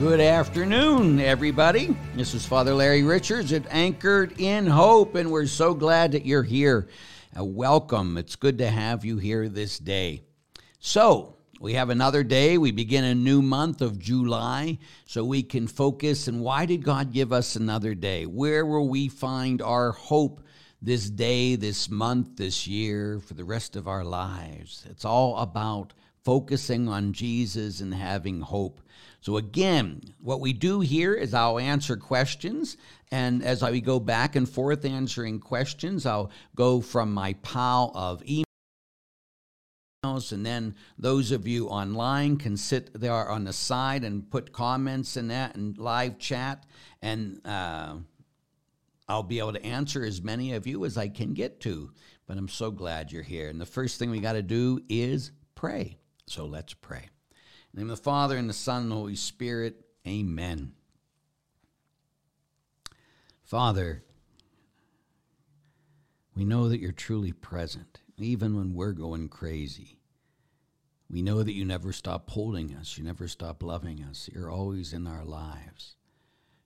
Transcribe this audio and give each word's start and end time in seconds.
Good 0.00 0.20
afternoon, 0.20 1.20
everybody. 1.20 1.94
This 2.14 2.32
is 2.32 2.46
Father 2.46 2.72
Larry 2.72 3.02
Richards 3.02 3.52
at 3.52 3.66
Anchored 3.68 4.40
in 4.40 4.66
Hope, 4.66 5.14
and 5.14 5.30
we're 5.30 5.44
so 5.44 5.74
glad 5.74 6.12
that 6.12 6.24
you're 6.24 6.42
here. 6.42 6.88
Uh, 7.38 7.44
welcome. 7.44 8.16
It's 8.16 8.34
good 8.34 8.56
to 8.58 8.70
have 8.70 9.04
you 9.04 9.18
here 9.18 9.46
this 9.50 9.78
day. 9.78 10.22
So, 10.78 11.36
we 11.60 11.74
have 11.74 11.90
another 11.90 12.22
day. 12.22 12.56
We 12.56 12.70
begin 12.70 13.04
a 13.04 13.14
new 13.14 13.42
month 13.42 13.82
of 13.82 13.98
July 13.98 14.78
so 15.04 15.22
we 15.22 15.42
can 15.42 15.66
focus. 15.66 16.28
And 16.28 16.40
why 16.40 16.64
did 16.64 16.82
God 16.82 17.12
give 17.12 17.30
us 17.30 17.54
another 17.54 17.94
day? 17.94 18.24
Where 18.24 18.64
will 18.64 18.88
we 18.88 19.08
find 19.08 19.60
our 19.60 19.92
hope 19.92 20.40
this 20.80 21.10
day, 21.10 21.56
this 21.56 21.90
month, 21.90 22.36
this 22.36 22.66
year, 22.66 23.20
for 23.20 23.34
the 23.34 23.44
rest 23.44 23.76
of 23.76 23.86
our 23.86 24.04
lives? 24.04 24.86
It's 24.88 25.04
all 25.04 25.36
about 25.36 25.92
focusing 26.24 26.88
on 26.88 27.12
Jesus 27.12 27.82
and 27.82 27.92
having 27.92 28.40
hope. 28.40 28.80
So, 29.20 29.36
again, 29.36 30.00
what 30.20 30.40
we 30.40 30.52
do 30.52 30.80
here 30.80 31.14
is 31.14 31.34
I'll 31.34 31.58
answer 31.58 31.96
questions. 31.96 32.76
And 33.10 33.44
as 33.44 33.62
I 33.62 33.78
go 33.80 34.00
back 34.00 34.34
and 34.34 34.48
forth 34.48 34.84
answering 34.84 35.40
questions, 35.40 36.06
I'll 36.06 36.30
go 36.54 36.80
from 36.80 37.12
my 37.12 37.34
pile 37.42 37.92
of 37.94 38.22
emails. 38.22 38.44
And 40.32 40.46
then 40.46 40.74
those 40.98 41.32
of 41.32 41.46
you 41.46 41.68
online 41.68 42.38
can 42.38 42.56
sit 42.56 42.98
there 42.98 43.28
on 43.28 43.44
the 43.44 43.52
side 43.52 44.04
and 44.04 44.30
put 44.30 44.52
comments 44.52 45.18
in 45.18 45.28
that 45.28 45.54
and 45.54 45.76
live 45.76 46.18
chat. 46.18 46.64
And 47.02 47.40
uh, 47.44 47.96
I'll 49.06 49.22
be 49.22 49.38
able 49.38 49.52
to 49.52 49.64
answer 49.64 50.02
as 50.02 50.22
many 50.22 50.54
of 50.54 50.66
you 50.66 50.86
as 50.86 50.96
I 50.96 51.08
can 51.08 51.34
get 51.34 51.60
to. 51.60 51.90
But 52.26 52.38
I'm 52.38 52.48
so 52.48 52.70
glad 52.70 53.12
you're 53.12 53.22
here. 53.22 53.50
And 53.50 53.60
the 53.60 53.66
first 53.66 53.98
thing 53.98 54.10
we 54.10 54.20
got 54.20 54.32
to 54.34 54.42
do 54.42 54.80
is 54.88 55.32
pray. 55.54 55.98
So 56.26 56.46
let's 56.46 56.72
pray. 56.72 57.08
In 57.72 57.78
the 57.78 57.84
name 57.84 57.90
of 57.90 57.98
the 57.98 58.02
Father, 58.02 58.36
and 58.36 58.48
the 58.48 58.54
Son, 58.54 58.82
and 58.82 58.90
the 58.90 58.96
Holy 58.96 59.14
Spirit, 59.14 59.76
amen. 60.04 60.72
Father, 63.44 64.02
we 66.34 66.44
know 66.44 66.68
that 66.68 66.80
you're 66.80 66.90
truly 66.90 67.32
present, 67.32 68.00
even 68.18 68.56
when 68.56 68.74
we're 68.74 68.92
going 68.92 69.28
crazy. 69.28 70.00
We 71.08 71.22
know 71.22 71.44
that 71.44 71.52
you 71.52 71.64
never 71.64 71.92
stop 71.92 72.28
holding 72.30 72.74
us, 72.74 72.98
you 72.98 73.04
never 73.04 73.28
stop 73.28 73.62
loving 73.62 74.02
us. 74.02 74.28
You're 74.32 74.50
always 74.50 74.92
in 74.92 75.06
our 75.06 75.24
lives. 75.24 75.94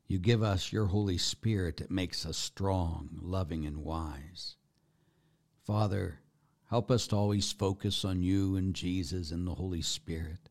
You 0.07 0.19
give 0.19 0.43
us 0.43 0.73
your 0.73 0.87
Holy 0.87 1.19
Spirit 1.19 1.79
that 1.79 1.91
makes 1.91 2.25
us 2.25 2.39
strong, 2.39 3.19
loving, 3.21 3.67
and 3.67 3.79
wise. 3.79 4.57
Father, 5.67 6.21
help 6.71 6.91
us 6.91 7.07
to 7.09 7.17
always 7.17 7.53
focus 7.53 8.07
on 8.07 8.23
you 8.23 8.57
and 8.57 8.75
Jesus 8.75 9.31
and 9.31 9.47
the 9.47 9.55
Holy 9.55 9.83
Spirit. 9.83 10.49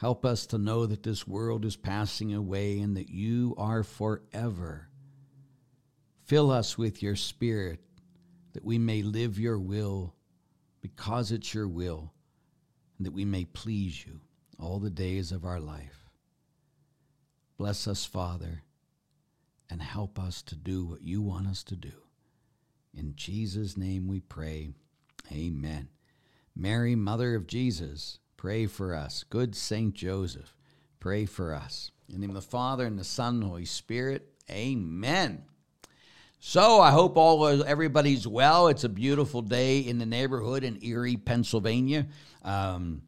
Help 0.00 0.24
us 0.24 0.46
to 0.46 0.56
know 0.56 0.86
that 0.86 1.02
this 1.02 1.28
world 1.28 1.62
is 1.66 1.76
passing 1.76 2.32
away 2.32 2.78
and 2.78 2.96
that 2.96 3.10
you 3.10 3.54
are 3.58 3.82
forever. 3.82 4.88
Fill 6.24 6.50
us 6.50 6.78
with 6.78 7.02
your 7.02 7.16
Spirit 7.16 7.80
that 8.54 8.64
we 8.64 8.78
may 8.78 9.02
live 9.02 9.38
your 9.38 9.58
will 9.58 10.14
because 10.80 11.30
it's 11.30 11.52
your 11.52 11.68
will 11.68 12.14
and 12.96 13.06
that 13.06 13.12
we 13.12 13.26
may 13.26 13.44
please 13.44 14.06
you 14.06 14.20
all 14.58 14.78
the 14.78 14.88
days 14.88 15.32
of 15.32 15.44
our 15.44 15.60
life. 15.60 16.08
Bless 17.58 17.86
us, 17.86 18.06
Father, 18.06 18.62
and 19.68 19.82
help 19.82 20.18
us 20.18 20.40
to 20.40 20.56
do 20.56 20.86
what 20.86 21.02
you 21.02 21.20
want 21.20 21.46
us 21.46 21.62
to 21.64 21.76
do. 21.76 21.92
In 22.94 23.16
Jesus' 23.16 23.76
name 23.76 24.08
we 24.08 24.20
pray. 24.20 24.70
Amen. 25.30 25.90
Mary, 26.56 26.94
Mother 26.94 27.34
of 27.34 27.46
Jesus, 27.46 28.18
pray 28.40 28.64
for 28.64 28.94
us. 28.94 29.22
Good 29.28 29.54
Saint 29.54 29.92
Joseph, 29.92 30.56
pray 30.98 31.26
for 31.26 31.54
us. 31.54 31.90
In 32.08 32.14
the 32.14 32.20
name 32.22 32.30
of 32.30 32.42
the 32.42 32.50
Father 32.50 32.86
and 32.86 32.98
the 32.98 33.04
Son 33.04 33.34
and 33.34 33.42
the 33.42 33.46
Holy 33.48 33.66
Spirit, 33.66 34.32
amen. 34.50 35.42
So 36.38 36.80
I 36.80 36.90
hope 36.90 37.18
all 37.18 37.62
everybody's 37.62 38.26
well. 38.26 38.68
It's 38.68 38.84
a 38.84 38.88
beautiful 38.88 39.42
day 39.42 39.80
in 39.80 39.98
the 39.98 40.06
neighborhood 40.06 40.64
in 40.64 40.82
Erie, 40.82 41.18
Pennsylvania. 41.18 42.06
Um, 42.42 43.02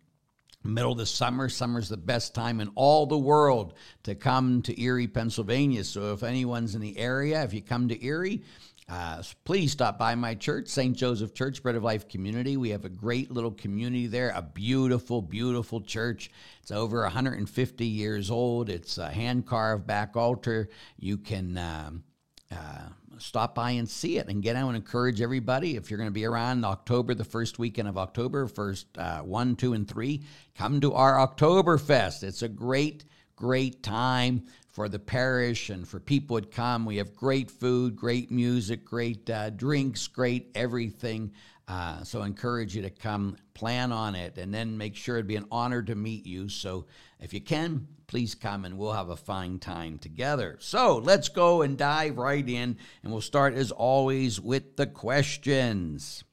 middle 0.64 0.92
of 0.92 0.98
the 0.98 1.06
summer. 1.06 1.48
Summer's 1.48 1.88
the 1.88 1.96
best 1.96 2.34
time 2.34 2.60
in 2.60 2.70
all 2.74 3.06
the 3.06 3.16
world 3.16 3.72
to 4.02 4.14
come 4.14 4.60
to 4.62 4.78
Erie, 4.78 5.08
Pennsylvania. 5.08 5.82
So 5.84 6.12
if 6.12 6.22
anyone's 6.22 6.74
in 6.74 6.82
the 6.82 6.98
area, 6.98 7.42
if 7.42 7.54
you 7.54 7.62
come 7.62 7.88
to 7.88 8.04
Erie, 8.04 8.42
uh, 8.88 9.22
please 9.44 9.72
stop 9.72 9.98
by 9.98 10.14
my 10.14 10.34
church, 10.34 10.68
St. 10.68 10.96
Joseph 10.96 11.34
Church, 11.34 11.62
Bread 11.62 11.76
of 11.76 11.82
Life 11.82 12.08
Community. 12.08 12.56
We 12.56 12.70
have 12.70 12.84
a 12.84 12.90
great 12.90 13.30
little 13.30 13.52
community 13.52 14.06
there, 14.06 14.32
a 14.34 14.42
beautiful, 14.42 15.22
beautiful 15.22 15.80
church. 15.80 16.30
It's 16.60 16.70
over 16.70 17.02
150 17.02 17.86
years 17.86 18.30
old. 18.30 18.68
It's 18.68 18.98
a 18.98 19.10
hand 19.10 19.46
carved 19.46 19.86
back 19.86 20.16
altar. 20.16 20.68
You 20.98 21.18
can. 21.18 21.58
Um, 21.58 22.04
uh, 22.50 22.88
stop 23.18 23.54
by 23.54 23.70
and 23.72 23.88
see 23.88 24.18
it 24.18 24.28
and 24.28 24.42
get 24.42 24.56
out 24.56 24.68
and 24.68 24.76
encourage 24.76 25.20
everybody. 25.20 25.76
If 25.76 25.90
you're 25.90 25.98
going 25.98 26.08
to 26.08 26.12
be 26.12 26.24
around 26.24 26.64
October, 26.64 27.14
the 27.14 27.24
first 27.24 27.58
weekend 27.58 27.88
of 27.88 27.96
October, 27.96 28.46
first 28.48 28.86
uh, 28.98 29.20
one, 29.20 29.56
two, 29.56 29.72
and 29.74 29.88
three, 29.88 30.22
come 30.56 30.80
to 30.80 30.94
our 30.94 31.26
Oktoberfest. 31.26 32.22
It's 32.24 32.42
a 32.42 32.48
great, 32.48 33.04
great 33.36 33.82
time 33.82 34.44
for 34.72 34.88
the 34.88 34.98
parish 34.98 35.70
and 35.70 35.86
for 35.86 36.00
people 36.00 36.40
to 36.40 36.46
come. 36.46 36.84
We 36.86 36.96
have 36.96 37.14
great 37.14 37.50
food, 37.50 37.94
great 37.94 38.30
music, 38.30 38.84
great 38.84 39.28
uh, 39.28 39.50
drinks, 39.50 40.06
great 40.08 40.50
everything. 40.54 41.32
Uh, 41.68 42.02
so 42.02 42.22
I 42.22 42.26
encourage 42.26 42.74
you 42.74 42.82
to 42.82 42.90
come 42.90 43.36
plan 43.54 43.92
on 43.92 44.14
it 44.14 44.36
and 44.38 44.52
then 44.52 44.76
make 44.76 44.96
sure 44.96 45.16
it'd 45.16 45.28
be 45.28 45.36
an 45.36 45.46
honor 45.50 45.82
to 45.82 45.94
meet 45.94 46.26
you. 46.26 46.48
So 46.48 46.86
if 47.20 47.32
you 47.32 47.40
can, 47.40 47.86
please 48.06 48.34
come 48.34 48.64
and 48.64 48.76
we'll 48.76 48.92
have 48.92 49.10
a 49.10 49.16
fine 49.16 49.58
time 49.58 49.98
together. 49.98 50.56
So 50.60 50.98
let's 50.98 51.28
go 51.28 51.62
and 51.62 51.78
dive 51.78 52.18
right 52.18 52.46
in, 52.46 52.76
and 53.02 53.12
we'll 53.12 53.20
start 53.20 53.54
as 53.54 53.70
always 53.70 54.40
with 54.40 54.76
the 54.76 54.86
questions. 54.86 56.24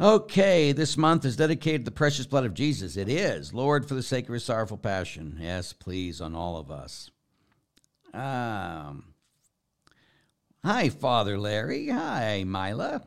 Okay, 0.00 0.72
this 0.72 0.96
month 0.96 1.24
is 1.24 1.36
dedicated 1.36 1.82
to 1.82 1.84
the 1.84 1.94
precious 1.94 2.26
blood 2.26 2.44
of 2.44 2.52
Jesus. 2.52 2.96
It 2.96 3.08
is. 3.08 3.54
Lord, 3.54 3.86
for 3.86 3.94
the 3.94 4.02
sake 4.02 4.26
of 4.26 4.32
his 4.34 4.44
sorrowful 4.44 4.76
passion. 4.76 5.38
Yes, 5.40 5.72
please, 5.72 6.20
on 6.20 6.34
all 6.34 6.56
of 6.56 6.68
us. 6.68 7.12
Um, 8.12 9.14
hi, 10.64 10.88
Father 10.88 11.38
Larry. 11.38 11.90
Hi, 11.90 12.42
Mila. 12.44 13.02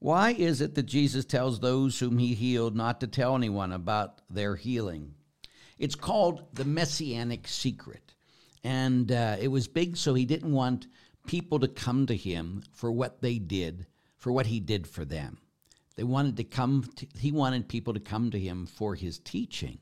Why 0.00 0.32
is 0.32 0.60
it 0.60 0.74
that 0.74 0.86
Jesus 0.86 1.24
tells 1.24 1.60
those 1.60 2.00
whom 2.00 2.18
he 2.18 2.34
healed 2.34 2.74
not 2.74 2.98
to 3.00 3.06
tell 3.06 3.36
anyone 3.36 3.70
about 3.70 4.20
their 4.28 4.56
healing? 4.56 5.14
It's 5.78 5.94
called 5.94 6.42
the 6.54 6.64
Messianic 6.64 7.46
Secret. 7.46 8.14
And 8.64 9.12
uh, 9.12 9.36
it 9.40 9.46
was 9.46 9.68
big, 9.68 9.96
so 9.96 10.14
he 10.14 10.24
didn't 10.24 10.50
want 10.50 10.88
people 11.24 11.60
to 11.60 11.68
come 11.68 12.06
to 12.06 12.16
him 12.16 12.64
for 12.72 12.90
what 12.90 13.22
they 13.22 13.38
did, 13.38 13.86
for 14.16 14.32
what 14.32 14.46
he 14.46 14.58
did 14.58 14.88
for 14.88 15.04
them. 15.04 15.38
They 15.96 16.04
wanted 16.04 16.36
to 16.38 16.44
come, 16.44 16.84
to, 16.96 17.06
he 17.18 17.32
wanted 17.32 17.68
people 17.68 17.94
to 17.94 18.00
come 18.00 18.30
to 18.30 18.38
him 18.38 18.66
for 18.66 18.94
his 18.94 19.18
teaching. 19.18 19.78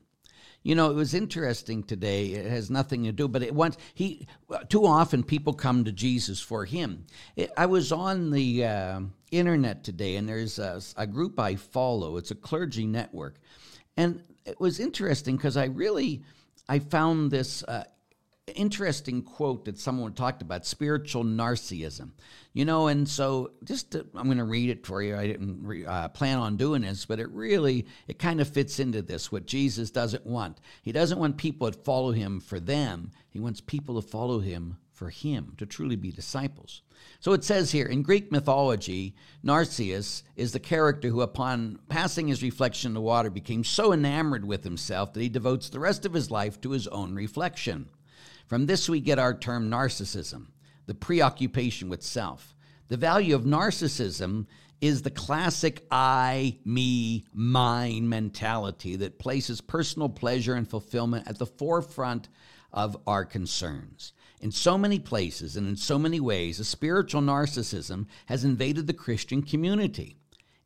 You 0.63 0.75
know, 0.75 0.91
it 0.91 0.95
was 0.95 1.15
interesting 1.15 1.81
today. 1.81 2.27
It 2.27 2.45
has 2.45 2.69
nothing 2.69 3.03
to 3.05 3.11
do, 3.11 3.27
but 3.27 3.41
it 3.41 3.55
once 3.55 3.77
he 3.95 4.27
too 4.69 4.85
often 4.85 5.23
people 5.23 5.53
come 5.53 5.85
to 5.85 5.91
Jesus 5.91 6.39
for 6.39 6.65
him. 6.65 7.07
It, 7.35 7.51
I 7.57 7.65
was 7.65 7.91
on 7.91 8.29
the 8.29 8.65
uh, 8.65 8.99
internet 9.31 9.83
today, 9.83 10.17
and 10.17 10.29
there's 10.29 10.59
a, 10.59 10.79
a, 10.97 11.07
group 11.07 11.39
I 11.39 11.55
follow. 11.55 12.17
It's 12.17 12.29
a 12.29 12.35
clergy 12.35 12.85
network, 12.85 13.39
and 13.97 14.21
it 14.45 14.59
was 14.59 14.79
interesting 14.79 15.35
because 15.35 15.57
I 15.57 15.65
really 15.65 16.21
I 16.69 16.77
found 16.77 17.31
this 17.31 17.63
uh, 17.63 17.85
interesting 18.55 19.21
quote 19.21 19.65
that 19.65 19.77
someone 19.77 20.13
talked 20.13 20.41
about 20.41 20.65
spiritual 20.65 21.23
narcissism. 21.23 22.11
You 22.53 22.65
know 22.65 22.87
and 22.87 23.07
so 23.07 23.51
just 23.63 23.91
to, 23.91 24.05
i'm 24.15 24.25
going 24.25 24.37
to 24.37 24.43
read 24.43 24.69
it 24.69 24.85
for 24.85 25.01
you. 25.01 25.15
I 25.15 25.27
didn't 25.27 25.63
re, 25.63 25.85
uh, 25.85 26.09
plan 26.09 26.37
on 26.37 26.57
doing 26.57 26.81
this 26.81 27.05
but 27.05 27.19
it 27.19 27.29
really 27.31 27.87
it 28.07 28.19
kind 28.19 28.41
of 28.41 28.47
fits 28.47 28.79
into 28.79 29.01
this 29.01 29.31
what 29.31 29.45
jesus 29.45 29.91
doesn't 29.91 30.25
want. 30.25 30.59
He 30.81 30.91
doesn't 30.91 31.19
want 31.19 31.37
people 31.37 31.71
to 31.71 31.79
follow 31.79 32.11
him 32.11 32.39
for 32.39 32.59
them. 32.59 33.11
He 33.29 33.39
wants 33.39 33.61
people 33.61 34.01
to 34.01 34.07
follow 34.07 34.39
him 34.39 34.77
for 34.91 35.09
him 35.09 35.53
to 35.57 35.65
truly 35.65 35.95
be 35.95 36.11
disciples. 36.11 36.81
So 37.19 37.33
it 37.33 37.43
says 37.43 37.71
here 37.71 37.87
in 37.87 38.03
greek 38.03 38.31
mythology 38.31 39.15
narcissus 39.43 40.23
is 40.35 40.51
the 40.51 40.59
character 40.59 41.09
who 41.09 41.21
upon 41.21 41.79
passing 41.89 42.27
his 42.27 42.43
reflection 42.43 42.89
in 42.89 42.93
the 42.95 43.01
water 43.01 43.29
became 43.29 43.63
so 43.63 43.93
enamored 43.93 44.45
with 44.45 44.63
himself 44.63 45.13
that 45.13 45.21
he 45.21 45.29
devotes 45.29 45.69
the 45.69 45.79
rest 45.79 46.05
of 46.05 46.13
his 46.13 46.29
life 46.29 46.59
to 46.61 46.71
his 46.71 46.87
own 46.87 47.15
reflection 47.15 47.87
from 48.51 48.65
this, 48.65 48.89
we 48.89 48.99
get 48.99 49.17
our 49.17 49.33
term 49.33 49.71
narcissism, 49.71 50.47
the 50.85 50.93
preoccupation 50.93 51.87
with 51.87 52.03
self. 52.03 52.53
The 52.89 52.97
value 52.97 53.33
of 53.33 53.43
narcissism 53.43 54.45
is 54.81 55.03
the 55.03 55.09
classic 55.09 55.87
I, 55.89 56.57
me, 56.65 57.23
mine 57.33 58.09
mentality 58.09 58.97
that 58.97 59.19
places 59.19 59.61
personal 59.61 60.09
pleasure 60.09 60.53
and 60.53 60.69
fulfillment 60.69 61.29
at 61.29 61.39
the 61.39 61.45
forefront 61.45 62.27
of 62.73 62.97
our 63.07 63.23
concerns. 63.23 64.11
In 64.41 64.51
so 64.51 64.77
many 64.77 64.99
places 64.99 65.55
and 65.55 65.65
in 65.65 65.77
so 65.77 65.97
many 65.97 66.19
ways, 66.19 66.59
a 66.59 66.65
spiritual 66.65 67.21
narcissism 67.21 68.05
has 68.25 68.43
invaded 68.43 68.85
the 68.85 68.93
Christian 68.93 69.43
community. 69.43 70.17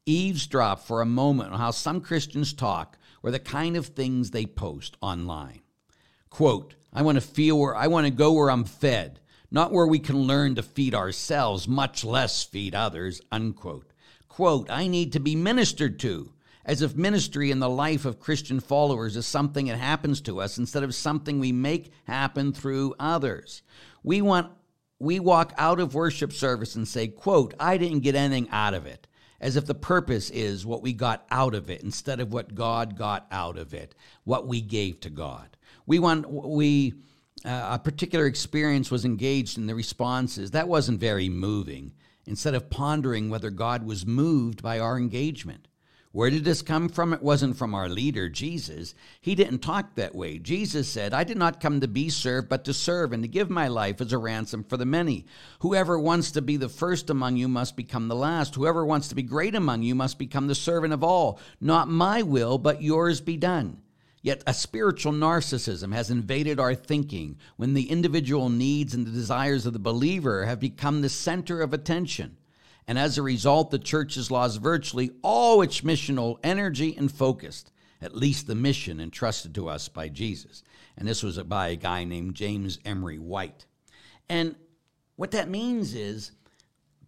Eavesdrop 0.08 0.80
for 0.80 1.04
a 1.04 1.06
moment 1.06 1.54
on 1.54 1.60
how 1.60 1.70
some 1.70 2.02
Christians 2.02 2.52
talk 2.52 2.98
or 3.22 3.30
the 3.30 3.38
kind 3.38 3.78
of 3.78 3.86
things 3.86 4.32
they 4.32 4.48
post 4.48 4.98
online. 5.02 5.62
Quote, 6.32 6.74
I 6.96 7.02
want 7.02 7.18
to 7.18 7.22
feel 7.22 7.60
where 7.60 7.76
I 7.76 7.88
want 7.88 8.08
to 8.08 8.12
go 8.12 8.32
where 8.32 8.50
I'm 8.50 8.64
fed, 8.64 9.20
not 9.52 9.74
where 9.74 9.86
we 9.86 10.00
can 10.00 10.16
learn 10.24 10.56
to 10.56 10.64
feed 10.64 10.96
ourselves, 10.96 11.68
much 11.68 12.06
less 12.06 12.42
feed 12.44 12.74
others. 12.74 13.20
Unquote. 13.34 13.92
Quote, 14.30 14.72
I 14.72 14.88
need 14.88 15.12
to 15.12 15.20
be 15.20 15.36
ministered 15.36 16.00
to, 16.00 16.32
as 16.64 16.82
if 16.82 16.96
ministry 16.96 17.52
in 17.52 17.60
the 17.60 17.70
life 17.70 18.06
of 18.06 18.22
Christian 18.22 18.62
followers 18.62 19.18
is 19.18 19.28
something 19.28 19.68
that 19.68 19.78
happens 19.78 20.22
to 20.22 20.40
us 20.40 20.58
instead 20.58 20.84
of 20.84 20.96
something 20.96 21.40
we 21.40 21.52
make 21.52 21.92
happen 22.06 22.54
through 22.54 22.96
others. 22.98 23.62
We 24.02 24.22
want 24.22 24.52
we 24.98 25.20
walk 25.20 25.54
out 25.58 25.82
of 25.82 25.94
worship 25.94 26.32
service 26.32 26.76
and 26.76 26.88
say, 26.88 27.10
quote, 27.10 27.54
I 27.60 27.78
didn't 27.78 28.00
get 28.00 28.16
anything 28.16 28.48
out 28.52 28.74
of 28.74 28.86
it, 28.86 29.08
as 29.42 29.58
if 29.58 29.66
the 29.66 29.76
purpose 29.76 30.30
is 30.30 30.66
what 30.66 30.82
we 30.82 30.94
got 30.94 31.26
out 31.30 31.54
of 31.54 31.70
it 31.70 31.84
instead 31.84 32.22
of 32.22 32.32
what 32.32 32.56
God 32.56 32.98
got 32.98 33.28
out 33.30 33.58
of 33.58 33.74
it, 33.74 33.94
what 34.24 34.48
we 34.48 34.62
gave 34.62 35.02
to 35.02 35.10
God. 35.10 35.58
We 35.86 36.00
want 36.00 36.30
we 36.30 36.94
uh, 37.44 37.70
a 37.74 37.80
particular 37.80 38.26
experience 38.26 38.90
was 38.90 39.06
engaged 39.06 39.58
in 39.58 39.68
the 39.68 39.76
responses. 39.76 40.52
That 40.52 40.68
wasn't 40.68 41.00
very 41.00 41.30
moving. 41.30 41.94
Instead 42.26 42.56
of 42.56 42.72
pondering 42.72 43.30
whether 43.30 43.52
God 43.52 43.86
was 43.86 44.06
moved 44.06 44.64
by 44.64 44.80
our 44.80 44.98
engagement. 44.98 45.68
Where 46.16 46.30
did 46.30 46.46
this 46.46 46.62
come 46.62 46.88
from? 46.88 47.12
It 47.12 47.22
wasn't 47.22 47.58
from 47.58 47.76
our 47.76 47.90
leader, 47.90 48.30
Jesus. 48.30 48.96
He 49.20 49.36
didn't 49.36 49.60
talk 49.60 49.96
that 49.96 50.16
way. 50.16 50.40
Jesus 50.40 50.88
said, 50.88 51.14
I 51.14 51.26
did 51.26 51.38
not 51.38 51.60
come 51.60 51.82
to 51.82 51.90
be 51.90 52.10
served, 52.10 52.48
but 52.48 52.64
to 52.64 52.74
serve 52.74 53.12
and 53.12 53.22
to 53.22 53.28
give 53.28 53.50
my 53.50 53.68
life 53.68 54.00
as 54.00 54.14
a 54.14 54.18
ransom 54.18 54.64
for 54.64 54.78
the 54.78 54.86
many. 54.86 55.26
Whoever 55.60 56.00
wants 56.00 56.32
to 56.32 56.42
be 56.42 56.56
the 56.56 56.70
first 56.70 57.10
among 57.10 57.36
you 57.36 57.50
must 57.50 57.76
become 57.76 58.08
the 58.08 58.16
last. 58.16 58.56
Whoever 58.56 58.86
wants 58.86 59.10
to 59.10 59.16
be 59.16 59.24
great 59.24 59.56
among 59.56 59.84
you 59.84 59.94
must 59.94 60.18
become 60.18 60.48
the 60.48 60.56
servant 60.56 60.94
of 60.94 61.04
all. 61.04 61.38
Not 61.60 61.90
my 61.90 62.22
will, 62.22 62.58
but 62.58 62.82
yours 62.82 63.20
be 63.20 63.36
done. 63.36 63.82
Yet 64.26 64.42
a 64.48 64.56
spiritual 64.56 65.14
narcissism 65.14 65.94
has 65.94 66.10
invaded 66.10 66.60
our 66.60 66.74
thinking 66.74 67.38
when 67.58 67.76
the 67.76 67.92
individual 67.92 68.50
needs 68.50 68.96
and 68.96 69.06
the 69.06 69.12
desires 69.12 69.68
of 69.68 69.74
the 69.74 69.78
believer 69.78 70.48
have 70.48 70.60
become 70.60 71.02
the 71.02 71.10
center 71.10 71.62
of 71.62 71.76
attention. 71.76 72.38
And 72.88 72.98
as 72.98 73.20
a 73.20 73.22
result, 73.22 73.70
the 73.70 73.78
church 73.78 74.16
has 74.16 74.32
lost 74.32 74.60
virtually 74.60 75.12
all 75.22 75.62
its 75.62 75.82
missional 75.82 76.40
energy 76.44 76.96
and 76.98 77.12
focus, 77.12 77.66
at 78.02 78.16
least 78.16 78.48
the 78.48 78.56
mission 78.56 79.00
entrusted 79.00 79.54
to 79.54 79.70
us 79.70 79.90
by 79.90 80.10
Jesus. 80.10 80.64
And 80.98 81.08
this 81.08 81.22
was 81.22 81.38
by 81.44 81.68
a 81.68 81.76
guy 81.76 82.04
named 82.04 82.34
James 82.34 82.80
Emery 82.84 83.20
White. 83.20 83.68
And 84.28 84.56
what 85.18 85.30
that 85.32 85.50
means 85.50 85.94
is 85.94 86.32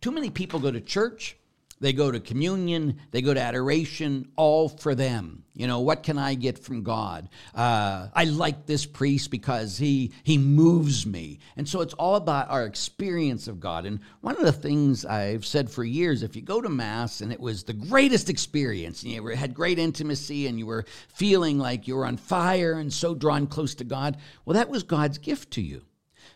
too 0.02 0.12
many 0.12 0.30
people 0.30 0.60
go 0.60 0.70
to 0.70 0.80
church 0.80 1.36
they 1.80 1.94
go 1.94 2.12
to 2.12 2.20
communion, 2.20 2.98
they 3.12 3.22
go 3.22 3.34
to 3.34 3.42
adoration, 3.42 4.30
all 4.36 4.68
for 4.70 4.96
them. 4.96 5.44
You 5.54 5.66
know, 5.66 5.80
what 5.80 6.04
can 6.04 6.18
I 6.20 6.36
get 6.36 6.60
from 6.60 6.84
God? 6.84 7.30
Uh, 7.56 8.10
I 8.14 8.26
like 8.26 8.66
this 8.66 8.86
priest 8.86 9.32
because 9.32 9.78
he 9.78 10.12
he 10.24 10.38
moves 10.38 11.06
me, 11.06 11.40
and 11.56 11.68
so 11.68 11.82
it's 11.82 11.96
all 11.96 12.16
about 12.16 12.50
our 12.50 12.66
experience 12.66 13.48
of 13.48 13.60
God. 13.60 13.86
And 13.86 14.00
one 14.22 14.36
of 14.38 14.44
the 14.44 14.52
things 14.52 15.04
I've 15.04 15.46
said 15.46 15.72
for 15.72 15.84
years, 15.84 16.22
if 16.22 16.36
you 16.36 16.44
go 16.44 16.62
to 16.62 16.70
mass 16.70 17.22
and 17.22 17.34
it 17.34 17.40
was 17.40 17.64
the 17.64 17.74
greatest 17.74 18.30
experience, 18.30 19.02
and 19.02 19.12
you 19.12 19.26
had 19.30 19.56
great 19.56 19.80
intimacy, 19.80 20.46
and 20.46 20.60
you 20.60 20.68
were 20.68 20.86
feeling 21.10 21.58
like 21.58 21.88
you 21.88 21.96
were 21.96 22.06
on 22.06 22.18
fire 22.18 22.74
and 22.74 22.94
so 22.94 23.16
drawn 23.16 23.48
close 23.48 23.74
to 23.76 23.84
God, 23.84 24.18
well, 24.46 24.56
that 24.56 24.70
was 24.70 24.84
God's 24.84 25.18
gift 25.18 25.52
to 25.54 25.62
you. 25.62 25.82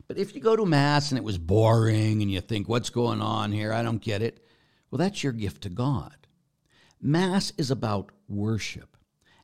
But 0.08 0.18
if 0.18 0.34
you 0.34 0.42
go 0.42 0.56
to 0.56 0.66
mass 0.66 1.12
and 1.12 1.18
it 1.20 1.24
was 1.24 1.38
boring, 1.38 2.24
and 2.24 2.32
you 2.32 2.42
think, 2.42 2.68
"What's 2.68 2.90
going 2.90 3.22
on 3.22 3.52
here? 3.52 3.72
I 3.72 3.84
don't 3.84 4.02
get 4.02 4.22
it." 4.24 4.44
Well, 4.92 5.00
that's 5.00 5.24
your 5.24 5.34
gift 5.34 5.64
to 5.64 5.70
God. 5.70 6.28
Mass 7.02 7.54
is 7.58 7.72
about 7.72 8.12
worship. 8.28 8.98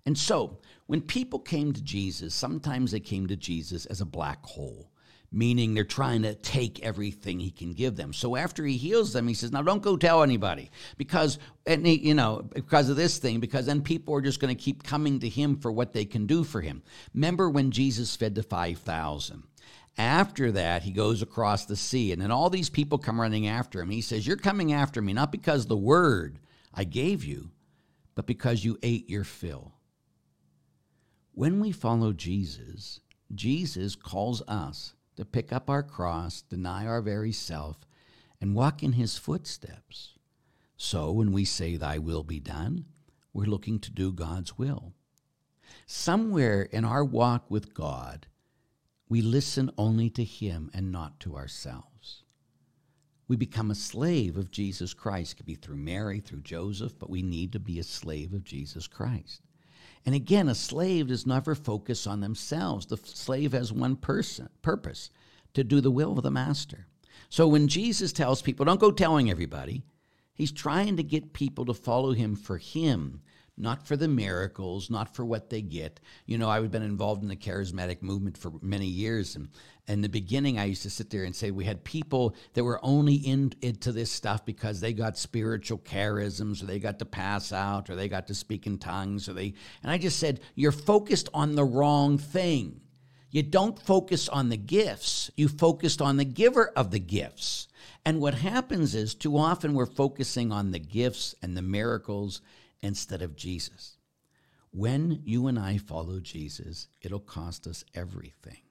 And 0.06 0.18
so, 0.18 0.60
when 0.86 1.02
people 1.02 1.40
came 1.40 1.74
to 1.74 1.82
Jesus, 1.82 2.36
sometimes 2.36 2.92
they 2.92 3.00
came 3.00 3.28
to 3.28 3.36
Jesus 3.36 3.86
as 3.88 4.00
a 4.00 4.06
black 4.06 4.46
hole, 4.46 4.92
meaning 5.32 5.74
they're 5.74 5.84
trying 5.84 6.22
to 6.22 6.36
take 6.36 6.82
everything 6.82 7.40
he 7.40 7.52
can 7.52 7.74
give 7.74 7.98
them. 7.98 8.14
So 8.14 8.38
after 8.38 8.66
he 8.66 8.78
heals 8.78 9.12
them, 9.12 9.28
he 9.28 9.34
says, 9.34 9.52
"Now 9.52 9.62
don't 9.64 9.82
go 9.82 9.98
tell 9.98 10.24
anybody 10.24 10.72
because 10.98 11.40
and 11.66 11.86
he, 11.86 12.08
you 12.08 12.14
know, 12.14 12.48
because 12.54 12.90
of 12.90 12.96
this 12.96 13.18
thing 13.18 13.42
because 13.42 13.66
then 13.66 13.82
people 13.82 14.14
are 14.16 14.22
just 14.22 14.40
going 14.40 14.56
to 14.56 14.64
keep 14.64 14.84
coming 14.84 15.20
to 15.20 15.28
him 15.28 15.58
for 15.58 15.72
what 15.72 15.92
they 15.92 16.06
can 16.06 16.26
do 16.26 16.46
for 16.46 16.62
him." 16.62 16.84
Remember 17.14 17.50
when 17.50 17.72
Jesus 17.72 18.16
fed 18.16 18.36
the 18.36 18.44
5,000? 18.44 19.44
After 19.98 20.52
that, 20.52 20.84
he 20.84 20.92
goes 20.92 21.24
across 21.24 21.66
the 21.66 21.76
sea, 21.76 22.12
and 22.12 22.22
then 22.22 22.30
all 22.30 22.50
these 22.50 22.70
people 22.70 23.00
come 23.00 23.20
running 23.20 23.48
after 23.48 23.82
him. 23.82 23.90
He 23.90 24.02
says, 24.02 24.28
You're 24.28 24.38
coming 24.38 24.72
after 24.72 25.02
me 25.02 25.14
not 25.14 25.32
because 25.32 25.66
the 25.66 25.78
word 25.78 26.40
I 26.74 26.84
gave 26.84 27.24
you, 27.24 27.50
but 28.14 28.28
because 28.28 28.64
you 28.64 28.78
ate 28.84 29.10
your 29.10 29.24
fill. 29.24 29.74
When 31.34 31.60
we 31.60 31.72
follow 31.72 32.14
Jesus, 32.14 33.00
Jesus 33.34 33.96
calls 33.96 34.44
us 34.48 34.94
to 35.16 35.26
pick 35.26 35.52
up 35.52 35.70
our 35.70 35.84
cross, 35.84 36.42
deny 36.42 36.86
our 36.86 37.02
very 37.02 37.32
self, 37.32 37.78
and 38.40 38.56
walk 38.56 38.84
in 38.84 38.94
his 38.94 39.18
footsteps. 39.18 40.14
So 40.78 41.12
when 41.12 41.32
we 41.32 41.44
say, 41.44 41.76
Thy 41.76 41.98
will 41.98 42.24
be 42.24 42.40
done, 42.40 42.86
we're 43.34 43.46
looking 43.46 43.80
to 43.80 43.92
do 43.92 44.12
God's 44.12 44.60
will. 44.60 44.94
Somewhere 45.88 46.64
in 46.64 46.86
our 46.86 47.04
walk 47.04 47.50
with 47.50 47.74
God, 47.74 48.28
we 49.10 49.22
listen 49.22 49.72
only 49.78 50.10
to 50.12 50.24
Him 50.24 50.70
and 50.74 50.92
not 50.92 51.20
to 51.22 51.36
ourselves. 51.36 52.24
We 53.28 53.36
become 53.36 53.72
a 53.72 53.76
slave 53.76 54.38
of 54.38 54.52
Jesus 54.52 54.94
Christ. 54.94 55.34
It 55.34 55.36
could 55.38 55.46
be 55.46 55.56
through 55.56 55.78
Mary, 55.78 56.20
through 56.20 56.42
Joseph, 56.42 56.98
but 56.98 57.10
we 57.10 57.22
need 57.22 57.52
to 57.54 57.60
be 57.60 57.80
a 57.80 57.84
slave 57.84 58.34
of 58.34 58.44
Jesus 58.44 58.88
Christ. 58.88 59.42
And 60.06 60.16
again, 60.16 60.48
a 60.48 60.56
slave 60.56 61.08
does 61.08 61.26
never 61.26 61.54
focus 61.54 62.08
on 62.08 62.22
themselves. 62.22 62.86
The 62.86 62.98
slave 62.98 63.52
has 63.52 63.74
one 63.74 63.98
person 63.98 64.48
purpose 64.62 65.10
to 65.54 65.64
do 65.64 65.82
the 65.82 65.92
will 65.92 66.18
of 66.18 66.24
the 66.24 66.32
master. 66.32 66.88
So 67.30 67.48
when 67.48 67.68
Jesus 67.68 68.14
tells 68.14 68.42
people, 68.42 68.66
don't 68.66 68.80
go 68.80 68.92
telling 68.92 69.30
everybody, 69.30 69.84
he's 70.34 70.52
trying 70.52 70.96
to 70.96 71.04
get 71.04 71.34
people 71.34 71.66
to 71.66 71.74
follow 71.74 72.14
him 72.14 72.36
for 72.36 72.58
him 72.58 73.22
not 73.58 73.88
for 73.88 73.98
the 73.98 74.08
miracles, 74.08 74.90
not 74.90 75.16
for 75.16 75.26
what 75.26 75.50
they 75.50 75.62
get. 75.62 76.00
You 76.26 76.38
know, 76.38 76.50
I've 76.50 76.72
been 76.72 76.84
involved 76.84 77.24
in 77.24 77.28
the 77.28 77.36
charismatic 77.36 78.04
movement 78.04 78.38
for 78.38 78.54
many 78.62 78.86
years. 78.86 79.36
And 79.36 79.50
in 79.88 80.02
the 80.02 80.10
beginning, 80.10 80.60
I 80.60 80.66
used 80.66 80.84
to 80.84 80.90
sit 80.90 81.10
there 81.10 81.24
and 81.24 81.36
say 81.36 81.50
we 81.50 81.66
had 81.66 81.84
people 81.84 82.36
that 82.54 82.64
were 82.64 82.80
only 82.84 83.16
in, 83.16 83.54
into 83.62 83.92
this 83.92 84.12
stuff 84.12 84.46
because 84.46 84.80
they 84.80 84.94
got 84.94 85.18
spiritual 85.18 85.80
charisms 85.80 86.62
or 86.62 86.68
they 86.68 86.78
got 86.78 87.00
to 87.00 87.06
pass 87.06 87.52
out 87.52 87.90
or 87.90 87.96
they 87.96 88.08
got 88.08 88.28
to 88.28 88.36
speak 88.36 88.68
in 88.68 88.78
tongues 88.78 89.28
or 89.28 89.34
they, 89.34 89.56
and 89.82 89.92
I 89.92 89.98
just 89.98 90.20
said, 90.20 90.40
you're 90.54 90.72
focused 90.72 91.30
on 91.34 91.56
the 91.56 91.66
wrong 91.66 92.18
thing. 92.18 92.82
You 93.32 93.44
don't 93.44 93.80
focus 93.80 94.30
on 94.30 94.50
the 94.50 94.58
gifts, 94.58 95.30
you 95.36 95.48
focused 95.48 96.02
on 96.02 96.18
the 96.18 96.26
giver 96.26 96.72
of 96.76 96.92
the 96.92 97.00
gifts. 97.00 97.68
And 98.06 98.22
what 98.22 98.36
happens 98.36 98.96
is 98.96 99.14
too 99.14 99.38
often 99.38 99.74
we're 99.74 99.86
focusing 99.86 100.52
on 100.52 100.72
the 100.72 100.80
gifts 100.80 101.36
and 101.42 101.58
the 101.58 101.62
miracles 101.62 102.42
instead 102.82 103.22
of 103.22 103.36
Jesus. 103.36 103.98
When 104.72 105.22
you 105.26 105.48
and 105.48 105.58
I 105.58 105.78
follow 105.78 106.20
Jesus, 106.20 106.88
it'll 107.02 107.20
cost 107.20 107.68
us 107.68 107.84
everything. 107.94 108.62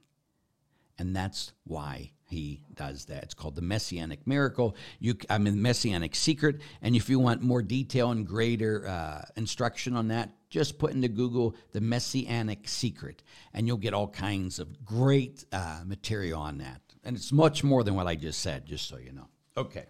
And 0.99 1.15
that's 1.15 1.53
why 1.65 2.13
he 2.25 2.63
does 2.75 3.05
that. 3.07 3.23
It's 3.25 3.35
called 3.35 3.55
the 3.55 3.63
Messianic 3.63 4.27
Miracle. 4.27 4.77
You, 4.99 5.17
I 5.29 5.39
mean, 5.39 5.61
Messianic 5.61 6.15
Secret. 6.15 6.61
And 6.81 6.97
if 6.97 7.11
you 7.11 7.19
want 7.19 7.43
more 7.43 7.63
detail 7.63 8.11
and 8.11 8.27
greater 8.27 8.87
uh, 8.87 9.23
instruction 9.37 9.95
on 9.95 10.09
that, 10.09 10.31
just 10.49 10.79
put 10.79 10.93
into 10.93 11.09
Google 11.09 11.55
the 11.73 11.81
Messianic 11.81 12.69
Secret, 12.69 13.23
and 13.53 13.67
you'll 13.67 13.77
get 13.77 13.95
all 13.95 14.09
kinds 14.09 14.59
of 14.59 14.85
great 14.85 15.45
uh, 15.53 15.83
material 15.85 16.41
on 16.41 16.59
that. 16.59 16.81
And 17.05 17.17
it's 17.17 17.33
much 17.33 17.63
more 17.63 17.85
than 17.85 17.95
what 17.95 18.07
I 18.07 18.15
just 18.15 18.41
said, 18.41 18.65
just 18.65 18.89
so 18.89 18.97
you 18.97 19.13
know. 19.13 19.29
Okay. 19.57 19.87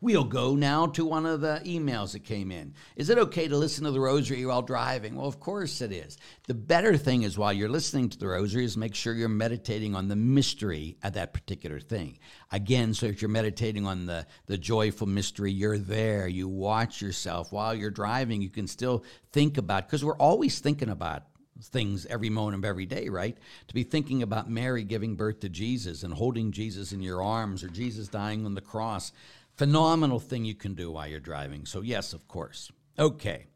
We'll 0.00 0.24
go 0.24 0.54
now 0.54 0.86
to 0.86 1.04
one 1.04 1.26
of 1.26 1.40
the 1.40 1.60
emails 1.64 2.12
that 2.12 2.24
came 2.24 2.52
in. 2.52 2.74
Is 2.94 3.10
it 3.10 3.18
okay 3.18 3.48
to 3.48 3.56
listen 3.56 3.84
to 3.84 3.90
the 3.90 3.98
rosary 3.98 4.46
while 4.46 4.62
driving? 4.62 5.16
Well, 5.16 5.26
of 5.26 5.40
course 5.40 5.80
it 5.80 5.90
is. 5.90 6.18
The 6.46 6.54
better 6.54 6.96
thing 6.96 7.22
is 7.22 7.36
while 7.36 7.52
you're 7.52 7.68
listening 7.68 8.08
to 8.10 8.18
the 8.18 8.28
rosary 8.28 8.64
is 8.64 8.76
make 8.76 8.94
sure 8.94 9.12
you're 9.12 9.28
meditating 9.28 9.96
on 9.96 10.06
the 10.06 10.14
mystery 10.14 10.96
of 11.02 11.14
that 11.14 11.32
particular 11.32 11.80
thing. 11.80 12.18
Again, 12.52 12.94
so 12.94 13.06
if 13.06 13.20
you're 13.20 13.28
meditating 13.28 13.86
on 13.86 14.06
the, 14.06 14.24
the 14.46 14.56
joyful 14.56 15.08
mystery, 15.08 15.50
you're 15.50 15.78
there. 15.78 16.28
You 16.28 16.48
watch 16.48 17.02
yourself 17.02 17.50
while 17.50 17.74
you're 17.74 17.90
driving. 17.90 18.40
You 18.40 18.50
can 18.50 18.68
still 18.68 19.04
think 19.32 19.58
about, 19.58 19.88
because 19.88 20.04
we're 20.04 20.16
always 20.16 20.60
thinking 20.60 20.90
about 20.90 21.24
things 21.60 22.06
every 22.06 22.30
moment 22.30 22.54
of 22.56 22.64
every 22.64 22.86
day, 22.86 23.08
right? 23.08 23.36
To 23.66 23.74
be 23.74 23.82
thinking 23.82 24.22
about 24.22 24.48
Mary 24.48 24.84
giving 24.84 25.16
birth 25.16 25.40
to 25.40 25.48
Jesus 25.48 26.04
and 26.04 26.14
holding 26.14 26.52
Jesus 26.52 26.92
in 26.92 27.02
your 27.02 27.20
arms 27.20 27.64
or 27.64 27.68
Jesus 27.68 28.06
dying 28.06 28.46
on 28.46 28.54
the 28.54 28.60
cross 28.60 29.10
phenomenal 29.58 30.20
thing 30.20 30.44
you 30.44 30.54
can 30.54 30.74
do 30.74 30.90
while 30.92 31.08
you're 31.08 31.20
driving. 31.20 31.66
So, 31.66 31.82
yes, 31.82 32.12
of 32.12 32.28
course. 32.28 32.70
Okay, 32.98 33.46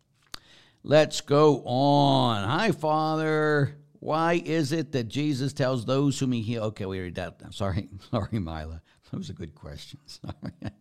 let's 0.83 1.21
go 1.21 1.63
on. 1.65 2.47
Hi, 2.47 2.73
Father. 2.73 3.77
Why 4.01 4.43
is 4.45 4.73
it 4.73 4.91
that 4.93 5.05
Jesus 5.05 5.53
tells 5.53 5.85
those 5.85 6.19
whom 6.19 6.33
he 6.33 6.43
heals? 6.43 6.65
Okay, 6.67 6.87
we 6.87 6.99
already 6.99 7.13
did 7.13 7.39
that. 7.39 7.55
Sorry, 7.55 7.89
sorry, 8.11 8.41
Mila. 8.41 8.83
That 9.11 9.17
was 9.17 9.31
a 9.31 9.35
good 9.35 9.55
question. 9.55 10.01
Sorry. 10.07 10.73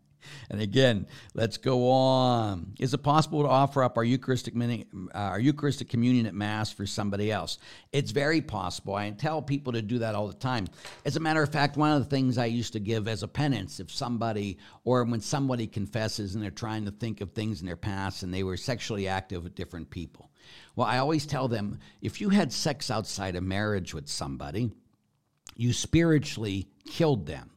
And 0.50 0.62
again, 0.62 1.08
let's 1.34 1.58
go 1.58 1.90
on. 1.90 2.74
Is 2.80 2.94
it 2.94 3.00
possible 3.00 3.44
to 3.44 3.50
offer 3.50 3.84
up 3.84 3.98
our 3.98 4.04
Eucharistic, 4.04 4.54
uh, 4.56 4.78
our 5.14 5.40
Eucharistic 5.40 5.90
communion 5.90 6.26
at 6.26 6.34
Mass 6.34 6.72
for 6.72 6.86
somebody 6.86 7.32
else? 7.32 7.58
It's 7.92 8.12
very 8.12 8.42
possible. 8.42 8.96
I 8.96 9.10
tell 9.12 9.42
people 9.42 9.74
to 9.74 9.82
do 9.82 10.00
that 10.00 10.16
all 10.16 10.28
the 10.28 10.34
time. 10.34 10.68
As 11.06 11.16
a 11.16 11.20
matter 11.20 11.42
of 11.44 11.52
fact, 11.52 11.78
one 11.78 11.92
of 11.92 12.04
the 12.04 12.10
things 12.10 12.38
I 12.38 12.46
used 12.46 12.74
to 12.74 12.80
give 12.80 13.08
as 13.08 13.24
a 13.24 13.28
penance, 13.28 13.80
if 13.80 13.92
somebody, 13.92 14.58
or 14.84 15.04
when 15.04 15.22
somebody 15.22 15.68
confesses 15.68 16.36
and 16.36 16.44
they're 16.44 16.52
trying 16.52 16.86
to 16.86 16.92
think 16.92 17.22
of 17.22 17.32
things 17.32 17.62
in 17.62 17.68
their 17.68 17.78
past 17.78 18.24
and 18.24 18.34
they 18.34 18.44
were 18.44 18.58
sexually 18.58 19.08
active 19.08 19.44
with 19.44 19.56
different 19.56 19.90
people. 19.90 20.32
Well, 20.76 20.88
I 20.88 20.98
always 20.98 21.26
tell 21.26 21.48
them 21.48 21.80
if 22.02 22.22
you 22.22 22.30
had 22.30 22.52
sex 22.52 22.90
outside 22.90 23.36
of 23.36 23.44
marriage 23.44 23.94
with 23.94 24.08
somebody, 24.08 24.72
you 25.56 25.74
spiritually 25.74 26.68
killed 26.86 27.28
them. 27.28 27.51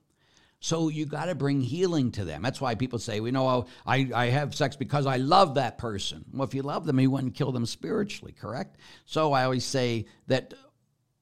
So 0.64 0.88
you 0.88 1.04
got 1.04 1.26
to 1.26 1.34
bring 1.34 1.60
healing 1.60 2.10
to 2.12 2.24
them. 2.24 2.40
That's 2.40 2.58
why 2.58 2.74
people 2.74 2.98
say, 2.98 3.20
"We 3.20 3.30
well, 3.32 3.60
know 3.60 3.66
I, 3.84 4.10
I 4.14 4.26
have 4.30 4.54
sex 4.54 4.76
because 4.76 5.04
I 5.04 5.18
love 5.18 5.56
that 5.56 5.76
person." 5.76 6.24
Well, 6.32 6.48
if 6.48 6.54
you 6.54 6.62
love 6.62 6.86
them, 6.86 6.98
you 6.98 7.10
wouldn't 7.10 7.34
kill 7.34 7.52
them 7.52 7.66
spiritually, 7.66 8.32
correct? 8.32 8.78
So 9.04 9.34
I 9.34 9.44
always 9.44 9.66
say 9.66 10.06
that 10.26 10.54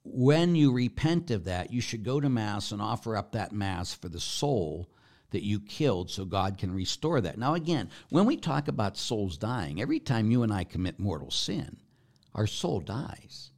when 0.04 0.54
you 0.54 0.72
repent 0.72 1.32
of 1.32 1.46
that, 1.46 1.72
you 1.72 1.80
should 1.80 2.04
go 2.04 2.20
to 2.20 2.28
Mass 2.28 2.70
and 2.70 2.80
offer 2.80 3.16
up 3.16 3.32
that 3.32 3.50
Mass 3.50 3.92
for 3.92 4.08
the 4.08 4.20
soul 4.20 4.88
that 5.30 5.42
you 5.42 5.58
killed 5.58 6.08
so 6.08 6.24
God 6.24 6.56
can 6.56 6.72
restore 6.72 7.20
that. 7.20 7.36
Now, 7.36 7.54
again, 7.54 7.90
when 8.10 8.26
we 8.26 8.36
talk 8.36 8.68
about 8.68 8.96
souls 8.96 9.38
dying, 9.38 9.82
every 9.82 9.98
time 9.98 10.30
you 10.30 10.44
and 10.44 10.52
I 10.52 10.62
commit 10.62 11.00
mortal 11.00 11.32
sin, 11.32 11.78
our 12.32 12.46
soul 12.46 12.78
dies. 12.78 13.50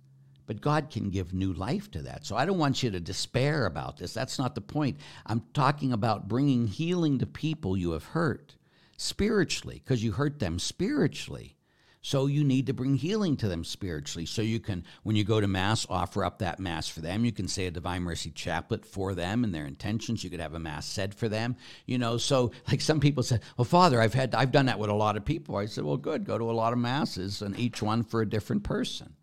But 0.47 0.61
God 0.61 0.91
can 0.91 1.11
give 1.11 1.33
new 1.33 1.53
life 1.53 1.91
to 1.93 2.03
that. 2.03 2.27
So 2.27 2.37
I 2.37 2.45
don't 2.45 2.59
want 2.59 2.83
you 2.83 2.91
to 2.91 3.01
despair 3.01 3.67
about 3.67 3.97
this. 3.97 4.13
That's 4.13 4.39
not 4.39 4.55
the 4.55 4.61
point. 4.61 4.99
I'm 5.27 5.43
talking 5.55 5.93
about 5.93 6.29
bringing 6.29 6.67
healing 6.67 7.19
to 7.19 7.27
people 7.27 7.77
you 7.77 7.93
have 7.93 8.05
hurt 8.05 8.57
spiritually, 8.97 9.81
because 9.85 10.05
you 10.05 10.13
hurt 10.13 10.39
them 10.39 10.59
spiritually. 10.59 11.57
So 12.05 12.27
you 12.27 12.45
need 12.45 12.67
to 12.67 12.75
bring 12.75 12.97
healing 12.97 13.35
to 13.39 13.49
them 13.49 13.65
spiritually. 13.65 14.27
So 14.27 14.43
you 14.43 14.61
can, 14.61 14.85
when 15.05 15.17
you 15.17 15.25
go 15.25 15.41
to 15.41 15.49
Mass, 15.49 15.87
offer 15.89 16.23
up 16.23 16.41
that 16.41 16.61
Mass 16.61 16.87
for 16.87 17.01
them. 17.01 17.25
You 17.25 17.33
can 17.33 17.49
say 17.49 17.67
a 17.67 17.71
Divine 17.71 18.03
Mercy 18.03 18.31
chaplet 18.31 18.85
for 18.85 19.15
them 19.15 19.43
and 19.43 19.55
their 19.55 19.65
intentions. 19.65 20.23
You 20.23 20.29
could 20.29 20.41
have 20.41 20.53
a 20.53 20.59
Mass 20.59 20.85
said 20.85 21.15
for 21.15 21.31
them. 21.31 21.57
You 21.87 21.97
know, 21.97 22.19
so 22.19 22.53
like 22.69 22.83
some 22.83 23.01
people 23.01 23.23
said, 23.23 23.41
Well, 23.57 23.65
Father, 23.65 24.03
I've 24.03 24.13
had 24.13 24.35
I've 24.35 24.53
done 24.53 24.67
that 24.67 24.79
with 24.79 24.91
a 24.91 24.95
lot 24.95 25.17
of 25.17 25.25
people. 25.25 25.57
I 25.57 25.65
said, 25.65 25.85
Well, 25.85 25.97
good, 25.97 26.27
go 26.27 26.37
to 26.37 26.51
a 26.51 26.53
lot 26.53 26.75
of 26.75 26.79
Masses 26.79 27.41
and 27.41 27.59
each 27.59 27.81
one 27.81 28.03
for 28.03 28.21
a 28.21 28.29
different 28.29 28.65
person. 28.65 29.15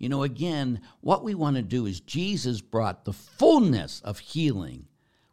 You 0.00 0.08
know, 0.08 0.22
again, 0.22 0.80
what 1.02 1.22
we 1.22 1.34
want 1.34 1.56
to 1.56 1.62
do 1.62 1.84
is 1.84 2.00
Jesus 2.00 2.62
brought 2.62 3.04
the 3.04 3.12
fullness 3.12 4.00
of 4.00 4.18
healing 4.18 4.86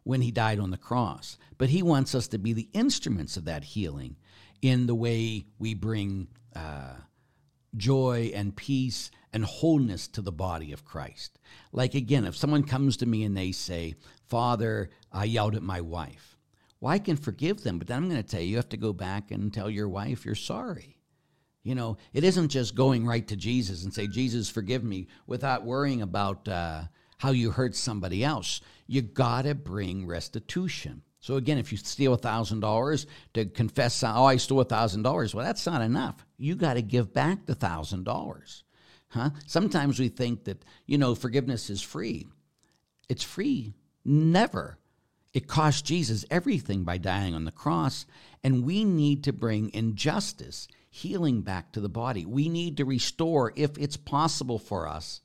when 0.04 0.20
he 0.20 0.30
died 0.30 0.60
on 0.60 0.70
the 0.70 0.76
cross, 0.76 1.38
but 1.56 1.70
he 1.70 1.82
wants 1.82 2.14
us 2.14 2.28
to 2.28 2.38
be 2.38 2.52
the 2.52 2.68
instruments 2.74 3.38
of 3.38 3.46
that 3.46 3.64
healing 3.64 4.16
in 4.60 4.86
the 4.86 4.94
way 4.94 5.46
we 5.58 5.72
bring 5.72 6.28
uh, 6.54 6.92
joy 7.78 8.30
and 8.34 8.56
peace 8.56 9.10
and 9.32 9.42
wholeness 9.46 10.06
to 10.08 10.20
the 10.20 10.32
body 10.32 10.72
of 10.72 10.84
Christ. 10.84 11.38
Like 11.72 11.94
again, 11.94 12.26
if 12.26 12.36
someone 12.36 12.62
comes 12.62 12.98
to 12.98 13.06
me 13.06 13.24
and 13.24 13.34
they 13.34 13.52
say, 13.52 13.94
Father, 14.26 14.90
I 15.10 15.24
yelled 15.24 15.54
at 15.54 15.62
my 15.62 15.80
wife. 15.80 16.36
Well, 16.78 16.92
I 16.92 16.98
can 16.98 17.16
forgive 17.16 17.62
them, 17.62 17.78
but 17.78 17.88
then 17.88 17.96
I'm 17.96 18.10
going 18.10 18.22
to 18.22 18.28
tell 18.28 18.42
you, 18.42 18.48
you 18.48 18.56
have 18.56 18.68
to 18.68 18.76
go 18.76 18.92
back 18.92 19.30
and 19.30 19.52
tell 19.52 19.70
your 19.70 19.88
wife 19.88 20.26
you're 20.26 20.34
sorry. 20.34 20.97
You 21.68 21.74
know, 21.74 21.98
it 22.14 22.24
isn't 22.24 22.48
just 22.48 22.74
going 22.74 23.06
right 23.06 23.28
to 23.28 23.36
Jesus 23.36 23.84
and 23.84 23.92
say, 23.92 24.06
Jesus, 24.06 24.48
forgive 24.48 24.82
me, 24.82 25.06
without 25.26 25.66
worrying 25.66 26.00
about 26.00 26.48
uh, 26.48 26.84
how 27.18 27.32
you 27.32 27.50
hurt 27.50 27.76
somebody 27.76 28.24
else. 28.24 28.62
You 28.86 29.02
got 29.02 29.42
to 29.42 29.54
bring 29.54 30.06
restitution. 30.06 31.02
So 31.20 31.34
again, 31.34 31.58
if 31.58 31.70
you 31.70 31.76
steal 31.76 32.16
$1,000 32.16 33.06
to 33.34 33.44
confess, 33.44 34.02
oh, 34.02 34.24
I 34.24 34.36
stole 34.36 34.64
$1,000, 34.64 35.34
well, 35.34 35.44
that's 35.44 35.66
not 35.66 35.82
enough. 35.82 36.24
You 36.38 36.54
got 36.54 36.74
to 36.74 36.82
give 36.82 37.12
back 37.12 37.44
the 37.44 37.54
$1,000. 37.54 38.62
Huh? 39.08 39.30
Sometimes 39.46 39.98
we 39.98 40.08
think 40.08 40.44
that, 40.44 40.64
you 40.86 40.96
know, 40.96 41.14
forgiveness 41.14 41.68
is 41.68 41.82
free. 41.82 42.28
It's 43.10 43.24
free. 43.24 43.74
Never. 44.06 44.78
It 45.32 45.46
cost 45.46 45.84
Jesus 45.84 46.24
everything 46.30 46.84
by 46.84 46.98
dying 46.98 47.34
on 47.34 47.44
the 47.44 47.52
cross, 47.52 48.06
and 48.42 48.64
we 48.64 48.84
need 48.84 49.24
to 49.24 49.32
bring 49.32 49.72
injustice 49.74 50.68
healing 50.90 51.42
back 51.42 51.72
to 51.72 51.80
the 51.80 51.88
body. 51.88 52.24
We 52.24 52.48
need 52.48 52.78
to 52.78 52.84
restore, 52.84 53.52
if 53.56 53.76
it's 53.78 53.96
possible 53.96 54.58
for 54.58 54.88
us, 54.88 55.20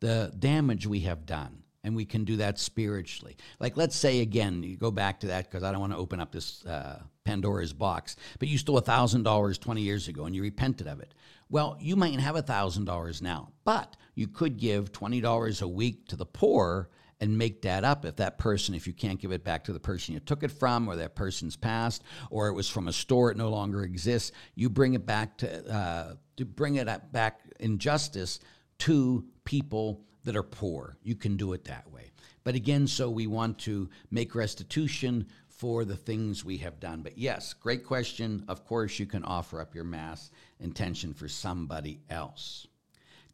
the 0.00 0.32
damage 0.38 0.86
we 0.86 1.00
have 1.00 1.26
done. 1.26 1.62
And 1.82 1.96
we 1.96 2.04
can 2.04 2.24
do 2.24 2.36
that 2.36 2.58
spiritually. 2.58 3.38
Like, 3.58 3.78
let's 3.78 3.96
say 3.96 4.20
again, 4.20 4.62
you 4.62 4.76
go 4.76 4.90
back 4.90 5.20
to 5.20 5.28
that 5.28 5.44
because 5.44 5.62
I 5.62 5.72
don't 5.72 5.80
want 5.80 5.94
to 5.94 5.98
open 5.98 6.20
up 6.20 6.30
this 6.30 6.64
uh, 6.66 7.00
Pandora's 7.24 7.72
box, 7.72 8.16
but 8.38 8.48
you 8.48 8.58
stole 8.58 8.80
$1,000 8.80 9.60
20 9.60 9.80
years 9.80 10.06
ago 10.06 10.26
and 10.26 10.36
you 10.36 10.42
repented 10.42 10.86
of 10.86 11.00
it. 11.00 11.14
Well, 11.48 11.78
you 11.80 11.96
might 11.96 12.20
have 12.20 12.36
$1,000 12.36 13.22
now, 13.22 13.48
but 13.64 13.96
you 14.14 14.28
could 14.28 14.58
give 14.58 14.92
$20 14.92 15.62
a 15.62 15.68
week 15.68 16.06
to 16.08 16.16
the 16.16 16.26
poor 16.26 16.90
and 17.20 17.36
make 17.36 17.62
that 17.62 17.84
up 17.84 18.04
if 18.04 18.16
that 18.16 18.38
person, 18.38 18.74
if 18.74 18.86
you 18.86 18.92
can't 18.92 19.20
give 19.20 19.32
it 19.32 19.44
back 19.44 19.64
to 19.64 19.72
the 19.72 19.80
person 19.80 20.14
you 20.14 20.20
took 20.20 20.42
it 20.42 20.50
from, 20.50 20.88
or 20.88 20.96
that 20.96 21.14
person's 21.14 21.56
passed, 21.56 22.02
or 22.30 22.48
it 22.48 22.54
was 22.54 22.68
from 22.68 22.88
a 22.88 22.92
store 22.92 23.30
it 23.30 23.36
no 23.36 23.50
longer 23.50 23.82
exists, 23.82 24.32
you 24.54 24.70
bring 24.70 24.94
it 24.94 25.06
back 25.06 25.36
to 25.38 25.72
uh, 25.72 26.14
to 26.36 26.44
bring 26.44 26.76
it 26.76 26.88
back 27.12 27.40
in 27.60 27.78
justice 27.78 28.40
to 28.78 29.24
people 29.44 30.02
that 30.24 30.36
are 30.36 30.42
poor. 30.42 30.96
You 31.02 31.14
can 31.14 31.36
do 31.36 31.52
it 31.52 31.64
that 31.64 31.90
way. 31.90 32.10
But 32.44 32.54
again, 32.54 32.86
so 32.86 33.10
we 33.10 33.26
want 33.26 33.58
to 33.60 33.90
make 34.10 34.34
restitution 34.34 35.26
for 35.48 35.84
the 35.84 35.96
things 35.96 36.42
we 36.42 36.56
have 36.58 36.80
done. 36.80 37.02
But 37.02 37.18
yes, 37.18 37.52
great 37.52 37.84
question. 37.84 38.44
Of 38.48 38.64
course, 38.64 38.98
you 38.98 39.04
can 39.04 39.24
offer 39.24 39.60
up 39.60 39.74
your 39.74 39.84
mass 39.84 40.30
intention 40.58 41.12
for 41.12 41.28
somebody 41.28 42.00
else. 42.08 42.66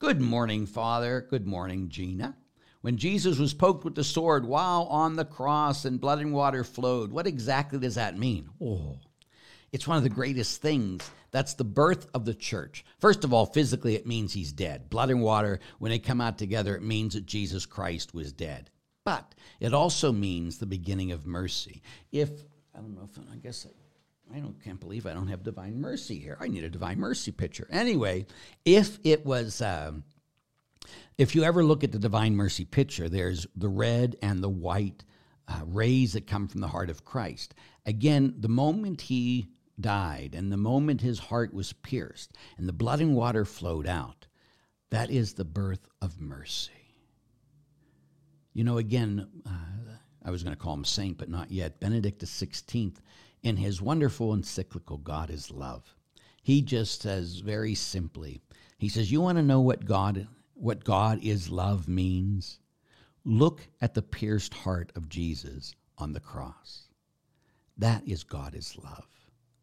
Good 0.01 0.21
morning, 0.21 0.67
Father. 0.67 1.25
Good 1.31 1.47
morning, 1.47 1.89
Gina. 1.89 2.37
When 2.83 2.97
Jesus 2.97 3.39
was 3.39 3.55
poked 3.55 3.85
with 3.85 3.95
the 3.95 4.05
sword 4.05 4.47
while 4.47 4.85
on 4.85 5.17
the 5.17 5.25
cross 5.25 5.85
and 5.85 6.01
blood 6.01 6.21
and 6.21 6.33
water 6.33 6.63
flowed, 6.63 7.11
what 7.11 7.27
exactly 7.27 7.79
does 7.79 7.97
that 7.97 8.19
mean? 8.19 8.49
Oh, 8.61 8.99
it's 9.73 9.87
one 9.87 9.97
of 9.97 10.03
the 10.03 10.09
greatest 10.09 10.63
things. 10.63 11.11
That's 11.33 11.55
the 11.55 11.65
birth 11.65 12.07
of 12.15 12.25
the 12.25 12.35
church. 12.35 12.85
First 12.99 13.25
of 13.25 13.33
all, 13.33 13.47
physically, 13.47 13.95
it 13.97 14.07
means 14.07 14.33
he's 14.33 14.53
dead. 14.53 14.89
Blood 14.89 15.11
and 15.11 15.21
water, 15.21 15.61
when 15.79 15.91
they 15.91 15.99
come 15.99 16.21
out 16.21 16.39
together, 16.39 16.77
it 16.77 16.83
means 16.83 17.15
that 17.15 17.27
Jesus 17.27 17.67
Christ 17.67 18.15
was 18.15 18.33
dead. 18.33 18.71
But 19.05 19.35
it 19.61 19.75
also 19.75 20.13
means 20.13 20.59
the 20.59 20.67
beginning 20.67 21.13
of 21.13 21.27
mercy. 21.27 21.83
If, 22.13 22.31
I 22.75 22.79
don't 22.79 22.95
know 22.95 23.09
if, 23.11 23.19
I 23.33 23.37
guess 23.37 23.67
I, 24.33 24.37
I 24.37 24.41
don't, 24.41 24.63
can't 24.63 24.81
believe 24.81 25.07
I 25.07 25.13
don't 25.13 25.29
have 25.29 25.43
divine 25.43 25.81
mercy 25.81 26.19
here. 26.19 26.39
I 26.41 26.49
need 26.49 26.65
a 26.65 26.71
divine 26.71 26.99
mercy 26.99 27.33
picture. 27.33 27.69
Anyway, 27.71 28.27
if 28.65 28.99
it 29.05 29.27
was. 29.27 29.61
Um, 29.61 30.05
if 31.19 31.35
you 31.35 31.45
ever 31.45 31.65
look 31.65 31.85
at 31.85 31.93
the 31.93 31.99
Divine 31.99 32.37
Mercy 32.37 32.65
picture, 32.65 33.09
there's 33.09 33.47
the 33.57 33.69
red 33.69 34.17
and 34.23 34.43
the 34.43 34.49
white 34.49 35.05
uh, 35.49 35.61
rays 35.65 36.13
that 36.13 36.27
come 36.27 36.49
from 36.49 36.61
the 36.61 36.69
heart 36.69 36.91
of 36.91 37.05
Christ. 37.05 37.55
Again, 37.85 38.35
the 38.39 38.49
moment 38.49 39.03
he 39.03 39.49
died 39.81 40.35
and 40.35 40.51
the 40.51 40.57
moment 40.57 41.01
his 41.01 41.19
heart 41.19 41.55
was 41.55 41.73
pierced 41.73 42.37
and 42.59 42.69
the 42.69 42.73
blood 42.73 43.01
and 43.01 43.15
water 43.15 43.45
flowed 43.45 43.87
out, 43.87 44.27
that 44.91 45.11
is 45.11 45.35
the 45.35 45.45
birth 45.45 45.89
of 46.01 46.21
mercy. 46.21 46.73
You 48.53 48.65
know, 48.65 48.79
again, 48.79 49.29
uh, 49.47 49.97
I 50.25 50.31
was 50.31 50.43
going 50.43 50.57
to 50.57 50.63
call 50.63 50.75
him 50.75 50.85
saint, 50.85 51.19
but 51.19 51.29
not 51.29 51.51
yet. 51.51 51.79
Benedict 51.79 52.23
XVI, 52.23 52.97
in 53.43 53.57
his 53.57 53.83
wonderful 53.83 54.33
encyclical, 54.33 54.99
God 54.99 55.31
is 55.31 55.51
Love, 55.51 55.95
he 56.43 56.63
just 56.63 57.03
says 57.03 57.41
very 57.41 57.75
simply, 57.75 58.41
he 58.79 58.89
says, 58.89 59.11
You 59.11 59.21
want 59.21 59.39
to 59.39 59.43
know 59.43 59.61
what 59.61 59.85
God 59.85 60.27
what 60.57 60.85
God 60.85 61.21
is 61.23 61.51
love 61.51 61.87
means, 61.87 62.59
look 63.25 63.69
at 63.81 63.95
the 63.95 64.03
pierced 64.03 64.55
heart 64.55 64.91
of 64.97 65.09
Jesus 65.09 65.75
on 65.99 66.13
the 66.13 66.21
cross. 66.21 66.89
That 67.79 68.07
is 68.07 68.25
God 68.25 68.55
is 68.55 68.77
love. 68.83 69.07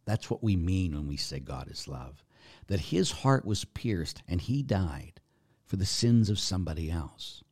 That's 0.06 0.30
what 0.30 0.44
we 0.44 0.56
mean 0.56 0.94
when 0.94 1.08
we 1.08 1.18
say 1.18 1.40
God 1.40 1.70
is 1.72 1.88
love. 1.88 2.24
That 2.68 2.80
his 2.80 3.12
heart 3.12 3.46
was 3.46 3.66
pierced 3.66 4.22
and 4.28 4.40
he 4.40 4.62
died 4.62 5.20
for 5.66 5.78
the 5.78 5.86
sins 5.86 6.30
of 6.30 6.40
somebody 6.40 6.92
else. 6.92 7.44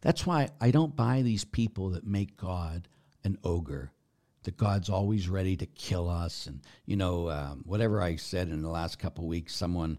That's 0.00 0.26
why 0.26 0.48
I 0.60 0.70
don't 0.70 0.96
buy 0.96 1.22
these 1.22 1.44
people 1.44 1.90
that 1.90 2.06
make 2.06 2.36
God 2.36 2.88
an 3.22 3.38
ogre, 3.44 3.92
that 4.44 4.56
God's 4.56 4.88
always 4.88 5.28
ready 5.28 5.56
to 5.56 5.66
kill 5.66 6.08
us. 6.08 6.46
And, 6.46 6.62
you 6.86 6.96
know, 6.96 7.30
um, 7.30 7.62
whatever 7.66 8.02
I 8.02 8.16
said 8.16 8.48
in 8.48 8.62
the 8.62 8.70
last 8.70 8.98
couple 8.98 9.26
weeks, 9.26 9.54
someone 9.54 9.98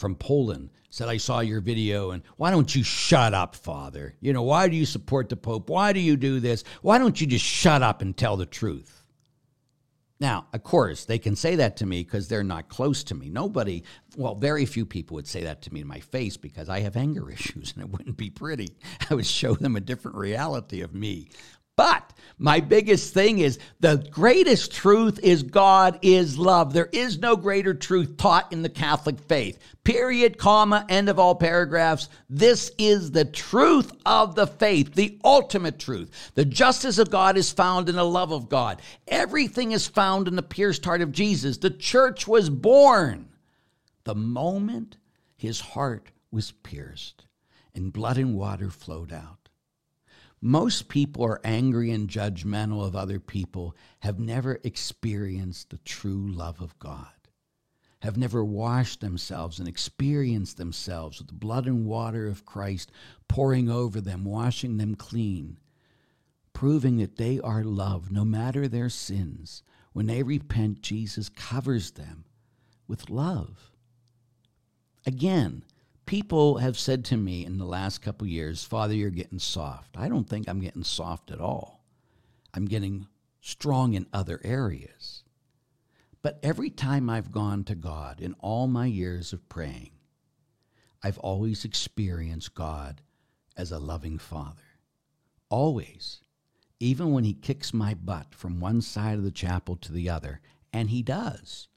from 0.00 0.16
Poland 0.16 0.70
said, 0.88 1.08
I 1.08 1.18
saw 1.18 1.40
your 1.40 1.60
video, 1.60 2.10
and 2.10 2.22
why 2.36 2.50
don't 2.50 2.74
you 2.74 2.82
shut 2.82 3.32
up, 3.32 3.54
Father? 3.54 4.16
You 4.20 4.32
know, 4.32 4.42
why 4.42 4.66
do 4.66 4.74
you 4.74 4.86
support 4.86 5.28
the 5.28 5.36
Pope? 5.36 5.70
Why 5.70 5.92
do 5.92 6.00
you 6.00 6.16
do 6.16 6.40
this? 6.40 6.64
Why 6.82 6.98
don't 6.98 7.20
you 7.20 7.26
just 7.28 7.44
shut 7.44 7.82
up 7.82 8.02
and 8.02 8.16
tell 8.16 8.36
the 8.36 8.46
truth? 8.46 8.96
Now, 10.18 10.46
of 10.52 10.62
course, 10.62 11.04
they 11.04 11.18
can 11.18 11.36
say 11.36 11.56
that 11.56 11.76
to 11.78 11.86
me 11.86 12.02
because 12.02 12.28
they're 12.28 12.44
not 12.44 12.68
close 12.68 13.04
to 13.04 13.14
me. 13.14 13.30
Nobody, 13.30 13.84
well, 14.16 14.34
very 14.34 14.66
few 14.66 14.84
people 14.84 15.14
would 15.14 15.28
say 15.28 15.44
that 15.44 15.62
to 15.62 15.72
me 15.72 15.80
in 15.80 15.86
my 15.86 16.00
face 16.00 16.36
because 16.36 16.68
I 16.68 16.80
have 16.80 16.96
anger 16.96 17.30
issues 17.32 17.72
and 17.72 17.82
it 17.82 17.90
wouldn't 17.90 18.16
be 18.16 18.28
pretty. 18.28 18.68
I 19.08 19.14
would 19.14 19.26
show 19.26 19.54
them 19.54 19.76
a 19.76 19.80
different 19.80 20.16
reality 20.18 20.82
of 20.82 20.94
me. 20.94 21.28
But 21.76 22.12
my 22.38 22.60
biggest 22.60 23.14
thing 23.14 23.38
is 23.38 23.58
the 23.80 24.06
greatest 24.10 24.72
truth 24.72 25.18
is 25.22 25.42
God 25.42 25.98
is 26.02 26.38
love. 26.38 26.72
There 26.72 26.88
is 26.92 27.18
no 27.18 27.36
greater 27.36 27.74
truth 27.74 28.16
taught 28.16 28.52
in 28.52 28.62
the 28.62 28.68
Catholic 28.68 29.18
faith. 29.18 29.58
Period, 29.84 30.38
comma, 30.38 30.84
end 30.88 31.08
of 31.08 31.18
all 31.18 31.34
paragraphs. 31.34 32.08
This 32.28 32.70
is 32.78 33.10
the 33.10 33.24
truth 33.24 33.92
of 34.04 34.34
the 34.34 34.46
faith, 34.46 34.94
the 34.94 35.18
ultimate 35.24 35.78
truth. 35.78 36.32
The 36.34 36.44
justice 36.44 36.98
of 36.98 37.10
God 37.10 37.36
is 37.36 37.52
found 37.52 37.88
in 37.88 37.96
the 37.96 38.04
love 38.04 38.32
of 38.32 38.48
God. 38.48 38.80
Everything 39.08 39.72
is 39.72 39.86
found 39.86 40.28
in 40.28 40.36
the 40.36 40.42
pierced 40.42 40.84
heart 40.84 41.00
of 41.00 41.12
Jesus. 41.12 41.58
The 41.58 41.70
church 41.70 42.26
was 42.28 42.50
born 42.50 43.28
the 44.04 44.14
moment 44.14 44.96
his 45.36 45.60
heart 45.60 46.10
was 46.30 46.52
pierced 46.52 47.26
and 47.74 47.92
blood 47.92 48.18
and 48.18 48.36
water 48.36 48.70
flowed 48.70 49.12
out. 49.12 49.39
Most 50.42 50.88
people 50.88 51.22
are 51.24 51.40
angry 51.44 51.90
and 51.90 52.08
judgmental 52.08 52.84
of 52.84 52.96
other 52.96 53.20
people, 53.20 53.76
have 54.00 54.18
never 54.18 54.58
experienced 54.64 55.68
the 55.68 55.78
true 55.78 56.30
love 56.30 56.62
of 56.62 56.78
God, 56.78 57.28
have 58.00 58.16
never 58.16 58.42
washed 58.42 59.00
themselves 59.00 59.58
and 59.58 59.68
experienced 59.68 60.56
themselves 60.56 61.18
with 61.18 61.28
the 61.28 61.34
blood 61.34 61.66
and 61.66 61.84
water 61.84 62.26
of 62.26 62.46
Christ 62.46 62.90
pouring 63.28 63.68
over 63.68 64.00
them, 64.00 64.24
washing 64.24 64.78
them 64.78 64.94
clean, 64.94 65.58
proving 66.54 66.96
that 66.96 67.16
they 67.16 67.38
are 67.40 67.62
loved 67.62 68.10
no 68.10 68.24
matter 68.24 68.66
their 68.66 68.88
sins. 68.88 69.62
When 69.92 70.06
they 70.06 70.22
repent, 70.22 70.80
Jesus 70.80 71.28
covers 71.28 71.90
them 71.90 72.24
with 72.88 73.10
love. 73.10 73.70
Again, 75.04 75.64
people 76.10 76.58
have 76.58 76.76
said 76.76 77.04
to 77.04 77.16
me 77.16 77.46
in 77.46 77.56
the 77.56 77.64
last 77.64 78.02
couple 78.02 78.26
years, 78.26 78.64
Father, 78.64 78.92
you're 78.94 79.10
getting 79.10 79.38
soft. 79.38 79.96
I 79.96 80.08
don't 80.08 80.28
think 80.28 80.48
I'm 80.48 80.58
getting 80.58 80.82
soft 80.82 81.30
at 81.30 81.40
all. 81.40 81.84
I'm 82.52 82.64
getting 82.64 83.06
strong 83.40 83.94
in 83.94 84.08
other 84.12 84.40
areas. 84.42 85.22
But 86.20 86.40
every 86.42 86.68
time 86.68 87.08
I've 87.08 87.30
gone 87.30 87.62
to 87.62 87.76
God 87.76 88.20
in 88.20 88.34
all 88.40 88.66
my 88.66 88.86
years 88.86 89.32
of 89.32 89.48
praying, 89.48 89.92
I've 91.00 91.18
always 91.18 91.64
experienced 91.64 92.56
God 92.56 93.02
as 93.56 93.70
a 93.70 93.78
loving 93.78 94.18
Father. 94.18 94.80
Always. 95.48 96.22
Even 96.80 97.12
when 97.12 97.22
He 97.22 97.34
kicks 97.34 97.72
my 97.72 97.94
butt 97.94 98.34
from 98.34 98.58
one 98.58 98.80
side 98.80 99.16
of 99.16 99.22
the 99.22 99.30
chapel 99.30 99.76
to 99.76 99.92
the 99.92 100.10
other, 100.10 100.40
and 100.72 100.90
He 100.90 101.04
does, 101.04 101.68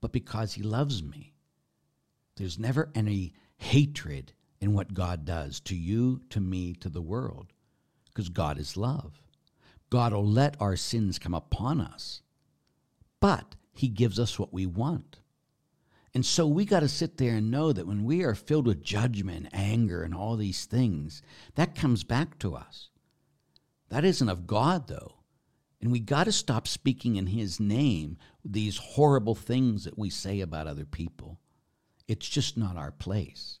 but 0.00 0.10
because 0.10 0.54
He 0.54 0.62
loves 0.62 1.02
me. 1.02 1.34
There's 2.36 2.58
never 2.58 2.90
any 2.94 3.34
hatred 3.58 4.32
in 4.60 4.72
what 4.72 4.94
God 4.94 5.24
does 5.24 5.60
to 5.60 5.76
you, 5.76 6.22
to 6.30 6.40
me, 6.40 6.74
to 6.74 6.88
the 6.88 7.02
world, 7.02 7.52
because 8.06 8.28
God 8.28 8.58
is 8.58 8.76
love. 8.76 9.20
God 9.90 10.12
will 10.12 10.26
let 10.26 10.60
our 10.60 10.76
sins 10.76 11.18
come 11.18 11.34
upon 11.34 11.80
us, 11.80 12.22
but 13.20 13.54
He 13.72 13.88
gives 13.88 14.18
us 14.18 14.38
what 14.38 14.52
we 14.52 14.66
want. 14.66 15.20
And 16.14 16.24
so 16.24 16.46
we 16.46 16.64
got 16.64 16.80
to 16.80 16.88
sit 16.88 17.18
there 17.18 17.34
and 17.34 17.50
know 17.50 17.72
that 17.72 17.86
when 17.86 18.04
we 18.04 18.24
are 18.24 18.34
filled 18.34 18.66
with 18.66 18.82
judgment, 18.82 19.48
anger, 19.52 20.02
and 20.02 20.14
all 20.14 20.36
these 20.36 20.64
things, 20.64 21.22
that 21.54 21.74
comes 21.74 22.02
back 22.02 22.38
to 22.40 22.54
us. 22.56 22.88
That 23.90 24.04
isn't 24.04 24.28
of 24.28 24.46
God, 24.46 24.88
though. 24.88 25.14
And 25.80 25.92
we 25.92 26.00
got 26.00 26.24
to 26.24 26.32
stop 26.32 26.66
speaking 26.66 27.16
in 27.16 27.28
His 27.28 27.60
name 27.60 28.16
these 28.44 28.78
horrible 28.78 29.34
things 29.34 29.84
that 29.84 29.98
we 29.98 30.10
say 30.10 30.40
about 30.40 30.66
other 30.66 30.84
people. 30.84 31.38
It's 32.08 32.28
just 32.28 32.56
not 32.56 32.76
our 32.76 32.90
place. 32.90 33.58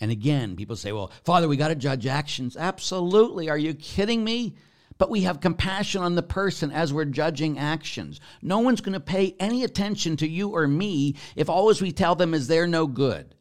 And 0.00 0.10
again, 0.10 0.56
people 0.56 0.76
say, 0.76 0.92
well, 0.92 1.10
Father, 1.24 1.48
we 1.48 1.56
got 1.56 1.68
to 1.68 1.74
judge 1.74 2.06
actions. 2.06 2.56
Absolutely. 2.56 3.50
Are 3.50 3.58
you 3.58 3.74
kidding 3.74 4.22
me? 4.22 4.54
But 4.98 5.10
we 5.10 5.22
have 5.22 5.40
compassion 5.40 6.02
on 6.02 6.14
the 6.14 6.22
person 6.22 6.70
as 6.70 6.92
we're 6.92 7.06
judging 7.06 7.58
actions. 7.58 8.20
No 8.42 8.58
one's 8.58 8.82
going 8.82 8.92
to 8.92 9.00
pay 9.00 9.34
any 9.40 9.64
attention 9.64 10.16
to 10.18 10.28
you 10.28 10.50
or 10.50 10.68
me 10.68 11.16
if 11.36 11.48
always 11.48 11.80
we 11.80 11.90
tell 11.90 12.14
them 12.14 12.34
is 12.34 12.46
they're 12.46 12.66
no 12.66 12.86
good. 12.86 13.34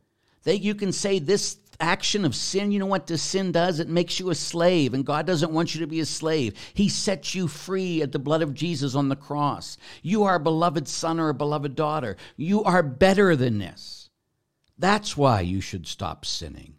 They, 0.44 0.56
you 0.56 0.74
can 0.74 0.94
say 0.94 1.20
this 1.20 1.58
action 1.82 2.24
of 2.26 2.36
sin, 2.36 2.72
you 2.72 2.80
know 2.80 2.86
what 2.86 3.08
this 3.08 3.22
sin 3.22 3.52
does? 3.52 3.80
It 3.80 3.90
makes 3.90 4.20
you 4.20 4.30
a 4.30 4.36
slave, 4.36 4.94
and 4.94 5.06
God 5.06 5.26
doesn't 5.26 5.52
want 5.52 5.74
you 5.74 5.82
to 5.82 5.88
be 5.88 6.00
a 6.00 6.06
slave. 6.06 6.54
He 6.74 6.90
sets 6.90 7.36
you 7.36 7.48
free 7.48 8.02
at 8.02 8.12
the 8.12 8.20
blood 8.20 8.42
of 8.42 8.54
Jesus 8.54 8.96
on 8.96 9.10
the 9.10 9.16
cross. 9.16 9.78
You 10.02 10.24
are 10.24 10.36
a 10.36 10.40
beloved 10.40 10.88
son 10.88 11.20
or 11.20 11.30
a 11.30 11.34
beloved 11.34 11.76
daughter. 11.76 12.18
You 12.38 12.64
are 12.64 12.84
better 12.84 13.36
than 13.36 13.60
this. 13.60 13.99
That's 14.80 15.18
why 15.18 15.42
you 15.42 15.60
should 15.60 15.86
stop 15.86 16.26
sinning. 16.26 16.76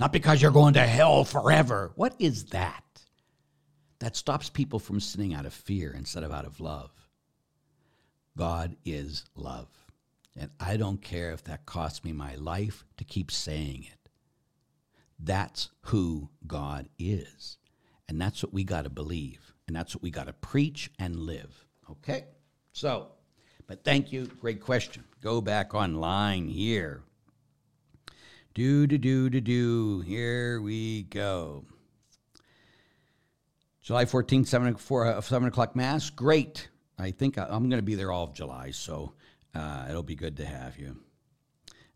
Not 0.00 0.12
because 0.12 0.42
you're 0.42 0.50
going 0.50 0.74
to 0.74 0.86
hell 0.86 1.24
forever. 1.24 1.92
What 1.94 2.14
is 2.18 2.46
that? 2.46 2.82
That 4.00 4.16
stops 4.16 4.50
people 4.50 4.80
from 4.80 4.98
sinning 4.98 5.34
out 5.34 5.46
of 5.46 5.54
fear 5.54 5.94
instead 5.96 6.24
of 6.24 6.32
out 6.32 6.44
of 6.44 6.60
love. 6.60 6.90
God 8.36 8.76
is 8.84 9.24
love. 9.36 9.68
And 10.36 10.50
I 10.58 10.76
don't 10.76 11.00
care 11.00 11.30
if 11.30 11.44
that 11.44 11.64
costs 11.64 12.04
me 12.04 12.12
my 12.12 12.34
life 12.34 12.84
to 12.96 13.04
keep 13.04 13.30
saying 13.30 13.84
it. 13.84 14.10
That's 15.20 15.70
who 15.82 16.30
God 16.44 16.88
is. 16.98 17.58
And 18.08 18.20
that's 18.20 18.42
what 18.42 18.52
we 18.52 18.64
got 18.64 18.82
to 18.82 18.90
believe. 18.90 19.54
And 19.68 19.76
that's 19.76 19.94
what 19.94 20.02
we 20.02 20.10
got 20.10 20.26
to 20.26 20.32
preach 20.32 20.90
and 20.98 21.20
live. 21.20 21.64
Okay? 21.88 22.24
So, 22.72 23.12
but 23.68 23.84
thank 23.84 24.12
you. 24.12 24.26
Great 24.26 24.60
question. 24.60 25.04
Go 25.22 25.40
back 25.40 25.72
online 25.72 26.48
here. 26.48 27.04
Do, 28.54 28.86
do, 28.86 28.98
do, 28.98 29.28
do, 29.30 29.40
do. 29.40 30.00
Here 30.02 30.60
we 30.60 31.02
go. 31.02 31.64
July 33.82 34.04
14th, 34.04 34.46
7, 34.46 34.76
4, 34.76 35.22
7 35.22 35.48
o'clock 35.48 35.74
Mass. 35.74 36.08
Great. 36.08 36.68
I 36.96 37.10
think 37.10 37.36
I, 37.36 37.48
am 37.50 37.68
going 37.68 37.80
to 37.80 37.82
be 37.82 37.96
there 37.96 38.12
all 38.12 38.22
of 38.22 38.32
July, 38.32 38.70
so 38.70 39.14
uh, 39.56 39.86
it'll 39.90 40.04
be 40.04 40.14
good 40.14 40.36
to 40.36 40.46
have 40.46 40.78
you. 40.78 40.96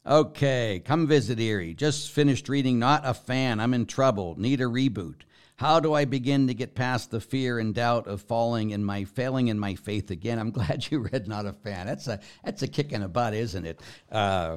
Okay, 0.05 0.83
come 0.85 1.07
visit 1.07 1.39
Erie. 1.39 1.75
Just 1.75 2.11
finished 2.11 2.49
reading 2.49 2.81
Not 2.81 3.03
a 3.05 3.15
Fan. 3.15 3.61
I'm 3.61 3.73
in 3.73 3.87
trouble. 3.87 4.35
Need 4.37 4.61
a 4.61 4.65
reboot. 4.65 5.21
How 5.55 5.79
do 5.79 5.95
I 5.95 6.07
begin 6.07 6.49
to 6.49 6.55
get 6.55 6.75
past 6.75 7.13
the 7.13 7.21
fear 7.21 7.61
and 7.61 7.73
doubt 7.73 8.09
of 8.09 8.21
falling 8.23 8.71
in 8.71 8.85
my 8.85 9.05
failing 9.05 9.47
in 9.47 9.61
my 9.61 9.77
faith 9.77 10.11
again? 10.11 10.41
I'm 10.41 10.51
glad 10.53 10.91
you 10.91 10.99
read 10.99 11.29
Not 11.29 11.47
a 11.47 11.53
Fan. 11.53 11.87
That's 11.87 12.09
a 12.09 12.19
that's 12.43 12.63
a 12.63 12.69
kick 12.69 12.93
in 12.93 13.03
the 13.03 13.09
butt, 13.09 13.35
isn't 13.35 13.65
it? 13.65 13.81
Uh, 14.11 14.57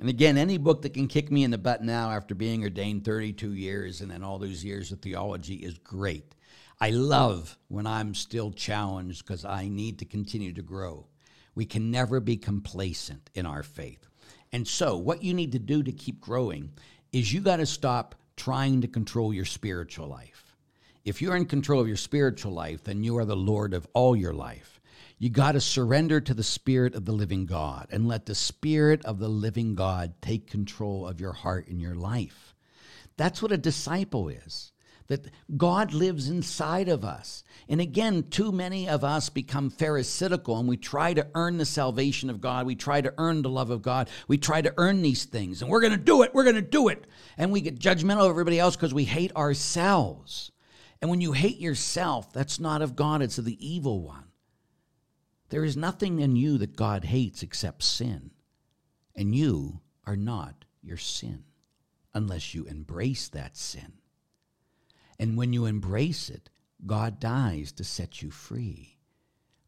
and 0.00 0.08
again, 0.08 0.38
any 0.38 0.58
book 0.58 0.82
that 0.82 0.94
can 0.94 1.08
kick 1.08 1.30
me 1.30 1.42
in 1.42 1.50
the 1.50 1.58
butt 1.58 1.82
now 1.82 2.10
after 2.10 2.34
being 2.34 2.62
ordained 2.62 3.04
32 3.04 3.52
years 3.52 4.00
and 4.00 4.10
then 4.10 4.22
all 4.22 4.38
those 4.38 4.64
years 4.64 4.92
of 4.92 5.00
theology 5.00 5.54
is 5.54 5.78
great. 5.78 6.34
I 6.80 6.90
love 6.90 7.58
when 7.66 7.86
I'm 7.86 8.14
still 8.14 8.52
challenged 8.52 9.26
because 9.26 9.44
I 9.44 9.68
need 9.68 9.98
to 9.98 10.04
continue 10.04 10.52
to 10.52 10.62
grow. 10.62 11.06
We 11.56 11.66
can 11.66 11.90
never 11.90 12.20
be 12.20 12.36
complacent 12.36 13.30
in 13.34 13.44
our 13.44 13.64
faith. 13.64 14.06
And 14.52 14.66
so, 14.66 14.96
what 14.96 15.24
you 15.24 15.34
need 15.34 15.50
to 15.52 15.58
do 15.58 15.82
to 15.82 15.90
keep 15.90 16.20
growing 16.20 16.70
is 17.12 17.32
you 17.32 17.40
got 17.40 17.56
to 17.56 17.66
stop 17.66 18.14
trying 18.36 18.80
to 18.82 18.88
control 18.88 19.34
your 19.34 19.44
spiritual 19.44 20.06
life. 20.06 20.54
If 21.04 21.20
you're 21.20 21.36
in 21.36 21.46
control 21.46 21.80
of 21.80 21.88
your 21.88 21.96
spiritual 21.96 22.52
life, 22.52 22.84
then 22.84 23.02
you 23.02 23.18
are 23.18 23.24
the 23.24 23.34
Lord 23.34 23.74
of 23.74 23.88
all 23.94 24.14
your 24.14 24.32
life. 24.32 24.77
You 25.18 25.30
got 25.30 25.52
to 25.52 25.60
surrender 25.60 26.20
to 26.20 26.34
the 26.34 26.44
Spirit 26.44 26.94
of 26.94 27.04
the 27.04 27.12
living 27.12 27.44
God 27.44 27.88
and 27.90 28.06
let 28.06 28.26
the 28.26 28.36
Spirit 28.36 29.04
of 29.04 29.18
the 29.18 29.28
living 29.28 29.74
God 29.74 30.14
take 30.22 30.48
control 30.48 31.08
of 31.08 31.20
your 31.20 31.32
heart 31.32 31.66
and 31.66 31.80
your 31.80 31.96
life. 31.96 32.54
That's 33.16 33.42
what 33.42 33.50
a 33.50 33.58
disciple 33.58 34.28
is. 34.28 34.70
That 35.08 35.26
God 35.56 35.92
lives 35.94 36.28
inside 36.28 36.88
of 36.88 37.02
us. 37.02 37.42
And 37.68 37.80
again, 37.80 38.24
too 38.30 38.52
many 38.52 38.88
of 38.88 39.02
us 39.02 39.30
become 39.30 39.70
pharisaical 39.70 40.58
and 40.58 40.68
we 40.68 40.76
try 40.76 41.14
to 41.14 41.26
earn 41.34 41.56
the 41.56 41.64
salvation 41.64 42.30
of 42.30 42.42
God. 42.42 42.66
We 42.66 42.76
try 42.76 43.00
to 43.00 43.14
earn 43.18 43.42
the 43.42 43.48
love 43.48 43.70
of 43.70 43.82
God. 43.82 44.10
We 44.28 44.36
try 44.36 44.60
to 44.60 44.74
earn 44.76 45.02
these 45.02 45.24
things. 45.24 45.62
And 45.62 45.70
we're 45.70 45.80
going 45.80 45.94
to 45.94 45.98
do 45.98 46.22
it. 46.22 46.34
We're 46.34 46.44
going 46.44 46.56
to 46.56 46.62
do 46.62 46.88
it. 46.88 47.06
And 47.38 47.50
we 47.50 47.62
get 47.62 47.78
judgmental 47.78 48.24
of 48.26 48.30
everybody 48.30 48.58
else 48.58 48.76
because 48.76 48.94
we 48.94 49.04
hate 49.04 49.34
ourselves. 49.34 50.52
And 51.00 51.10
when 51.10 51.22
you 51.22 51.32
hate 51.32 51.58
yourself, 51.58 52.32
that's 52.32 52.60
not 52.60 52.82
of 52.82 52.94
God, 52.94 53.22
it's 53.22 53.38
of 53.38 53.46
the 53.46 53.66
evil 53.66 54.02
one. 54.02 54.27
There 55.50 55.64
is 55.64 55.76
nothing 55.76 56.20
in 56.20 56.36
you 56.36 56.58
that 56.58 56.76
God 56.76 57.04
hates 57.04 57.42
except 57.42 57.82
sin. 57.82 58.30
And 59.14 59.34
you 59.34 59.80
are 60.06 60.16
not 60.16 60.64
your 60.82 60.96
sin 60.96 61.44
unless 62.14 62.54
you 62.54 62.64
embrace 62.64 63.28
that 63.28 63.56
sin. 63.56 63.94
And 65.18 65.36
when 65.36 65.52
you 65.52 65.66
embrace 65.66 66.30
it, 66.30 66.50
God 66.86 67.18
dies 67.18 67.72
to 67.72 67.84
set 67.84 68.22
you 68.22 68.30
free. 68.30 68.98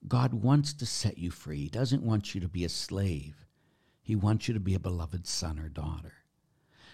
God 0.06 0.32
wants 0.32 0.72
to 0.74 0.86
set 0.86 1.18
you 1.18 1.30
free. 1.30 1.62
He 1.62 1.68
doesn't 1.68 2.02
want 2.02 2.34
you 2.34 2.40
to 2.40 2.48
be 2.48 2.64
a 2.64 2.68
slave. 2.68 3.46
He 4.02 4.16
wants 4.16 4.48
you 4.48 4.54
to 4.54 4.60
be 4.60 4.74
a 4.74 4.80
beloved 4.80 5.26
son 5.26 5.58
or 5.58 5.68
daughter. 5.68 6.19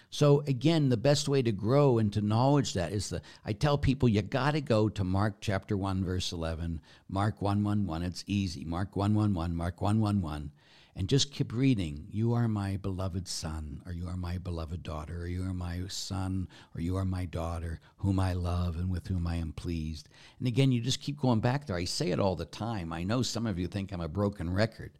So 0.09 0.41
again, 0.47 0.89
the 0.89 0.97
best 0.97 1.27
way 1.27 1.41
to 1.41 1.51
grow 1.51 1.97
and 1.97 2.11
to 2.13 2.21
knowledge 2.21 2.73
that 2.73 2.91
is 2.93 3.09
the 3.09 3.21
I 3.45 3.53
tell 3.53 3.77
people 3.77 4.07
you 4.07 4.21
got 4.21 4.51
to 4.51 4.61
go 4.61 4.89
to 4.89 5.03
Mark 5.03 5.35
chapter 5.41 5.75
1 5.75 6.03
verse 6.03 6.31
11, 6.31 6.81
Mark 7.09 7.41
111, 7.41 8.07
it's 8.07 8.23
easy. 8.27 8.63
Mark 8.63 8.95
111, 8.95 9.55
Mark 9.55 9.81
111. 9.81 10.51
and 10.97 11.07
just 11.07 11.31
keep 11.31 11.53
reading. 11.53 12.07
You 12.09 12.33
are 12.33 12.47
my 12.47 12.77
beloved 12.77 13.27
son, 13.27 13.83
or 13.85 13.91
you 13.91 14.07
are 14.07 14.17
my 14.17 14.39
beloved 14.39 14.81
daughter, 14.81 15.21
or 15.21 15.27
you 15.27 15.43
are 15.43 15.53
my 15.53 15.81
son, 15.89 16.47
or 16.73 16.81
you 16.81 16.95
are 16.97 17.05
my 17.05 17.25
daughter, 17.25 17.79
whom 17.97 18.19
I 18.19 18.33
love 18.33 18.77
and 18.77 18.89
with 18.89 19.05
whom 19.07 19.27
I 19.27 19.35
am 19.35 19.51
pleased. 19.51 20.09
And 20.39 20.47
again, 20.47 20.71
you 20.71 20.81
just 20.81 21.01
keep 21.01 21.19
going 21.19 21.39
back 21.39 21.67
there. 21.67 21.75
I 21.75 21.85
say 21.85 22.09
it 22.09 22.19
all 22.19 22.35
the 22.35 22.45
time. 22.45 22.91
I 22.91 23.03
know 23.03 23.21
some 23.21 23.45
of 23.45 23.59
you 23.59 23.67
think 23.67 23.91
I'm 23.91 24.01
a 24.01 24.07
broken 24.07 24.51
record, 24.51 24.91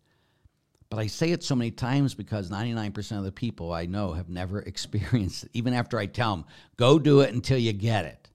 but 0.90 1.00
I 1.00 1.08
say 1.08 1.32
it 1.32 1.44
so 1.44 1.56
many 1.56 1.72
times 1.72 2.14
because 2.14 2.50
99% 2.50 3.18
of 3.18 3.24
the 3.24 3.32
people 3.32 3.74
I 3.74 3.86
know 3.86 4.14
have 4.14 4.30
never 4.30 4.60
experienced 4.64 5.46
it. 5.46 5.52
Even 5.54 5.74
after 5.74 6.00
I 6.00 6.06
tell 6.06 6.36
them, 6.36 6.46
go 6.78 7.00
do 7.00 7.22
it 7.22 7.34
until 7.34 7.58
you 7.58 7.74
get 7.74 8.06
it. 8.06 8.30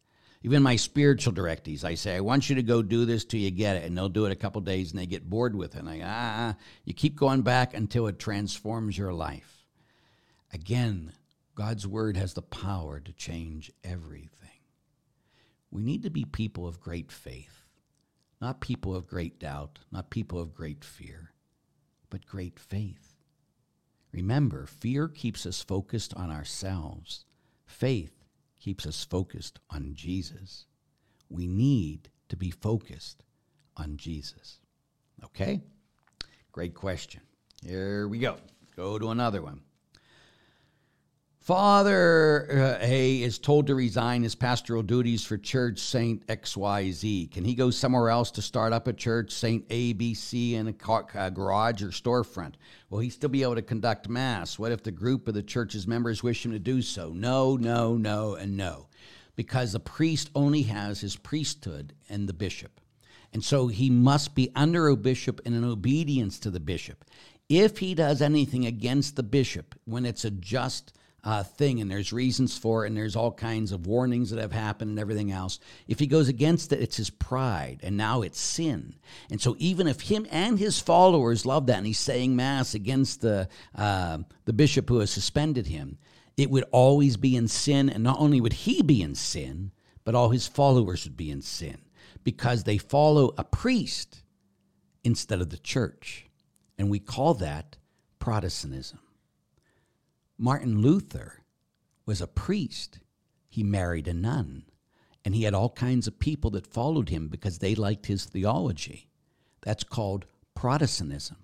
Even 0.45 0.63
my 0.63 0.75
spiritual 0.75 1.33
directees, 1.33 1.85
I 1.85 1.95
say, 1.95 2.17
I 2.17 2.21
want 2.21 2.51
you 2.51 2.57
to 2.57 2.65
go 2.65 2.83
do 2.83 3.05
this 3.05 3.25
till 3.25 3.39
you 3.39 3.53
get 3.53 3.77
it. 3.77 3.85
And 3.85 3.97
they'll 3.97 4.09
do 4.09 4.27
it 4.27 4.33
a 4.33 4.37
couple 4.37 4.61
days 4.61 4.91
and 4.91 5.01
they 5.01 5.07
get 5.07 5.31
bored 5.31 5.55
with 5.55 5.77
it. 5.77 5.79
And 5.79 5.89
I 5.89 6.01
ah, 6.05 6.57
you 6.85 6.95
keep 6.95 7.17
going 7.17 7.43
back 7.43 7.75
until 7.75 8.09
it 8.09 8.19
transforms 8.19 8.99
your 8.99 9.13
life. 9.13 9.65
Again, 10.53 11.13
God's 11.55 11.87
word 11.87 12.17
has 12.17 12.35
the 12.35 12.43
power 12.43 12.99
to 12.99 13.13
change 13.13 13.71
everything. 13.85 14.31
We 15.71 15.83
need 15.83 16.03
to 16.03 16.11
be 16.11 16.25
people 16.25 16.67
of 16.67 16.81
great 16.81 17.13
faith, 17.13 17.67
not 18.41 18.61
people 18.61 18.95
of 18.95 19.07
great 19.07 19.39
doubt, 19.39 19.79
not 19.91 20.11
people 20.11 20.41
of 20.41 20.55
great 20.55 20.85
fear, 20.85 21.32
but 22.13 22.27
great 22.27 22.61
faith. 22.61 23.17
Remember, 24.13 24.67
fear 24.67 25.09
keeps 25.09 25.47
us 25.47 25.63
focused 25.63 26.13
on 26.15 26.31
ourselves. 26.31 27.25
Faith 27.65 28.27
keeps 28.61 28.85
us 28.85 29.03
focused 29.03 29.59
on 29.71 29.95
Jesus. 29.95 30.67
We 31.31 31.47
need 31.47 32.11
to 32.29 32.37
be 32.37 32.51
focused 32.51 33.23
on 33.79 33.97
Jesus. 33.97 34.59
Okay? 35.25 35.63
Great 36.53 36.75
question. 36.75 37.23
Here 37.65 38.07
we 38.07 38.19
go. 38.19 38.37
Go 38.77 38.99
to 38.99 39.09
another 39.09 39.41
one. 39.41 39.63
Father 41.43 42.47
uh, 42.53 42.87
A 42.87 43.21
is 43.21 43.41
told 43.41 43.67
to 43.67 43.75
resign 43.75 44.23
his 44.23 44.37
pastoral 44.37 44.85
duties 44.85 45.25
for 45.25 45.37
Church 45.37 45.81
Saint 45.81 46.25
XYZ. 46.29 47.33
Can 47.33 47.45
he 47.45 47.57
go 47.57 47.69
somewhere 47.69 48.11
else 48.11 48.31
to 48.33 48.43
start 48.43 48.73
up 48.73 48.87
a 48.87 48.93
church, 48.93 49.33
Saint 49.33 49.69
ABC, 49.69 50.53
in 50.53 50.69
a, 50.69 50.73
car, 50.73 51.05
a 51.15 51.33
garage 51.33 51.83
or 51.83 51.89
storefront? 51.89 52.55
Will 52.91 53.01
he 53.01 53.11
still 53.11 53.29
be 53.29 53.43
able 53.43 53.57
to 53.57 53.63
conduct 53.63 54.09
Mass? 54.09 54.57
What 54.57 54.71
if 54.71 54.85
the 54.85 54.93
group 54.93 55.27
of 55.27 55.35
the 55.35 55.43
church's 55.43 55.85
members 55.85 56.23
wish 56.23 56.47
him 56.47 56.53
to 56.53 56.61
do 56.61 56.81
so? 56.81 57.11
No, 57.13 57.57
no, 57.57 57.97
no, 57.97 58.37
and 58.37 58.57
no. 58.57 58.87
Because 59.35 59.73
the 59.73 59.81
priest 59.81 60.31
only 60.37 60.63
has 60.63 61.01
his 61.01 61.17
priesthood 61.17 61.93
and 62.09 62.29
the 62.29 62.33
bishop. 62.33 62.81
And 63.33 63.43
so 63.43 63.67
he 63.67 63.91
must 63.91 64.37
be 64.37 64.53
under 64.55 64.87
a 64.87 64.97
bishop 64.97 65.41
and 65.45 65.57
in 65.57 65.65
obedience 65.65 66.39
to 66.39 66.53
the 66.53 66.61
bishop. 66.61 67.05
If 67.49 67.79
he 67.79 67.97
does 67.97 68.23
anything 68.23 68.65
against 68.65 69.17
the 69.17 69.25
bishop, 69.25 69.75
when 69.87 70.07
it's 70.07 70.25
a 70.25 70.31
just 70.31 70.93
uh, 71.25 71.43
thing, 71.43 71.81
and 71.81 71.91
there's 71.91 72.13
reasons 72.13 72.59
for 72.59 72.85
it, 72.85 72.89
and 72.89 72.97
there's 72.97 73.15
all 73.15 73.31
kinds 73.31 73.71
of 73.71 73.87
warnings 73.87 74.31
that 74.31 74.41
have 74.41 74.53
happened 74.53 74.91
and 74.91 74.99
everything 74.99 75.31
else. 75.31 75.61
If 75.87 75.99
he 75.99 76.07
goes 76.07 76.29
against 76.29 76.73
it, 76.73 76.81
it's 76.81 76.97
his 76.97 77.11
pride, 77.11 77.81
and 77.83 77.97
now 77.97 78.23
it's 78.23 78.41
sin. 78.41 78.97
And 79.31 79.41
so, 79.41 79.55
even 79.59 79.87
if 79.87 80.01
him 80.01 80.27
and 80.31 80.59
his 80.59 80.81
followers 80.81 81.47
love 81.47 81.67
that, 81.67 81.79
and 81.79 81.87
he's 81.87 81.99
saying 81.99 82.35
mass 82.35 82.75
against 82.75 83.21
the 83.21 83.49
uh, 83.75 84.19
the 84.45 84.53
bishop 84.53 84.89
who 84.89 84.99
has 84.99 85.11
suspended 85.11 85.69
him, 85.69 85.99
it 86.37 86.51
would 86.51 86.65
always 86.73 87.17
be 87.17 87.37
in 87.37 87.47
sin, 87.47 87.89
and 87.89 88.03
not 88.03 88.19
only 88.19 88.41
would 88.41 88.53
he 88.53 88.83
be 88.83 89.01
in 89.03 89.15
sin, 89.15 89.71
but 90.05 90.15
all 90.15 90.31
his 90.31 90.49
followers 90.49 91.05
would 91.05 91.17
be 91.17 91.31
in 91.31 91.43
sin 91.43 91.79
because 92.25 92.65
they 92.65 92.79
follow 92.79 93.33
a 93.39 93.45
priest 93.45 94.23
instead 95.05 95.41
of 95.41 95.51
the 95.51 95.59
church, 95.59 96.27
and 96.79 96.91
we 96.91 96.99
call 96.99 97.35
that 97.35 97.77
Protestantism. 98.19 98.99
Martin 100.39 100.81
Luther 100.81 101.45
was 102.07 102.21
a 102.21 102.27
priest. 102.27 102.99
He 103.49 103.63
married 103.63 104.09
a 104.09 104.15
nun, 104.15 104.65
and 105.25 105.35
he 105.35 105.45
had 105.45 105.55
all 105.55 105.71
kinds 105.71 106.07
of 106.07 106.19
people 106.19 106.51
that 106.51 106.67
followed 106.67 107.09
him 107.09 107.29
because 107.29 107.59
they 107.59 107.75
liked 107.75 108.07
his 108.07 108.25
theology. 108.25 109.09
That's 109.61 109.85
called 109.85 110.27
Protestantism. 110.55 111.37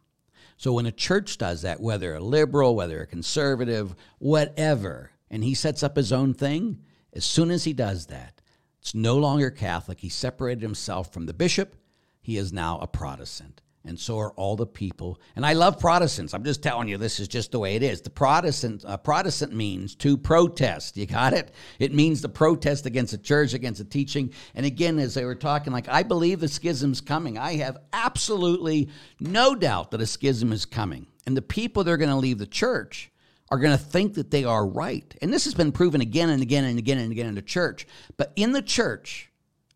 So 0.57 0.72
when 0.72 0.87
a 0.87 0.92
church 0.92 1.38
does 1.38 1.62
that, 1.62 1.81
whether 1.81 2.14
a 2.14 2.20
liberal, 2.20 2.74
whether 2.74 3.01
a 3.01 3.07
conservative, 3.07 3.94
whatever, 4.18 5.12
and 5.31 5.44
he 5.44 5.55
sets 5.55 5.83
up 5.83 5.96
his 5.96 6.12
own 6.12 6.35
thing, 6.35 6.81
as 7.12 7.24
soon 7.24 7.51
as 7.51 7.64
he 7.64 7.72
does 7.72 8.07
that, 8.07 8.40
it's 8.81 8.94
no 8.94 9.16
longer 9.16 9.51
Catholic. 9.51 10.01
He 10.01 10.09
separated 10.09 10.62
himself 10.62 11.12
from 11.12 11.27
the 11.27 11.35
bishop. 11.35 11.77
He 12.20 12.37
is 12.37 12.53
now 12.53 12.79
a 12.79 12.87
Protestant 12.87 13.61
and 13.85 13.99
so 13.99 14.19
are 14.19 14.33
all 14.33 14.57
the 14.57 14.67
people. 14.67 15.21
And 15.37 15.47
I 15.47 15.55
love 15.55 15.79
Protestants. 15.79 16.35
I'm 16.35 16.45
just 16.45 16.62
telling 16.62 16.88
you, 16.88 16.99
this 16.99 17.21
is 17.21 17.29
just 17.29 17.53
the 17.53 17.59
way 17.59 17.77
it 17.77 17.83
is. 17.83 18.01
The 18.03 18.11
Protestant 18.11 18.85
uh, 18.85 18.97
Protestant 18.97 19.55
means 19.55 19.95
to 19.97 20.17
protest. 20.17 20.97
You 20.97 21.07
got 21.07 21.33
it? 21.33 21.53
It 21.79 21.95
means 21.95 22.21
to 22.23 22.29
protest 22.29 22.87
against 22.87 23.12
the 23.12 23.19
church, 23.19 23.55
against 23.55 23.79
the 23.79 23.85
teaching. 23.85 24.33
And 24.55 24.67
again, 24.67 24.99
as 24.99 25.14
they 25.14 25.25
were 25.25 25.35
talking, 25.35 25.73
like 25.73 25.88
I 25.88 26.03
believe 26.03 26.41
the 26.41 26.49
schism's 26.49 27.01
coming. 27.01 27.38
I 27.38 27.57
have 27.57 27.79
absolutely 27.93 28.88
no 29.21 29.55
doubt 29.55 29.91
that 29.93 30.01
a 30.01 30.07
schism 30.07 30.53
is 30.53 30.64
coming, 30.64 31.07
and 31.27 31.37
the 31.37 31.43
people 31.43 31.85
that 31.85 31.91
are 31.91 31.97
going 31.97 32.11
to 32.11 32.17
leave 32.17 32.38
the 32.38 32.47
church 32.47 33.11
are 33.51 33.59
going 33.59 33.77
to 33.77 33.83
think 33.83 34.14
that 34.14 34.31
they 34.31 34.45
are 34.45 34.67
right. 34.67 35.14
And 35.23 35.33
this 35.33 35.45
has 35.45 35.55
been 35.55 35.73
proven 35.73 36.01
again 36.01 36.29
and 36.29 36.43
again 36.43 36.64
and 36.64 36.79
again 36.79 36.99
and 36.99 37.11
again 37.11 37.27
in 37.27 37.35
the 37.35 37.43
church. 37.43 37.87
But 38.17 38.33
in 38.37 38.53
the 38.53 38.62
church, 38.62 39.28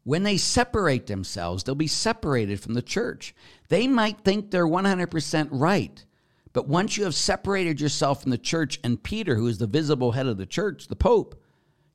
when 0.05 0.25
they 0.25 0.37
separate 0.37 1.07
themselves, 1.07 1.63
they'll 1.63 1.75
be 1.75 1.87
separated 1.87 2.61
from 2.61 2.75
the 2.75 2.83
church. 2.83 3.35
They 3.69 3.87
might 3.87 4.21
think 4.21 4.51
they're 4.51 4.67
100% 4.67 5.49
right. 5.53 6.05
But 6.53 6.69
once 6.69 6.97
you 6.97 7.05
have 7.05 7.15
separated 7.15 7.81
yourself 7.81 8.23
from 8.23 8.31
the 8.31 8.39
church 8.39 8.81
and 8.83 9.03
Peter, 9.03 9.37
who 9.37 9.47
is 9.47 9.59
the 9.59 9.67
visible 9.67 10.13
head 10.13 10.27
of 10.27 10.37
the 10.37 10.47
church, 10.47 10.89
the 10.89 10.97
Pope, 10.97 11.41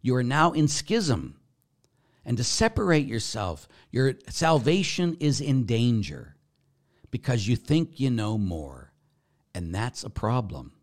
you 0.01 0.15
are 0.15 0.23
now 0.23 0.51
in 0.51 0.67
schism. 0.67 1.39
And 2.25 2.37
to 2.37 2.43
separate 2.43 3.07
yourself, 3.07 3.67
your 3.91 4.15
salvation 4.29 5.17
is 5.19 5.39
in 5.39 5.65
danger 5.65 6.35
because 7.11 7.47
you 7.47 7.55
think 7.55 7.99
you 7.99 8.09
know 8.09 8.37
more. 8.37 8.91
And 9.53 9.73
that's 9.73 10.03
a 10.03 10.09
problem. 10.09 10.73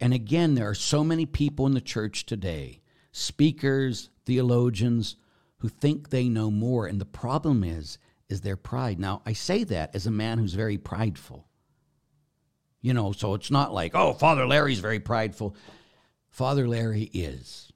And 0.00 0.14
again, 0.14 0.54
there 0.54 0.68
are 0.68 0.74
so 0.74 1.02
many 1.02 1.26
people 1.26 1.66
in 1.66 1.74
the 1.74 1.80
church 1.80 2.26
today 2.26 2.80
speakers, 3.12 4.10
theologians 4.26 5.16
who 5.58 5.68
think 5.68 6.10
they 6.10 6.28
know 6.28 6.50
more. 6.50 6.86
And 6.86 7.00
the 7.00 7.04
problem 7.04 7.64
is, 7.64 7.98
is 8.28 8.40
their 8.42 8.56
pride. 8.56 8.98
Now, 8.98 9.22
I 9.26 9.32
say 9.32 9.64
that 9.64 9.94
as 9.94 10.06
a 10.06 10.10
man 10.10 10.38
who's 10.38 10.54
very 10.54 10.78
prideful. 10.78 11.46
You 12.80 12.94
know, 12.94 13.12
so 13.12 13.34
it's 13.34 13.50
not 13.50 13.72
like, 13.72 13.94
oh, 13.94 14.12
Father 14.12 14.46
Larry's 14.46 14.78
very 14.78 15.00
prideful. 15.00 15.56
Father 16.30 16.68
Larry 16.68 17.10
is. 17.12 17.72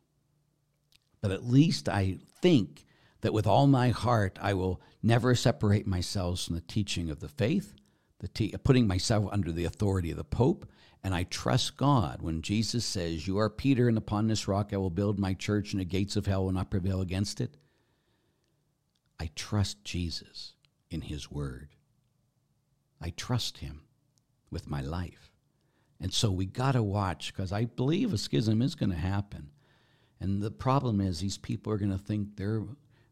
But 1.20 1.32
at 1.32 1.44
least 1.44 1.88
I 1.88 2.18
think 2.40 2.84
that 3.22 3.32
with 3.32 3.46
all 3.46 3.66
my 3.66 3.88
heart, 3.90 4.38
I 4.40 4.54
will 4.54 4.80
never 5.02 5.34
separate 5.34 5.86
myself 5.86 6.42
from 6.42 6.56
the 6.56 6.60
teaching 6.60 7.10
of 7.10 7.20
the 7.20 7.28
faith, 7.28 7.74
the 8.20 8.28
te- 8.28 8.54
putting 8.62 8.86
myself 8.86 9.28
under 9.32 9.50
the 9.50 9.64
authority 9.64 10.10
of 10.10 10.16
the 10.16 10.24
Pope. 10.24 10.66
And 11.02 11.14
I 11.14 11.24
trust 11.24 11.76
God 11.76 12.22
when 12.22 12.42
Jesus 12.42 12.84
says, 12.84 13.26
You 13.26 13.38
are 13.38 13.50
Peter, 13.50 13.88
and 13.88 13.98
upon 13.98 14.28
this 14.28 14.46
rock 14.46 14.72
I 14.72 14.76
will 14.76 14.90
build 14.90 15.18
my 15.18 15.34
church, 15.34 15.72
and 15.72 15.80
the 15.80 15.84
gates 15.84 16.14
of 16.14 16.26
hell 16.26 16.44
will 16.44 16.52
not 16.52 16.70
prevail 16.70 17.00
against 17.00 17.40
it. 17.40 17.56
I 19.22 19.30
trust 19.36 19.84
Jesus 19.84 20.54
in 20.90 21.02
His 21.02 21.30
Word. 21.30 21.68
I 23.00 23.10
trust 23.10 23.58
Him 23.58 23.82
with 24.50 24.68
my 24.68 24.80
life. 24.80 25.30
And 26.00 26.12
so 26.12 26.32
we 26.32 26.44
got 26.44 26.72
to 26.72 26.82
watch 26.82 27.32
because 27.32 27.52
I 27.52 27.66
believe 27.66 28.12
a 28.12 28.18
schism 28.18 28.60
is 28.60 28.74
going 28.74 28.90
to 28.90 28.96
happen. 28.96 29.50
And 30.18 30.42
the 30.42 30.50
problem 30.50 31.00
is 31.00 31.20
these 31.20 31.38
people 31.38 31.72
are 31.72 31.78
going 31.78 31.92
to 31.92 31.98
think 31.98 32.34
they're 32.34 32.64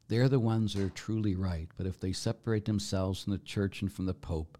they're 0.08 0.28
the 0.28 0.40
ones 0.40 0.74
that 0.74 0.82
are 0.82 0.90
truly 0.90 1.36
right. 1.36 1.68
But 1.76 1.86
if 1.86 2.00
they 2.00 2.10
separate 2.10 2.64
themselves 2.64 3.22
from 3.22 3.32
the 3.32 3.38
church 3.38 3.80
and 3.80 3.92
from 3.92 4.06
the 4.06 4.12
Pope, 4.12 4.58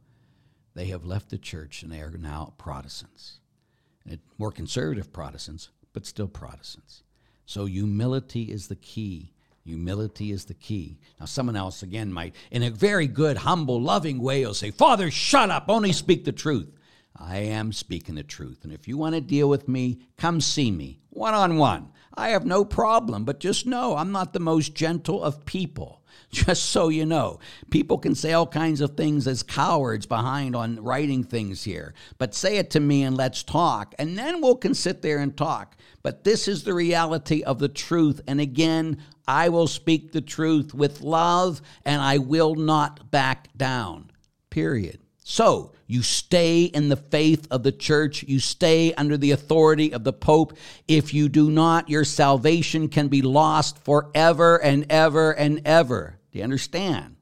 they 0.74 0.86
have 0.86 1.04
left 1.04 1.30
the 1.30 1.38
church 1.38 1.82
and 1.82 1.90
they 1.90 2.00
are 2.00 2.12
now 2.12 2.54
Protestants. 2.58 3.40
And 4.08 4.20
more 4.38 4.52
conservative 4.52 5.12
Protestants, 5.12 5.70
but 5.92 6.06
still 6.06 6.28
Protestants. 6.28 7.02
So 7.44 7.66
humility 7.66 8.52
is 8.52 8.68
the 8.68 8.76
key 8.76 9.32
Humility 9.64 10.32
is 10.32 10.46
the 10.46 10.54
key. 10.54 10.98
Now, 11.18 11.26
someone 11.26 11.56
else 11.56 11.82
again 11.82 12.12
might, 12.12 12.34
in 12.50 12.62
a 12.62 12.70
very 12.70 13.06
good, 13.06 13.38
humble, 13.38 13.80
loving 13.80 14.20
way, 14.20 14.44
will 14.44 14.54
say, 14.54 14.70
Father, 14.70 15.10
shut 15.10 15.50
up, 15.50 15.66
only 15.68 15.92
speak 15.92 16.24
the 16.24 16.32
truth. 16.32 16.72
I 17.14 17.38
am 17.38 17.72
speaking 17.72 18.14
the 18.14 18.22
truth. 18.22 18.64
And 18.64 18.72
if 18.72 18.88
you 18.88 18.96
want 18.96 19.14
to 19.14 19.20
deal 19.20 19.48
with 19.48 19.68
me, 19.68 20.00
come 20.16 20.40
see 20.40 20.70
me 20.70 21.00
one 21.10 21.34
on 21.34 21.58
one. 21.58 21.90
I 22.14 22.30
have 22.30 22.46
no 22.46 22.64
problem, 22.64 23.24
but 23.24 23.40
just 23.40 23.66
know 23.66 23.96
I'm 23.96 24.12
not 24.12 24.32
the 24.32 24.40
most 24.40 24.74
gentle 24.74 25.22
of 25.22 25.44
people. 25.44 26.02
Just 26.32 26.66
so 26.66 26.88
you 26.88 27.06
know, 27.06 27.40
people 27.70 27.98
can 27.98 28.14
say 28.14 28.32
all 28.32 28.46
kinds 28.46 28.80
of 28.80 28.96
things 28.96 29.26
as 29.26 29.42
cowards 29.42 30.06
behind 30.06 30.54
on 30.54 30.82
writing 30.82 31.24
things 31.24 31.64
here, 31.64 31.94
but 32.18 32.34
say 32.34 32.58
it 32.58 32.70
to 32.70 32.80
me 32.80 33.02
and 33.02 33.16
let's 33.16 33.42
talk, 33.42 33.94
and 33.98 34.16
then 34.16 34.40
we'll 34.40 34.56
can 34.56 34.74
sit 34.74 35.02
there 35.02 35.18
and 35.18 35.36
talk. 35.36 35.76
But 36.02 36.24
this 36.24 36.46
is 36.46 36.62
the 36.62 36.74
reality 36.74 37.42
of 37.42 37.58
the 37.58 37.68
truth. 37.68 38.20
And 38.28 38.40
again, 38.40 39.02
I 39.30 39.48
will 39.48 39.68
speak 39.68 40.10
the 40.10 40.20
truth 40.20 40.74
with 40.74 41.02
love 41.02 41.62
and 41.84 42.02
I 42.02 42.18
will 42.18 42.56
not 42.56 43.12
back 43.12 43.56
down. 43.56 44.10
Period. 44.50 44.98
So 45.22 45.70
you 45.86 46.02
stay 46.02 46.64
in 46.64 46.88
the 46.88 46.96
faith 46.96 47.46
of 47.52 47.62
the 47.62 47.70
church, 47.70 48.24
you 48.24 48.40
stay 48.40 48.92
under 48.94 49.16
the 49.16 49.30
authority 49.30 49.94
of 49.94 50.02
the 50.02 50.12
Pope. 50.12 50.54
If 50.88 51.14
you 51.14 51.28
do 51.28 51.48
not, 51.48 51.88
your 51.88 52.02
salvation 52.02 52.88
can 52.88 53.06
be 53.06 53.22
lost 53.22 53.78
forever 53.78 54.60
and 54.60 54.84
ever 54.90 55.30
and 55.30 55.62
ever. 55.64 56.18
Do 56.32 56.38
you 56.38 56.42
understand? 56.42 57.14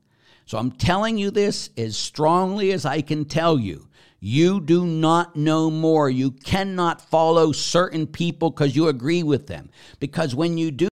So 0.47 0.57
I'm 0.57 0.73
telling 0.73 1.19
you 1.19 1.31
this 1.31 1.69
as 1.77 1.95
strongly 1.99 2.73
as 2.73 2.87
I 2.87 3.03
can 3.03 3.27
tell 3.27 3.59
you. 3.59 3.87
You 4.19 4.61
do 4.63 4.87
not 4.87 5.37
know 5.37 5.71
more. 5.71 6.09
You 6.09 6.31
cannot 6.31 7.03
follow 7.03 7.53
certain 7.53 8.07
people 8.07 8.49
because 8.49 8.75
you 8.75 8.89
agree 8.89 9.23
with 9.23 9.47
them. 9.47 9.69
Because 10.01 10.35
when 10.35 10.57
you 10.57 10.71
do 10.71 10.89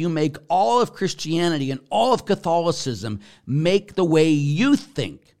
you 0.00 0.08
make 0.08 0.36
all 0.48 0.80
of 0.80 0.92
Christianity 0.92 1.70
and 1.70 1.80
all 1.90 2.12
of 2.12 2.26
Catholicism 2.26 3.20
make 3.46 3.94
the 3.94 4.04
way 4.04 4.30
you 4.30 4.76
think. 4.76 5.36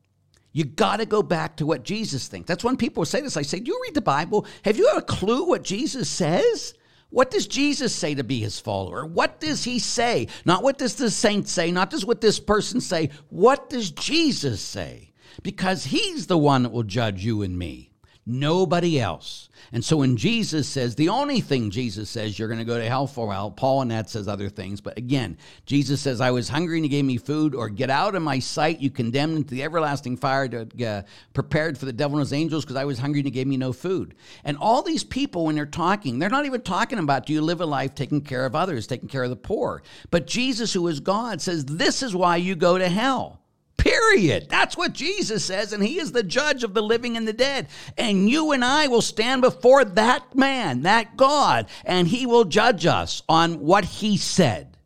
You 0.52 0.64
got 0.64 0.98
to 0.98 1.06
go 1.06 1.22
back 1.22 1.56
to 1.56 1.66
what 1.66 1.84
Jesus 1.84 2.28
thinks. 2.28 2.48
That's 2.48 2.64
when 2.64 2.76
people 2.76 3.04
say 3.04 3.20
this. 3.20 3.36
I 3.36 3.42
say, 3.42 3.60
Do 3.60 3.70
you 3.70 3.80
read 3.84 3.94
the 3.94 4.00
Bible? 4.00 4.46
Have 4.64 4.76
you 4.76 4.88
a 4.90 5.02
clue 5.02 5.44
what 5.44 5.62
Jesus 5.62 6.08
says? 6.08 6.74
What 7.10 7.30
does 7.30 7.48
Jesus 7.48 7.94
say 7.94 8.14
to 8.14 8.24
be 8.24 8.40
his 8.40 8.60
follower? 8.60 9.04
What 9.04 9.40
does 9.40 9.64
he 9.64 9.80
say? 9.80 10.28
Not 10.44 10.62
what 10.62 10.78
does 10.78 10.94
the 10.94 11.10
saint 11.10 11.48
say, 11.48 11.72
not 11.72 11.90
just 11.90 12.06
what 12.06 12.20
this 12.20 12.38
person 12.38 12.80
say. 12.80 13.10
What 13.28 13.68
does 13.68 13.90
Jesus 13.90 14.60
say? 14.60 15.12
Because 15.42 15.84
he's 15.84 16.28
the 16.28 16.38
one 16.38 16.62
that 16.62 16.70
will 16.70 16.84
judge 16.84 17.24
you 17.24 17.42
and 17.42 17.58
me, 17.58 17.89
nobody 18.26 19.00
else. 19.00 19.48
And 19.72 19.84
so 19.84 19.98
when 19.98 20.16
Jesus 20.16 20.68
says, 20.68 20.94
the 20.94 21.08
only 21.08 21.40
thing 21.40 21.70
Jesus 21.70 22.10
says 22.10 22.38
you're 22.38 22.48
going 22.48 22.58
to 22.58 22.64
go 22.64 22.78
to 22.78 22.88
hell 22.88 23.06
for, 23.06 23.26
well, 23.26 23.50
Paul 23.50 23.82
and 23.82 23.90
that 23.90 24.10
says 24.10 24.28
other 24.28 24.48
things. 24.48 24.80
But 24.80 24.98
again, 24.98 25.38
Jesus 25.66 26.00
says, 26.00 26.20
I 26.20 26.30
was 26.30 26.48
hungry 26.48 26.76
and 26.76 26.84
you 26.84 26.90
gave 26.90 27.04
me 27.04 27.16
food, 27.16 27.54
or 27.54 27.68
get 27.68 27.90
out 27.90 28.14
of 28.14 28.22
my 28.22 28.38
sight, 28.38 28.80
you 28.80 28.90
condemned 28.90 29.36
into 29.36 29.54
the 29.54 29.62
everlasting 29.62 30.16
fire 30.16 30.48
to, 30.48 30.86
uh, 30.86 31.02
prepared 31.34 31.78
for 31.78 31.86
the 31.86 31.92
devil 31.92 32.18
and 32.18 32.24
his 32.24 32.32
angels 32.32 32.64
because 32.64 32.76
I 32.76 32.84
was 32.84 32.98
hungry 32.98 33.20
and 33.20 33.26
you 33.26 33.32
gave 33.32 33.46
me 33.46 33.56
no 33.56 33.72
food. 33.72 34.14
And 34.44 34.56
all 34.58 34.82
these 34.82 35.04
people, 35.04 35.44
when 35.44 35.56
they're 35.56 35.66
talking, 35.66 36.18
they're 36.18 36.30
not 36.30 36.46
even 36.46 36.62
talking 36.62 36.98
about 36.98 37.26
do 37.26 37.32
you 37.32 37.42
live 37.42 37.60
a 37.60 37.66
life 37.66 37.94
taking 37.94 38.20
care 38.20 38.46
of 38.46 38.54
others, 38.54 38.86
taking 38.86 39.08
care 39.08 39.22
of 39.22 39.30
the 39.30 39.36
poor. 39.36 39.82
But 40.10 40.26
Jesus, 40.26 40.72
who 40.72 40.86
is 40.88 41.00
God, 41.00 41.40
says, 41.40 41.64
this 41.64 42.02
is 42.02 42.14
why 42.14 42.36
you 42.36 42.54
go 42.54 42.78
to 42.78 42.88
hell. 42.88 43.40
Period. 43.80 44.48
That's 44.50 44.76
what 44.76 44.92
Jesus 44.92 45.42
says, 45.42 45.72
and 45.72 45.82
He 45.82 45.98
is 45.98 46.12
the 46.12 46.22
judge 46.22 46.64
of 46.64 46.74
the 46.74 46.82
living 46.82 47.16
and 47.16 47.26
the 47.26 47.32
dead. 47.32 47.68
And 47.96 48.28
you 48.28 48.52
and 48.52 48.62
I 48.62 48.88
will 48.88 49.00
stand 49.00 49.40
before 49.40 49.84
that 49.84 50.34
man, 50.34 50.82
that 50.82 51.16
God, 51.16 51.66
and 51.86 52.06
He 52.06 52.26
will 52.26 52.44
judge 52.44 52.84
us 52.84 53.22
on 53.26 53.60
what 53.60 53.86
He 53.86 54.18
said. 54.18 54.76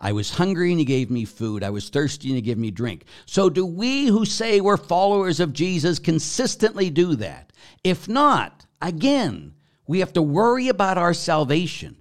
I 0.00 0.12
was 0.12 0.30
hungry 0.30 0.70
and 0.70 0.78
He 0.78 0.84
gave 0.84 1.10
me 1.10 1.24
food. 1.24 1.64
I 1.64 1.70
was 1.70 1.88
thirsty 1.88 2.28
and 2.28 2.36
He 2.36 2.42
gave 2.42 2.56
me 2.56 2.70
drink. 2.70 3.04
So, 3.26 3.50
do 3.50 3.66
we 3.66 4.06
who 4.06 4.24
say 4.24 4.60
we're 4.60 4.76
followers 4.76 5.40
of 5.40 5.52
Jesus 5.52 5.98
consistently 5.98 6.88
do 6.88 7.16
that? 7.16 7.52
If 7.82 8.08
not, 8.08 8.64
again, 8.80 9.54
we 9.88 9.98
have 9.98 10.12
to 10.12 10.22
worry 10.22 10.68
about 10.68 10.98
our 10.98 11.14
salvation 11.14 11.99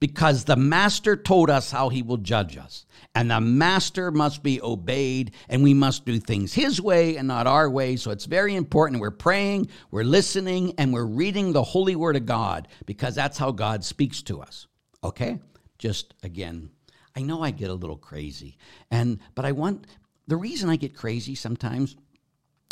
because 0.00 0.44
the 0.44 0.56
Master 0.56 1.16
told 1.16 1.50
us 1.50 1.70
how 1.70 1.88
He 1.88 2.02
will 2.02 2.16
judge 2.16 2.56
us 2.56 2.86
and 3.14 3.30
the 3.30 3.40
master 3.40 4.10
must 4.10 4.42
be 4.42 4.62
obeyed, 4.62 5.32
and 5.48 5.62
we 5.62 5.74
must 5.74 6.04
do 6.04 6.20
things 6.20 6.52
his 6.52 6.80
way 6.80 7.16
and 7.16 7.26
not 7.26 7.46
our 7.46 7.68
way. 7.68 7.96
So 7.96 8.10
it's 8.10 8.26
very 8.26 8.54
important. 8.54 9.00
We're 9.00 9.10
praying, 9.10 9.68
we're 9.90 10.04
listening, 10.04 10.74
and 10.78 10.92
we're 10.92 11.04
reading 11.04 11.52
the 11.52 11.62
holy 11.62 11.96
word 11.96 12.16
of 12.16 12.26
God 12.26 12.68
because 12.86 13.14
that's 13.14 13.36
how 13.36 13.50
God 13.50 13.84
speaks 13.84 14.22
to 14.22 14.40
us. 14.40 14.68
Okay? 15.02 15.40
Just 15.78 16.14
again, 16.22 16.70
I 17.16 17.22
know 17.22 17.42
I 17.42 17.50
get 17.50 17.70
a 17.70 17.74
little 17.74 17.96
crazy. 17.96 18.58
And 18.90 19.18
but 19.34 19.44
I 19.44 19.52
want 19.52 19.86
the 20.28 20.36
reason 20.36 20.70
I 20.70 20.76
get 20.76 20.94
crazy 20.94 21.34
sometimes 21.34 21.96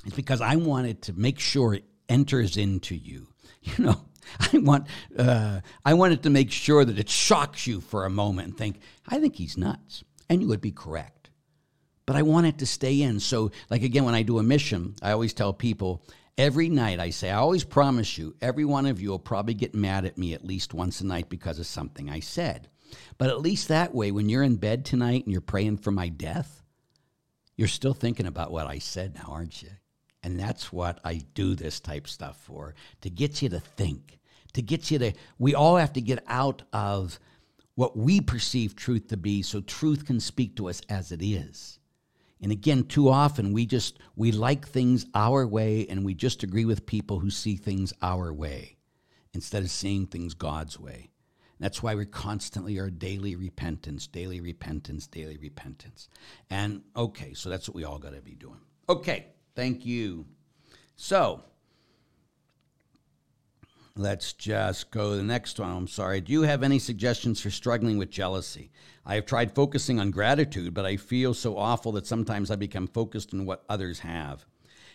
is 0.06 0.12
because 0.12 0.40
I 0.40 0.54
wanted 0.56 1.02
to 1.02 1.12
make 1.14 1.40
sure 1.40 1.74
it 1.74 1.84
enters 2.08 2.56
into 2.56 2.94
you. 2.94 3.28
You 3.76 3.84
know, 3.84 4.00
I 4.52 4.58
want 4.58 4.86
uh, 5.16 5.60
I 5.84 5.94
wanted 5.94 6.22
to 6.22 6.30
make 6.30 6.50
sure 6.50 6.84
that 6.84 6.98
it 6.98 7.08
shocks 7.08 7.66
you 7.66 7.80
for 7.80 8.04
a 8.04 8.10
moment 8.10 8.48
and 8.48 8.56
think, 8.56 8.80
I 9.06 9.18
think 9.20 9.36
he's 9.36 9.56
nuts 9.56 10.04
and 10.28 10.42
you 10.42 10.48
would 10.48 10.60
be 10.60 10.72
correct. 10.72 11.30
But 12.06 12.16
I 12.16 12.22
want 12.22 12.46
it 12.46 12.58
to 12.58 12.66
stay 12.66 13.02
in. 13.02 13.20
So, 13.20 13.50
like 13.70 13.82
again, 13.82 14.04
when 14.04 14.14
I 14.14 14.22
do 14.22 14.38
a 14.38 14.42
mission, 14.42 14.94
I 15.02 15.12
always 15.12 15.34
tell 15.34 15.52
people 15.52 16.02
every 16.38 16.68
night, 16.68 17.00
I 17.00 17.10
say, 17.10 17.30
I 17.30 17.36
always 17.36 17.64
promise 17.64 18.16
you, 18.16 18.34
every 18.40 18.64
one 18.64 18.86
of 18.86 19.00
you 19.00 19.10
will 19.10 19.18
probably 19.18 19.54
get 19.54 19.74
mad 19.74 20.04
at 20.06 20.16
me 20.16 20.32
at 20.32 20.44
least 20.44 20.72
once 20.72 21.00
a 21.00 21.06
night 21.06 21.28
because 21.28 21.58
of 21.58 21.66
something 21.66 22.08
I 22.08 22.20
said. 22.20 22.68
But 23.18 23.28
at 23.28 23.40
least 23.40 23.68
that 23.68 23.94
way, 23.94 24.10
when 24.10 24.28
you're 24.28 24.42
in 24.42 24.56
bed 24.56 24.84
tonight 24.84 25.24
and 25.24 25.32
you're 25.32 25.42
praying 25.42 25.78
for 25.78 25.90
my 25.90 26.08
death, 26.08 26.62
you're 27.56 27.68
still 27.68 27.92
thinking 27.92 28.26
about 28.26 28.52
what 28.52 28.66
I 28.66 28.78
said 28.78 29.14
now, 29.14 29.28
aren't 29.28 29.62
you? 29.62 29.70
And 30.22 30.38
that's 30.38 30.72
what 30.72 31.00
I 31.04 31.20
do 31.34 31.54
this 31.54 31.80
type 31.80 32.08
stuff 32.08 32.38
for 32.44 32.74
to 33.02 33.10
get 33.10 33.42
you 33.42 33.48
to 33.50 33.60
think, 33.60 34.17
to 34.52 34.62
get 34.62 34.90
you 34.90 34.98
to, 34.98 35.12
we 35.38 35.54
all 35.54 35.76
have 35.76 35.92
to 35.94 36.00
get 36.00 36.24
out 36.26 36.62
of 36.72 37.18
what 37.74 37.96
we 37.96 38.20
perceive 38.20 38.74
truth 38.74 39.08
to 39.08 39.16
be 39.16 39.42
so 39.42 39.60
truth 39.60 40.04
can 40.04 40.20
speak 40.20 40.56
to 40.56 40.68
us 40.68 40.80
as 40.88 41.12
it 41.12 41.22
is. 41.22 41.78
And 42.40 42.52
again, 42.52 42.84
too 42.84 43.08
often 43.08 43.52
we 43.52 43.66
just 43.66 43.98
we 44.16 44.32
like 44.32 44.66
things 44.66 45.06
our 45.14 45.46
way 45.46 45.86
and 45.88 46.04
we 46.04 46.14
just 46.14 46.42
agree 46.42 46.64
with 46.64 46.86
people 46.86 47.18
who 47.18 47.30
see 47.30 47.56
things 47.56 47.92
our 48.00 48.32
way 48.32 48.76
instead 49.32 49.62
of 49.62 49.70
seeing 49.70 50.06
things 50.06 50.34
God's 50.34 50.78
way. 50.78 51.10
That's 51.60 51.82
why 51.82 51.94
we're 51.94 52.04
constantly 52.04 52.78
are 52.78 52.90
daily 52.90 53.34
repentance, 53.34 54.06
daily 54.06 54.40
repentance, 54.40 55.06
daily 55.08 55.36
repentance. 55.36 56.08
And 56.50 56.82
okay, 56.96 57.34
so 57.34 57.50
that's 57.50 57.68
what 57.68 57.74
we 57.74 57.84
all 57.84 57.98
got 57.98 58.14
to 58.14 58.20
be 58.20 58.34
doing. 58.34 58.60
Okay, 58.88 59.26
thank 59.56 59.84
you. 59.84 60.26
So, 60.94 61.42
Let's 63.98 64.32
just 64.32 64.92
go 64.92 65.10
to 65.10 65.16
the 65.16 65.24
next 65.24 65.58
one. 65.58 65.72
I'm 65.72 65.88
sorry. 65.88 66.20
Do 66.20 66.32
you 66.32 66.42
have 66.42 66.62
any 66.62 66.78
suggestions 66.78 67.40
for 67.40 67.50
struggling 67.50 67.98
with 67.98 68.10
jealousy? 68.10 68.70
I 69.04 69.16
have 69.16 69.26
tried 69.26 69.56
focusing 69.56 69.98
on 69.98 70.12
gratitude, 70.12 70.72
but 70.72 70.86
I 70.86 70.96
feel 70.96 71.34
so 71.34 71.58
awful 71.58 71.90
that 71.92 72.06
sometimes 72.06 72.52
I 72.52 72.54
become 72.54 72.86
focused 72.86 73.34
on 73.34 73.44
what 73.44 73.64
others 73.68 73.98
have. 73.98 74.46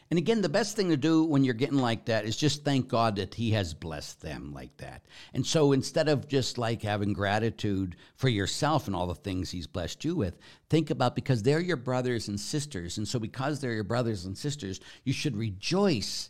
And 0.10 0.18
again, 0.18 0.42
the 0.42 0.48
best 0.48 0.78
thing 0.78 0.88
to 0.88 0.96
do 0.96 1.26
when 1.26 1.44
you're 1.44 1.54
getting 1.54 1.80
like 1.80 2.06
that 2.06 2.24
is 2.24 2.38
just 2.38 2.64
thank 2.64 2.88
God 2.88 3.18
that 3.18 3.36
He 3.36 3.52
has 3.52 3.74
blessed 3.74 4.22
them 4.22 4.54
like 4.54 4.78
that. 4.78 5.02
And 5.34 5.46
so 5.46 5.74
instead 5.74 6.08
of 6.08 6.30
just 6.30 6.58
like 6.58 6.82
having 6.82 7.12
gratitude 7.12 7.98
for 8.16 8.30
yourself 8.30 8.88
and 8.88 8.96
all 8.96 9.08
the 9.08 9.16
things 9.16 9.52
He's 9.52 9.68
blessed 9.68 10.06
you 10.06 10.16
with, 10.16 10.38
think 10.70 10.92
about 10.92 11.14
because 11.14 11.44
they're 11.44 11.60
your 11.60 11.76
brothers 11.76 12.30
and 12.30 12.40
sisters. 12.40 12.98
And 12.98 13.06
so 13.06 13.20
because 13.20 13.60
they're 13.60 13.74
your 13.74 13.84
brothers 13.84 14.24
and 14.24 14.38
sisters, 14.38 14.80
you 15.04 15.12
should 15.12 15.36
rejoice 15.36 16.30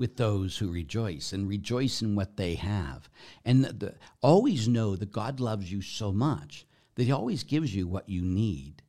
with 0.00 0.16
those 0.16 0.56
who 0.56 0.72
rejoice 0.72 1.34
and 1.34 1.46
rejoice 1.46 2.00
in 2.00 2.16
what 2.16 2.38
they 2.38 2.54
have. 2.54 3.10
And 3.44 3.62
the, 3.62 3.72
the, 3.74 3.94
always 4.22 4.66
know 4.66 4.96
that 4.96 5.12
God 5.12 5.40
loves 5.40 5.70
you 5.70 5.82
so 5.82 6.10
much 6.10 6.66
that 6.94 7.04
He 7.04 7.12
always 7.12 7.44
gives 7.44 7.74
you 7.74 7.86
what 7.86 8.08
you 8.08 8.22
need. 8.22 8.82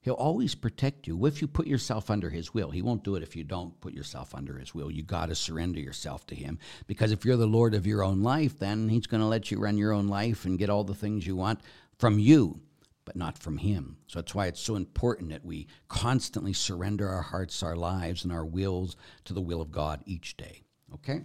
He'll 0.00 0.14
always 0.14 0.54
protect 0.54 1.06
you 1.06 1.26
if 1.26 1.42
you 1.42 1.46
put 1.46 1.66
yourself 1.66 2.10
under 2.10 2.30
His 2.30 2.54
will. 2.54 2.70
He 2.70 2.80
won't 2.80 3.04
do 3.04 3.14
it 3.14 3.22
if 3.22 3.36
you 3.36 3.44
don't 3.44 3.78
put 3.82 3.92
yourself 3.92 4.34
under 4.34 4.56
His 4.58 4.74
will. 4.74 4.90
You 4.90 5.02
got 5.02 5.26
to 5.26 5.34
surrender 5.34 5.80
yourself 5.80 6.26
to 6.28 6.34
Him 6.34 6.58
because 6.86 7.12
if 7.12 7.26
you're 7.26 7.36
the 7.36 7.46
Lord 7.46 7.74
of 7.74 7.86
your 7.86 8.02
own 8.02 8.22
life, 8.22 8.58
then 8.58 8.88
He's 8.88 9.06
going 9.06 9.20
to 9.20 9.26
let 9.26 9.50
you 9.50 9.58
run 9.58 9.76
your 9.76 9.92
own 9.92 10.08
life 10.08 10.46
and 10.46 10.58
get 10.58 10.70
all 10.70 10.82
the 10.82 10.94
things 10.94 11.26
you 11.26 11.36
want 11.36 11.60
from 11.98 12.18
you 12.18 12.58
but 13.04 13.16
not 13.16 13.38
from 13.38 13.58
Him. 13.58 13.96
So 14.06 14.18
that's 14.20 14.34
why 14.34 14.46
it's 14.46 14.60
so 14.60 14.76
important 14.76 15.30
that 15.30 15.44
we 15.44 15.66
constantly 15.88 16.52
surrender 16.52 17.08
our 17.08 17.22
hearts, 17.22 17.62
our 17.62 17.76
lives, 17.76 18.24
and 18.24 18.32
our 18.32 18.44
wills 18.44 18.96
to 19.24 19.34
the 19.34 19.40
will 19.40 19.60
of 19.60 19.72
God 19.72 20.02
each 20.06 20.36
day. 20.36 20.62
Okay? 20.94 21.22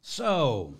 So, 0.00 0.76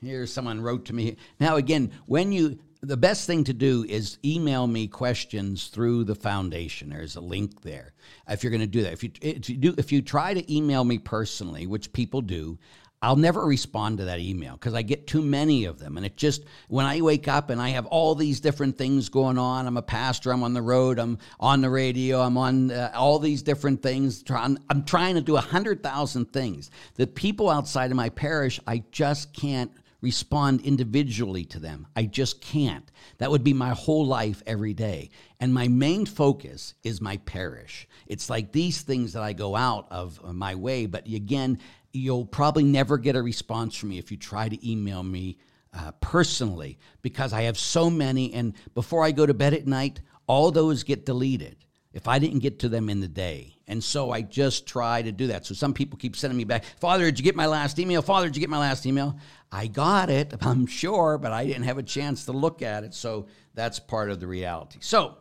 here 0.00 0.26
someone 0.26 0.60
wrote 0.60 0.86
to 0.86 0.92
me. 0.92 1.16
Now, 1.38 1.56
again, 1.56 1.92
when 2.06 2.32
you, 2.32 2.58
the 2.80 2.96
best 2.96 3.26
thing 3.26 3.44
to 3.44 3.54
do 3.54 3.84
is 3.88 4.18
email 4.24 4.66
me 4.66 4.88
questions 4.88 5.68
through 5.68 6.04
the 6.04 6.14
foundation. 6.14 6.90
There's 6.90 7.16
a 7.16 7.20
link 7.20 7.62
there. 7.62 7.94
If 8.28 8.42
you're 8.42 8.50
going 8.50 8.60
to 8.60 8.66
do 8.66 8.82
that, 8.82 8.92
if 8.92 9.04
you, 9.04 9.10
if 9.22 9.48
you 9.48 9.56
do, 9.56 9.74
if 9.78 9.92
you 9.92 10.02
try 10.02 10.34
to 10.34 10.54
email 10.54 10.84
me 10.84 10.98
personally, 10.98 11.66
which 11.66 11.92
people 11.92 12.20
do, 12.20 12.58
I'll 13.04 13.16
never 13.16 13.44
respond 13.44 13.98
to 13.98 14.06
that 14.06 14.18
email 14.18 14.54
because 14.54 14.72
I 14.72 14.80
get 14.80 15.06
too 15.06 15.20
many 15.20 15.66
of 15.66 15.78
them. 15.78 15.98
And 15.98 16.06
it 16.06 16.16
just, 16.16 16.42
when 16.68 16.86
I 16.86 17.02
wake 17.02 17.28
up 17.28 17.50
and 17.50 17.60
I 17.60 17.68
have 17.70 17.84
all 17.84 18.14
these 18.14 18.40
different 18.40 18.78
things 18.78 19.10
going 19.10 19.36
on, 19.36 19.66
I'm 19.66 19.76
a 19.76 19.82
pastor, 19.82 20.32
I'm 20.32 20.42
on 20.42 20.54
the 20.54 20.62
road, 20.62 20.98
I'm 20.98 21.18
on 21.38 21.60
the 21.60 21.68
radio, 21.68 22.22
I'm 22.22 22.38
on 22.38 22.70
uh, 22.70 22.92
all 22.94 23.18
these 23.18 23.42
different 23.42 23.82
things. 23.82 24.24
I'm, 24.30 24.84
trying 24.86 25.16
to 25.16 25.20
do 25.20 25.32
a 25.32 25.34
100,000 25.34 26.32
things. 26.32 26.70
The 26.94 27.06
people 27.06 27.50
outside 27.50 27.90
of 27.90 27.96
my 27.96 28.08
parish, 28.08 28.58
I 28.66 28.82
just 28.90 29.34
can't 29.34 29.70
respond 30.00 30.62
individually 30.62 31.44
to 31.46 31.58
them. 31.58 31.86
I 31.94 32.04
just 32.04 32.40
can't. 32.40 32.90
That 33.18 33.30
would 33.30 33.44
be 33.44 33.52
my 33.52 33.70
whole 33.70 34.06
life 34.06 34.42
every 34.46 34.72
day. 34.72 35.10
And 35.40 35.52
my 35.52 35.68
main 35.68 36.06
focus 36.06 36.74
is 36.82 37.00
my 37.00 37.18
parish. 37.18 37.86
It's 38.06 38.30
like 38.30 38.52
these 38.52 38.82
things 38.82 39.12
that 39.12 39.22
I 39.22 39.34
go 39.34 39.56
out 39.56 39.88
of 39.90 40.22
my 40.34 40.54
way, 40.54 40.86
but 40.86 41.06
again, 41.06 41.58
you'll 41.94 42.26
probably 42.26 42.64
never 42.64 42.98
get 42.98 43.16
a 43.16 43.22
response 43.22 43.76
from 43.76 43.90
me 43.90 43.98
if 43.98 44.10
you 44.10 44.16
try 44.16 44.48
to 44.48 44.70
email 44.70 45.02
me 45.02 45.38
uh, 45.72 45.92
personally 46.00 46.78
because 47.02 47.32
I 47.32 47.42
have 47.42 47.56
so 47.56 47.88
many. 47.88 48.34
And 48.34 48.54
before 48.74 49.04
I 49.04 49.12
go 49.12 49.24
to 49.26 49.34
bed 49.34 49.54
at 49.54 49.66
night, 49.66 50.00
all 50.26 50.50
those 50.50 50.82
get 50.82 51.06
deleted. 51.06 51.56
if 51.92 52.08
I 52.08 52.18
didn't 52.18 52.40
get 52.40 52.58
to 52.58 52.68
them 52.68 52.88
in 52.90 53.00
the 53.00 53.06
day. 53.06 53.54
And 53.68 53.82
so 53.82 54.10
I 54.10 54.22
just 54.22 54.66
try 54.66 55.00
to 55.02 55.12
do 55.12 55.28
that. 55.28 55.46
So 55.46 55.54
some 55.54 55.72
people 55.72 55.96
keep 55.96 56.16
sending 56.16 56.36
me 56.36 56.42
back, 56.42 56.64
Father, 56.80 57.04
did 57.04 57.20
you 57.20 57.24
get 57.24 57.36
my 57.36 57.46
last 57.46 57.78
email? 57.78 58.02
Father, 58.02 58.26
did 58.26 58.36
you 58.36 58.40
get 58.40 58.50
my 58.50 58.58
last 58.58 58.84
email? 58.84 59.16
I 59.52 59.68
got 59.68 60.10
it, 60.10 60.34
I'm 60.40 60.66
sure, 60.66 61.18
but 61.18 61.32
I 61.32 61.46
didn't 61.46 61.62
have 61.62 61.78
a 61.78 61.84
chance 61.84 62.24
to 62.24 62.32
look 62.32 62.62
at 62.62 62.82
it. 62.82 62.94
So 62.94 63.26
that's 63.54 63.78
part 63.78 64.10
of 64.10 64.18
the 64.18 64.26
reality. 64.26 64.80
So 64.82 65.18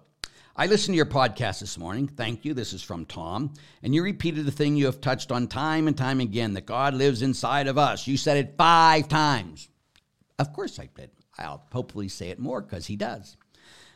I 0.55 0.67
listened 0.67 0.93
to 0.93 0.97
your 0.97 1.07
podcast 1.07 1.61
this 1.61 1.79
morning. 1.79 2.07
Thank 2.07 2.45
you. 2.45 2.53
This 2.53 2.73
is 2.73 2.83
from 2.83 3.07
Tom. 3.07 3.55
And 3.81 3.95
you 3.95 4.03
repeated 4.03 4.45
the 4.45 4.51
thing 4.51 4.75
you 4.75 4.85
have 4.85 5.01
touched 5.01 5.31
on 5.31 5.47
time 5.47 5.87
and 5.87 5.97
time 5.97 6.19
again 6.19 6.53
that 6.53 6.67
God 6.67 6.93
lives 6.93 7.23
inside 7.23 7.65
of 7.65 7.79
us. 7.79 8.07
You 8.07 8.17
said 8.17 8.37
it 8.37 8.53
five 8.55 9.07
times. 9.07 9.67
Of 10.37 10.53
course 10.53 10.77
I 10.77 10.89
did. 10.95 11.09
I'll 11.39 11.65
hopefully 11.71 12.07
say 12.07 12.29
it 12.29 12.37
more 12.37 12.61
because 12.61 12.85
he 12.85 12.95
does. 12.95 13.35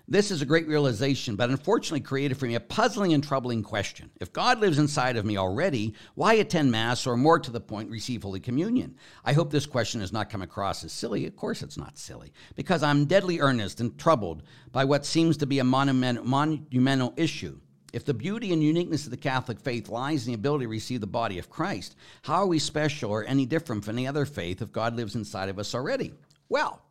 This 0.09 0.31
is 0.31 0.41
a 0.41 0.45
great 0.45 0.69
realization, 0.69 1.35
but 1.35 1.49
unfortunately 1.49 1.99
created 1.99 2.37
for 2.37 2.45
me 2.45 2.55
a 2.55 2.61
puzzling 2.61 3.11
and 3.11 3.21
troubling 3.21 3.61
question. 3.61 4.09
If 4.21 4.31
God 4.31 4.61
lives 4.61 4.79
inside 4.79 5.17
of 5.17 5.25
me 5.25 5.35
already, 5.35 5.95
why 6.15 6.35
attend 6.35 6.71
Mass 6.71 7.05
or 7.05 7.17
more 7.17 7.39
to 7.39 7.51
the 7.51 7.59
point, 7.59 7.89
receive 7.89 8.23
Holy 8.23 8.39
Communion? 8.39 8.95
I 9.25 9.33
hope 9.33 9.51
this 9.51 9.65
question 9.65 9.99
has 9.99 10.13
not 10.13 10.29
come 10.29 10.41
across 10.41 10.85
as 10.85 10.93
silly. 10.93 11.25
Of 11.25 11.35
course, 11.35 11.61
it's 11.61 11.77
not 11.77 11.97
silly, 11.97 12.31
because 12.55 12.83
I'm 12.83 13.03
deadly 13.03 13.41
earnest 13.41 13.81
and 13.81 13.97
troubled 13.97 14.43
by 14.71 14.85
what 14.85 15.05
seems 15.05 15.35
to 15.37 15.45
be 15.45 15.59
a 15.59 15.65
monument, 15.65 16.25
monumental 16.25 17.13
issue. 17.17 17.59
If 17.91 18.05
the 18.05 18.13
beauty 18.13 18.53
and 18.53 18.63
uniqueness 18.63 19.03
of 19.03 19.11
the 19.11 19.17
Catholic 19.17 19.59
faith 19.59 19.89
lies 19.89 20.25
in 20.25 20.31
the 20.31 20.39
ability 20.39 20.65
to 20.65 20.69
receive 20.69 21.01
the 21.01 21.07
body 21.07 21.37
of 21.37 21.49
Christ, 21.49 21.97
how 22.21 22.35
are 22.35 22.47
we 22.47 22.59
special 22.59 23.11
or 23.11 23.25
any 23.25 23.45
different 23.45 23.83
from 23.83 23.97
any 23.97 24.07
other 24.07 24.25
faith 24.25 24.61
if 24.61 24.71
God 24.71 24.95
lives 24.95 25.15
inside 25.15 25.49
of 25.49 25.59
us 25.59 25.75
already? 25.75 26.13
Well, 26.47 26.81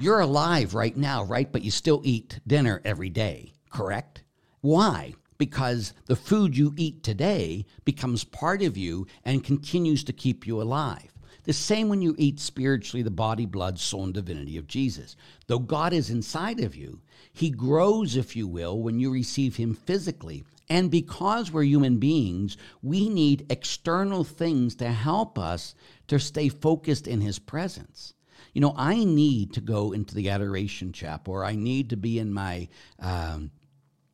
you're 0.00 0.20
alive 0.20 0.74
right 0.74 0.96
now, 0.96 1.24
right? 1.24 1.50
But 1.50 1.62
you 1.62 1.72
still 1.72 2.00
eat 2.04 2.38
dinner 2.46 2.80
every 2.84 3.10
day, 3.10 3.52
correct? 3.70 4.22
Why? 4.60 5.14
Because 5.38 5.92
the 6.06 6.14
food 6.14 6.56
you 6.56 6.72
eat 6.76 7.02
today 7.02 7.66
becomes 7.84 8.22
part 8.22 8.62
of 8.62 8.76
you 8.76 9.06
and 9.24 9.42
continues 9.42 10.04
to 10.04 10.12
keep 10.12 10.46
you 10.46 10.62
alive. 10.62 11.12
The 11.44 11.52
same 11.52 11.88
when 11.88 12.02
you 12.02 12.14
eat 12.16 12.38
spiritually 12.38 13.02
the 13.02 13.10
body, 13.10 13.44
blood, 13.44 13.78
soul, 13.78 14.04
and 14.04 14.14
divinity 14.14 14.56
of 14.56 14.68
Jesus. 14.68 15.16
Though 15.46 15.58
God 15.58 15.92
is 15.92 16.10
inside 16.10 16.60
of 16.60 16.76
you, 16.76 17.00
He 17.32 17.50
grows, 17.50 18.16
if 18.16 18.36
you 18.36 18.46
will, 18.46 18.80
when 18.80 19.00
you 19.00 19.10
receive 19.10 19.56
Him 19.56 19.74
physically. 19.74 20.44
And 20.68 20.90
because 20.90 21.50
we're 21.50 21.64
human 21.64 21.98
beings, 21.98 22.56
we 22.82 23.08
need 23.08 23.46
external 23.50 24.22
things 24.22 24.74
to 24.76 24.92
help 24.92 25.38
us 25.38 25.74
to 26.08 26.20
stay 26.20 26.48
focused 26.48 27.08
in 27.08 27.20
His 27.20 27.38
presence 27.38 28.14
you 28.58 28.60
know, 28.60 28.74
I 28.76 29.04
need 29.04 29.52
to 29.52 29.60
go 29.60 29.92
into 29.92 30.16
the 30.16 30.30
adoration 30.30 30.92
chapel 30.92 31.32
or 31.32 31.44
I 31.44 31.54
need 31.54 31.90
to 31.90 31.96
be 31.96 32.18
in 32.18 32.32
my, 32.32 32.66
um, 32.98 33.52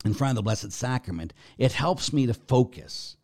in 0.05 0.13
front 0.13 0.33
of 0.33 0.37
the 0.37 0.43
Blessed 0.43 0.71
Sacrament. 0.71 1.33
It 1.57 1.73
helps 1.73 2.13
me 2.13 2.27
to 2.27 2.35
focus 2.35 3.17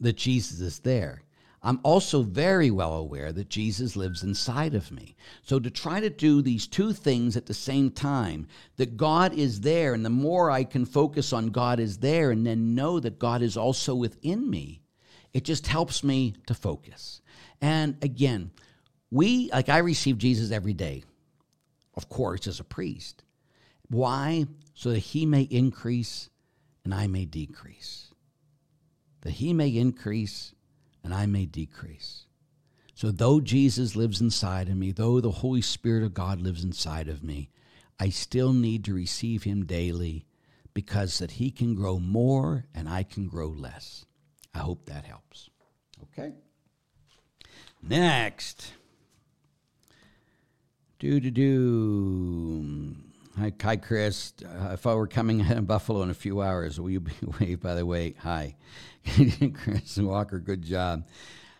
that 0.00 0.18
Jesus 0.18 0.60
is 0.60 0.80
there. 0.80 1.22
I'm 1.62 1.80
also 1.82 2.22
very 2.22 2.70
well 2.70 2.92
aware 2.92 3.32
that 3.32 3.48
Jesus 3.48 3.96
lives 3.96 4.22
inside 4.22 4.74
of 4.74 4.92
me. 4.92 5.16
So 5.40 5.58
to 5.58 5.70
try 5.70 5.98
to 5.98 6.10
do 6.10 6.42
these 6.42 6.66
two 6.66 6.92
things 6.92 7.38
at 7.38 7.46
the 7.46 7.54
same 7.54 7.90
time, 7.90 8.46
that 8.76 8.98
God 8.98 9.32
is 9.32 9.62
there, 9.62 9.94
and 9.94 10.04
the 10.04 10.10
more 10.10 10.50
I 10.50 10.64
can 10.64 10.84
focus 10.84 11.32
on 11.32 11.46
God 11.48 11.80
is 11.80 11.96
there 12.00 12.30
and 12.30 12.46
then 12.46 12.74
know 12.74 13.00
that 13.00 13.18
God 13.18 13.40
is 13.40 13.56
also 13.56 13.94
within 13.94 14.50
me, 14.50 14.82
it 15.32 15.44
just 15.44 15.68
helps 15.68 16.04
me 16.04 16.34
to 16.46 16.52
focus. 16.52 17.22
And 17.62 17.96
again, 18.02 18.50
we, 19.10 19.50
like 19.52 19.68
I 19.68 19.78
receive 19.78 20.18
Jesus 20.18 20.50
every 20.50 20.74
day, 20.74 21.04
of 21.94 22.08
course, 22.08 22.46
as 22.46 22.60
a 22.60 22.64
priest. 22.64 23.24
Why? 23.88 24.46
So 24.74 24.90
that 24.90 24.98
he 24.98 25.26
may 25.26 25.42
increase 25.42 26.28
and 26.84 26.94
I 26.94 27.06
may 27.06 27.24
decrease. 27.24 28.12
That 29.22 29.32
he 29.32 29.52
may 29.52 29.68
increase 29.68 30.54
and 31.02 31.14
I 31.14 31.26
may 31.26 31.46
decrease. 31.46 32.26
So, 32.94 33.10
though 33.10 33.40
Jesus 33.40 33.94
lives 33.94 34.22
inside 34.22 34.68
of 34.68 34.76
me, 34.76 34.90
though 34.90 35.20
the 35.20 35.30
Holy 35.30 35.60
Spirit 35.60 36.02
of 36.02 36.14
God 36.14 36.40
lives 36.40 36.64
inside 36.64 37.08
of 37.08 37.22
me, 37.22 37.50
I 38.00 38.08
still 38.08 38.52
need 38.52 38.84
to 38.84 38.94
receive 38.94 39.42
him 39.42 39.66
daily 39.66 40.24
because 40.72 41.18
that 41.18 41.32
he 41.32 41.50
can 41.50 41.74
grow 41.74 41.98
more 41.98 42.66
and 42.74 42.88
I 42.88 43.02
can 43.02 43.28
grow 43.28 43.48
less. 43.48 44.06
I 44.54 44.60
hope 44.60 44.86
that 44.86 45.04
helps. 45.04 45.50
Okay. 46.04 46.32
Next. 47.82 48.72
Do 50.98 51.20
do 51.20 51.30
do. 51.30 52.96
Hi, 53.38 53.52
hi, 53.60 53.76
Chris. 53.76 54.32
Uh, 54.42 54.70
if 54.72 54.86
I 54.86 54.94
were 54.94 55.06
coming 55.06 55.40
in 55.50 55.66
Buffalo 55.66 56.00
in 56.02 56.08
a 56.08 56.14
few 56.14 56.40
hours, 56.40 56.80
will 56.80 56.88
you 56.88 57.00
be 57.00 57.12
wave? 57.40 57.60
By 57.60 57.74
the 57.74 57.84
way, 57.84 58.14
hi, 58.18 58.56
Chris 59.04 59.98
Walker. 59.98 60.38
Good 60.38 60.62
job. 60.62 61.06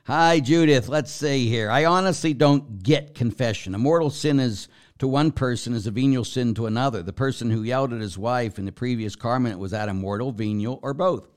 Hi, 0.05 0.40
Judith. 0.40 0.88
Let's 0.88 1.12
see 1.12 1.51
here. 1.51 1.70
I 1.70 1.85
honestly 1.85 2.33
don't 2.33 2.83
get 2.83 3.14
confession. 3.14 3.75
A 3.75 3.79
mortal 3.79 4.09
sin 4.09 4.40
is 4.40 4.68
to 5.01 5.07
one 5.07 5.33
person 5.33 5.75
is 5.75 5.87
a 5.87 5.90
venial 5.90 6.25
sin 6.25 6.55
to 6.55 6.64
another. 6.64 7.03
The 7.03 7.12
person 7.12 7.51
who 7.51 7.62
yelled 7.62 7.92
at 7.92 8.01
his 8.01 8.16
wife 8.16 8.59
in 8.59 8.64
the 8.64 8.72
previous 8.72 9.16
carment 9.16 9.59
was 9.59 9.72
that 9.72 9.90
a 9.90 9.94
mortal, 9.94 10.33
venial, 10.33 10.81
or 10.83 10.94
both. 10.94 11.29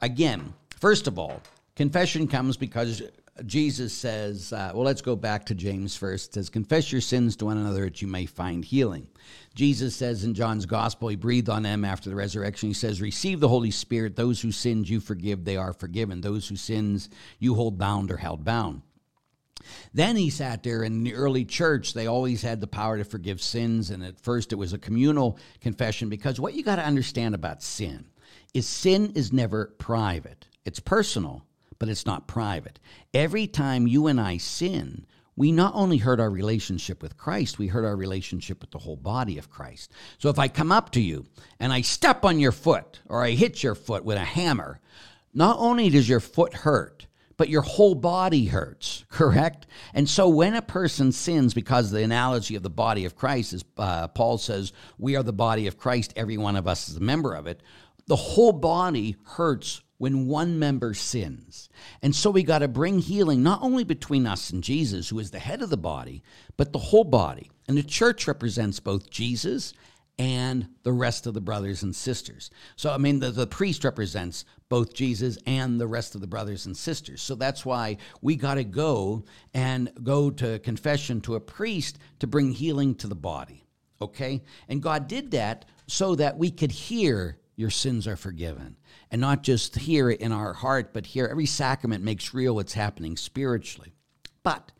Again, 0.00 0.54
first 0.80 1.06
of 1.06 1.20
all, 1.20 1.40
confession 1.76 2.26
comes 2.26 2.56
because 2.56 3.00
Jesus 3.46 3.94
says, 3.94 4.52
uh, 4.52 4.72
well, 4.74 4.84
let's 4.84 5.00
go 5.00 5.16
back 5.16 5.46
to 5.46 5.54
James 5.54 5.96
first. 5.96 6.30
It 6.30 6.34
says, 6.34 6.50
Confess 6.50 6.92
your 6.92 7.00
sins 7.00 7.34
to 7.36 7.46
one 7.46 7.56
another 7.56 7.84
that 7.84 8.02
you 8.02 8.08
may 8.08 8.26
find 8.26 8.62
healing. 8.62 9.08
Jesus 9.54 9.96
says 9.96 10.24
in 10.24 10.34
John's 10.34 10.66
gospel, 10.66 11.08
he 11.08 11.16
breathed 11.16 11.48
on 11.48 11.62
them 11.62 11.84
after 11.84 12.10
the 12.10 12.16
resurrection. 12.16 12.68
He 12.68 12.74
says, 12.74 13.00
Receive 13.00 13.40
the 13.40 13.48
Holy 13.48 13.70
Spirit. 13.70 14.16
Those 14.16 14.42
who 14.42 14.52
sins 14.52 14.90
you 14.90 15.00
forgive, 15.00 15.44
they 15.44 15.56
are 15.56 15.72
forgiven. 15.72 16.20
Those 16.20 16.46
who 16.46 16.56
sins 16.56 17.08
you 17.38 17.54
hold 17.54 17.78
bound 17.78 18.10
are 18.10 18.18
held 18.18 18.44
bound. 18.44 18.82
Then 19.94 20.16
he 20.16 20.28
sat 20.28 20.62
there 20.62 20.82
in 20.82 21.02
the 21.02 21.14
early 21.14 21.44
church, 21.44 21.94
they 21.94 22.08
always 22.08 22.42
had 22.42 22.60
the 22.60 22.66
power 22.66 22.98
to 22.98 23.04
forgive 23.04 23.40
sins. 23.40 23.90
And 23.90 24.04
at 24.04 24.20
first 24.20 24.52
it 24.52 24.56
was 24.56 24.74
a 24.74 24.78
communal 24.78 25.38
confession 25.60 26.10
because 26.10 26.38
what 26.38 26.54
you 26.54 26.62
got 26.62 26.76
to 26.76 26.84
understand 26.84 27.34
about 27.34 27.62
sin 27.62 28.06
is 28.52 28.68
sin 28.68 29.12
is 29.14 29.32
never 29.32 29.74
private, 29.78 30.48
it's 30.66 30.80
personal 30.80 31.46
but 31.82 31.88
it's 31.88 32.06
not 32.06 32.28
private. 32.28 32.78
Every 33.12 33.48
time 33.48 33.88
you 33.88 34.06
and 34.06 34.20
I 34.20 34.36
sin, 34.36 35.04
we 35.34 35.50
not 35.50 35.74
only 35.74 35.96
hurt 35.96 36.20
our 36.20 36.30
relationship 36.30 37.02
with 37.02 37.16
Christ, 37.16 37.58
we 37.58 37.66
hurt 37.66 37.84
our 37.84 37.96
relationship 37.96 38.60
with 38.60 38.70
the 38.70 38.78
whole 38.78 38.94
body 38.94 39.36
of 39.36 39.50
Christ. 39.50 39.90
So 40.18 40.28
if 40.28 40.38
I 40.38 40.46
come 40.46 40.70
up 40.70 40.92
to 40.92 41.00
you 41.00 41.26
and 41.58 41.72
I 41.72 41.80
step 41.80 42.24
on 42.24 42.38
your 42.38 42.52
foot 42.52 43.00
or 43.08 43.24
I 43.24 43.30
hit 43.30 43.64
your 43.64 43.74
foot 43.74 44.04
with 44.04 44.16
a 44.16 44.20
hammer, 44.20 44.78
not 45.34 45.56
only 45.58 45.90
does 45.90 46.08
your 46.08 46.20
foot 46.20 46.54
hurt, 46.54 47.08
but 47.36 47.48
your 47.48 47.62
whole 47.62 47.96
body 47.96 48.44
hurts, 48.44 49.04
correct? 49.10 49.66
And 49.92 50.08
so 50.08 50.28
when 50.28 50.54
a 50.54 50.62
person 50.62 51.10
sins, 51.10 51.52
because 51.52 51.90
the 51.90 52.04
analogy 52.04 52.54
of 52.54 52.62
the 52.62 52.70
body 52.70 53.06
of 53.06 53.16
Christ 53.16 53.54
is, 53.54 53.64
uh, 53.76 54.06
Paul 54.06 54.38
says, 54.38 54.72
we 54.98 55.16
are 55.16 55.24
the 55.24 55.32
body 55.32 55.66
of 55.66 55.78
Christ, 55.78 56.12
every 56.14 56.36
one 56.36 56.54
of 56.54 56.68
us 56.68 56.88
is 56.88 56.98
a 56.98 57.00
member 57.00 57.34
of 57.34 57.48
it, 57.48 57.60
the 58.06 58.14
whole 58.14 58.52
body 58.52 59.16
hurts 59.24 59.82
when 60.02 60.26
one 60.26 60.58
member 60.58 60.92
sins. 60.92 61.68
And 62.02 62.12
so 62.12 62.28
we 62.28 62.42
got 62.42 62.58
to 62.58 62.66
bring 62.66 62.98
healing 62.98 63.40
not 63.40 63.62
only 63.62 63.84
between 63.84 64.26
us 64.26 64.50
and 64.50 64.60
Jesus, 64.60 65.08
who 65.08 65.20
is 65.20 65.30
the 65.30 65.38
head 65.38 65.62
of 65.62 65.70
the 65.70 65.76
body, 65.76 66.24
but 66.56 66.72
the 66.72 66.78
whole 66.80 67.04
body. 67.04 67.52
And 67.68 67.78
the 67.78 67.84
church 67.84 68.26
represents 68.26 68.80
both 68.80 69.10
Jesus 69.10 69.72
and 70.18 70.66
the 70.82 70.92
rest 70.92 71.28
of 71.28 71.34
the 71.34 71.40
brothers 71.40 71.84
and 71.84 71.94
sisters. 71.94 72.50
So, 72.74 72.90
I 72.90 72.98
mean, 72.98 73.20
the, 73.20 73.30
the 73.30 73.46
priest 73.46 73.84
represents 73.84 74.44
both 74.68 74.92
Jesus 74.92 75.38
and 75.46 75.80
the 75.80 75.86
rest 75.86 76.16
of 76.16 76.20
the 76.20 76.26
brothers 76.26 76.66
and 76.66 76.76
sisters. 76.76 77.22
So 77.22 77.36
that's 77.36 77.64
why 77.64 77.98
we 78.20 78.34
got 78.34 78.54
to 78.54 78.64
go 78.64 79.24
and 79.54 79.88
go 80.02 80.32
to 80.32 80.58
confession 80.58 81.20
to 81.20 81.36
a 81.36 81.40
priest 81.40 82.00
to 82.18 82.26
bring 82.26 82.50
healing 82.50 82.96
to 82.96 83.06
the 83.06 83.14
body. 83.14 83.66
Okay? 84.00 84.42
And 84.68 84.82
God 84.82 85.06
did 85.06 85.30
that 85.30 85.64
so 85.86 86.16
that 86.16 86.38
we 86.38 86.50
could 86.50 86.72
hear 86.72 87.38
your 87.56 87.70
sins 87.70 88.06
are 88.06 88.16
forgiven. 88.16 88.76
And 89.10 89.20
not 89.20 89.42
just 89.42 89.76
here 89.76 90.10
in 90.10 90.32
our 90.32 90.52
heart, 90.52 90.92
but 90.92 91.06
here, 91.06 91.26
every 91.30 91.46
sacrament 91.46 92.02
makes 92.02 92.34
real 92.34 92.54
what's 92.54 92.74
happening 92.74 93.16
spiritually. 93.16 93.92
But 94.42 94.72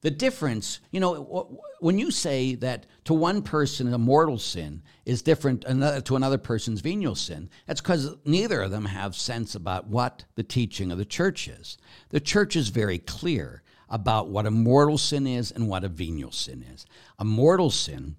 the 0.00 0.10
difference, 0.10 0.80
you 0.90 1.00
know, 1.00 1.60
when 1.80 1.98
you 1.98 2.10
say 2.10 2.54
that 2.56 2.86
to 3.04 3.14
one 3.14 3.42
person 3.42 3.92
a 3.92 3.98
mortal 3.98 4.38
sin 4.38 4.82
is 5.04 5.22
different 5.22 5.62
to 5.62 6.14
another 6.14 6.38
person's 6.38 6.80
venial 6.80 7.14
sin, 7.14 7.50
that's 7.66 7.80
because 7.80 8.16
neither 8.24 8.62
of 8.62 8.70
them 8.70 8.84
have 8.84 9.16
sense 9.16 9.54
about 9.54 9.88
what 9.88 10.24
the 10.34 10.42
teaching 10.42 10.90
of 10.90 10.98
the 10.98 11.04
church 11.04 11.48
is. 11.48 11.76
The 12.10 12.20
church 12.20 12.56
is 12.56 12.68
very 12.68 12.98
clear 12.98 13.62
about 13.88 14.28
what 14.28 14.46
a 14.46 14.50
mortal 14.50 14.98
sin 14.98 15.26
is 15.26 15.50
and 15.50 15.68
what 15.68 15.84
a 15.84 15.88
venial 15.88 16.32
sin 16.32 16.64
is. 16.72 16.86
A 17.18 17.24
mortal 17.24 17.70
sin 17.70 18.16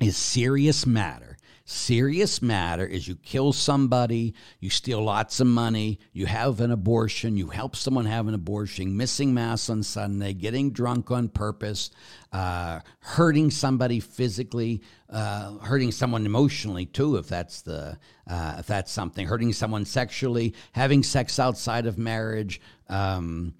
is 0.00 0.16
serious 0.16 0.86
matter 0.86 1.33
Serious 1.66 2.42
matter 2.42 2.84
is 2.84 3.08
you 3.08 3.16
kill 3.16 3.50
somebody, 3.50 4.34
you 4.60 4.68
steal 4.68 5.02
lots 5.02 5.40
of 5.40 5.46
money, 5.46 5.98
you 6.12 6.26
have 6.26 6.60
an 6.60 6.70
abortion, 6.70 7.38
you 7.38 7.48
help 7.48 7.74
someone 7.74 8.04
have 8.04 8.28
an 8.28 8.34
abortion, 8.34 8.94
missing 8.98 9.32
mass 9.32 9.70
on 9.70 9.82
Sunday, 9.82 10.34
getting 10.34 10.72
drunk 10.72 11.10
on 11.10 11.26
purpose, 11.26 11.90
uh, 12.32 12.80
hurting 13.00 13.50
somebody 13.50 13.98
physically, 13.98 14.82
uh, 15.08 15.56
hurting 15.60 15.90
someone 15.90 16.26
emotionally 16.26 16.84
too, 16.84 17.16
if 17.16 17.28
that's 17.28 17.62
the 17.62 17.98
uh, 18.26 18.56
if 18.58 18.66
that's 18.66 18.92
something, 18.92 19.26
hurting 19.26 19.54
someone 19.54 19.86
sexually, 19.86 20.54
having 20.72 21.02
sex 21.02 21.38
outside 21.38 21.86
of 21.86 21.96
marriage, 21.96 22.60
um, 22.90 23.54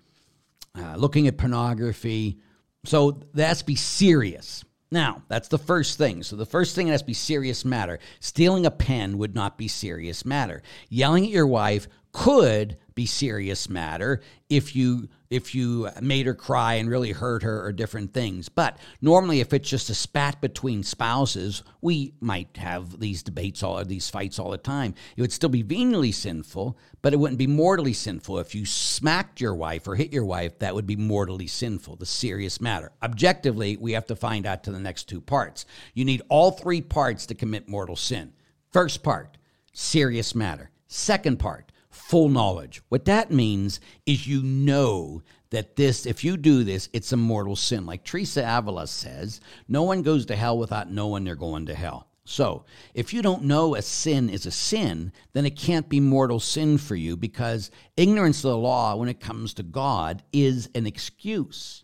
uh, 0.79 0.95
looking 0.97 1.27
at 1.27 1.39
pornography. 1.39 2.39
So 2.85 3.23
that's 3.33 3.63
be 3.63 3.77
serious. 3.77 4.63
Now, 4.91 5.22
that's 5.28 5.49
the 5.49 5.59
first 5.59 5.99
thing. 5.99 6.22
So, 6.22 6.37
the 6.37 6.47
first 6.47 6.74
thing 6.74 6.89
has 6.89 7.01
to 7.01 7.07
be 7.07 7.14
serious 7.14 7.64
matter. 7.64 7.99
Stealing 8.20 8.66
a 8.66 8.70
pen 8.70 9.18
would 9.18 9.35
not 9.35 9.59
be 9.59 9.68
serious 9.68 10.24
matter. 10.24 10.62
Yelling 10.89 11.24
at 11.24 11.30
your 11.30 11.47
wife 11.47 11.89
could 12.15 12.77
be 12.95 13.07
serious 13.07 13.69
matter 13.69 14.23
if 14.49 14.77
you 14.77 15.09
if 15.31 15.53
you 15.53 15.91
made 16.01 16.27
her 16.27 16.35
cry 16.35 16.75
and 16.75 16.89
really 16.89 17.11
hurt 17.11 17.43
her 17.43 17.67
or 17.67 17.73
different 17.73 18.15
things. 18.15 18.49
But 18.49 18.79
normally, 19.03 19.41
if 19.41 19.53
it's 19.53 19.69
just 19.69 19.91
a 19.91 19.95
spat 19.95 20.41
between 20.41 20.85
spouses, 20.85 21.65
we 21.81 22.15
might 22.21 22.57
have 22.57 23.01
these 23.01 23.25
debates 23.25 23.65
all 23.65 23.81
or 23.81 23.85
these 23.85 24.09
fights 24.09 24.39
all 24.39 24.53
the 24.53 24.59
time. 24.59 24.95
It 25.17 25.23
would 25.23 25.33
still 25.33 25.49
be 25.49 25.62
venially 25.62 26.12
sinful, 26.12 26.79
but 27.03 27.12
it 27.12 27.17
wouldn't 27.17 27.39
be 27.39 27.49
mortally 27.49 27.95
sinful. 27.95 28.39
If 28.39 28.55
you 28.55 28.65
smacked 28.65 29.41
your 29.41 29.57
wife 29.57 29.89
or 29.89 29.97
hit 29.97 30.12
your 30.12 30.25
wife, 30.25 30.61
that 30.61 30.77
would 30.77 30.87
be 30.87 30.95
mortally 30.95 31.49
sinful. 31.49 31.97
The 31.97 32.07
serious 32.07 32.61
matter. 32.61 32.93
Objectively, 33.03 33.77
we 33.77 33.91
have 33.93 34.07
to 34.07 34.15
find 34.15 34.47
out 34.47 34.62
to 34.65 34.71
the 34.71 34.79
next 34.79 35.09
two 35.09 35.21
parts. 35.21 35.67
You 35.95 36.05
need 36.05 36.23
all 36.29 36.53
three 36.53 36.81
parts 36.81 37.27
to 37.27 37.35
commit 37.35 37.69
mortal 37.69 37.97
sin. 37.97 38.35
First 38.71 39.03
part, 39.03 39.37
serious 39.73 40.33
matter. 40.33 40.71
Second 40.87 41.41
part, 41.41 41.73
full 41.95 42.29
knowledge. 42.29 42.83
What 42.89 43.05
that 43.07 43.31
means 43.31 43.81
is 44.07 44.27
you 44.27 44.43
know 44.43 45.23
that 45.51 45.77
this, 45.77 46.07
if 46.07 46.25
you 46.25 46.37
do 46.37 46.65
this, 46.65 46.89
it's 46.93 47.13
a 47.13 47.17
mortal 47.17 47.57
sin. 47.57 47.87
Like 47.87 48.05
Teresa 48.05 48.45
Avila 48.47 48.87
says, 48.87 49.41
no 49.69 49.83
one 49.83 50.03
goes 50.03 50.27
to 50.27 50.37
hell 50.37 50.59
without 50.59 50.91
knowing 50.91 51.25
they're 51.25 51.37
going 51.37 51.67
to 51.67 51.75
hell. 51.75 52.09
So, 52.27 52.65
if 52.95 53.13
you 53.13 53.21
don't 53.21 53.45
know 53.45 53.75
a 53.75 53.83
sin 53.83 54.31
is 54.31 54.47
a 54.47 54.51
sin, 54.51 55.13
then 55.35 55.45
it 55.45 55.57
can't 55.57 55.89
be 55.91 56.01
mortal 56.01 56.41
sin 56.41 56.79
for 56.79 56.97
you 56.97 57.19
because 57.19 57.71
ignorance 57.99 58.39
of 58.39 58.51
the 58.51 58.57
law 58.57 58.97
when 58.97 59.11
it 59.11 59.21
comes 59.21 59.53
to 59.55 59.63
God 59.63 60.23
is 60.33 60.71
an 60.75 60.87
excuse. 60.87 61.84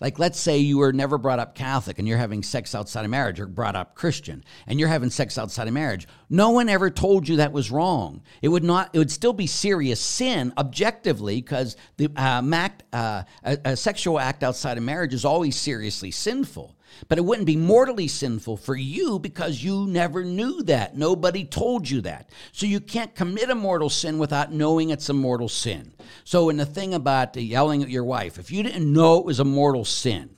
Like, 0.00 0.18
let's 0.18 0.40
say 0.40 0.58
you 0.58 0.78
were 0.78 0.92
never 0.92 1.18
brought 1.18 1.38
up 1.38 1.54
Catholic 1.54 1.98
and 1.98 2.08
you're 2.08 2.18
having 2.18 2.42
sex 2.42 2.74
outside 2.74 3.04
of 3.04 3.10
marriage, 3.10 3.38
or 3.38 3.46
brought 3.46 3.76
up 3.76 3.94
Christian 3.94 4.42
and 4.66 4.80
you're 4.80 4.88
having 4.88 5.10
sex 5.10 5.36
outside 5.36 5.68
of 5.68 5.74
marriage. 5.74 6.08
No 6.30 6.50
one 6.50 6.68
ever 6.68 6.90
told 6.90 7.28
you 7.28 7.36
that 7.36 7.52
was 7.52 7.70
wrong. 7.70 8.22
It 8.40 8.48
would 8.48 8.64
not. 8.64 8.90
It 8.92 8.98
would 8.98 9.10
still 9.10 9.32
be 9.32 9.46
serious 9.46 10.00
sin 10.00 10.52
objectively 10.56 11.36
because 11.36 11.76
the 11.96 12.08
uh, 12.16 12.42
uh, 12.92 13.22
a, 13.44 13.58
a 13.64 13.76
sexual 13.76 14.18
act 14.18 14.42
outside 14.42 14.78
of 14.78 14.84
marriage 14.84 15.14
is 15.14 15.24
always 15.24 15.56
seriously 15.56 16.10
sinful. 16.10 16.76
But 17.08 17.18
it 17.18 17.24
wouldn't 17.24 17.46
be 17.46 17.56
mortally 17.56 18.08
sinful 18.08 18.58
for 18.58 18.76
you 18.76 19.18
because 19.18 19.62
you 19.62 19.86
never 19.86 20.24
knew 20.24 20.62
that. 20.64 20.96
Nobody 20.96 21.44
told 21.44 21.88
you 21.88 22.00
that. 22.02 22.30
So 22.52 22.66
you 22.66 22.80
can't 22.80 23.14
commit 23.14 23.50
a 23.50 23.54
mortal 23.54 23.90
sin 23.90 24.18
without 24.18 24.52
knowing 24.52 24.90
it's 24.90 25.08
a 25.08 25.14
mortal 25.14 25.48
sin. 25.48 25.92
So, 26.24 26.48
in 26.48 26.56
the 26.56 26.66
thing 26.66 26.94
about 26.94 27.36
yelling 27.36 27.82
at 27.82 27.90
your 27.90 28.04
wife, 28.04 28.38
if 28.38 28.50
you 28.50 28.62
didn't 28.62 28.92
know 28.92 29.18
it 29.18 29.24
was 29.24 29.40
a 29.40 29.44
mortal 29.44 29.84
sin, 29.84 30.36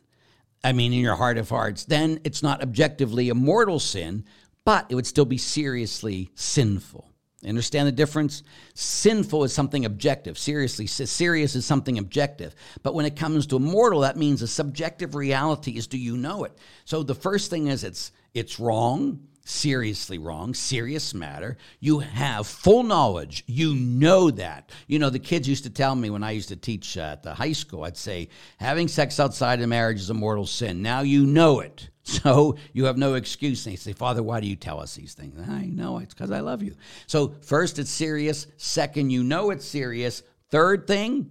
I 0.65 0.73
mean, 0.73 0.93
in 0.93 1.01
your 1.01 1.17
heart 1.17 1.39
of 1.39 1.49
hearts, 1.49 1.85
then 1.85 2.21
it's 2.25 2.43
not 2.43 2.63
objectively 2.63 3.29
a 3.29 3.35
mortal 3.35 3.81
sin, 3.81 4.25
but 4.65 4.87
it 4.89 4.95
would 4.95 5.07
still 5.07 5.25
be 5.25 5.39
seriously 5.39 6.31
sinful. 6.35 7.12
Understand 7.45 7.89
the 7.89 7.93
difference? 7.93 8.45
Sinful 8.75 9.45
is 9.45 9.53
something 9.53 9.85
objective. 9.85 10.39
Seriously, 10.39 10.87
serious 10.87 11.57
is 11.57 11.65
something 11.65 11.99
objective. 11.99 12.55
But 12.83 12.95
when 12.95 13.05
it 13.05 13.17
comes 13.17 13.47
to 13.49 13.59
mortal, 13.59 14.01
that 14.01 14.17
means 14.17 14.43
a 14.43 14.49
subjective 14.49 15.15
reality 15.17 15.77
is 15.77 15.89
do 15.89 15.99
you 15.99 16.17
know 16.17 16.45
it? 16.45 16.57
So 16.85 17.03
the 17.03 17.15
first 17.15 17.51
thing 17.51 17.67
is 17.67 17.83
it's 17.83 18.13
it's 18.33 18.61
wrong, 18.61 19.27
seriously 19.45 20.19
wrong, 20.19 20.55
serious 20.55 21.15
matter. 21.15 21.57
You 21.81 22.01
have 22.01 22.47
full 22.47 22.83
knowledge. 22.83 23.45
You 23.47 23.75
know 23.75 24.31
that. 24.31 24.71
You 24.87 24.99
know, 24.99 25.11
the 25.11 25.19
kids 25.19 25.49
used 25.49 25.65
to 25.65 25.71
tell 25.71 25.95
me 25.95 26.11
when 26.11 26.23
I 26.23 26.31
used 26.33 26.49
to 26.49 26.57
teach 26.57 26.97
at 26.97 27.23
the 27.23 27.35
high 27.35 27.53
school, 27.53 27.85
I'd 27.85 27.97
say, 27.97 28.29
having 28.59 28.89
sex 28.89 29.19
outside 29.19 29.61
of 29.61 29.69
marriage 29.69 30.01
is 30.01 30.11
a 30.11 30.15
mortal 30.15 30.47
sin. 30.47 30.83
Now 30.83 31.01
you 31.01 31.27
know 31.27 31.61
it. 31.61 31.89
So 32.05 32.57
you 32.73 32.87
have 32.87 32.99
no 32.99 33.15
excuse. 33.15 33.65
And 33.65 33.73
they 33.73 33.77
say, 33.77 33.93
Father, 33.93 34.25
why 34.25 34.41
do 34.41 34.49
you 34.49 34.57
tell 34.57 34.81
us 34.81 34.97
these 34.97 35.15
things? 35.15 35.39
I 35.49 35.67
know 35.67 35.99
it's 35.99 36.13
because 36.13 36.33
I 36.33 36.41
love 36.41 36.61
you. 36.61 36.75
So, 37.07 37.37
first, 37.43 37.79
it's 37.79 37.93
serious. 37.93 38.49
Second, 38.57 39.11
you 39.11 39.23
know 39.23 39.51
it's 39.51 39.65
serious. 39.65 40.25
Third 40.51 40.89
thing 40.89 41.31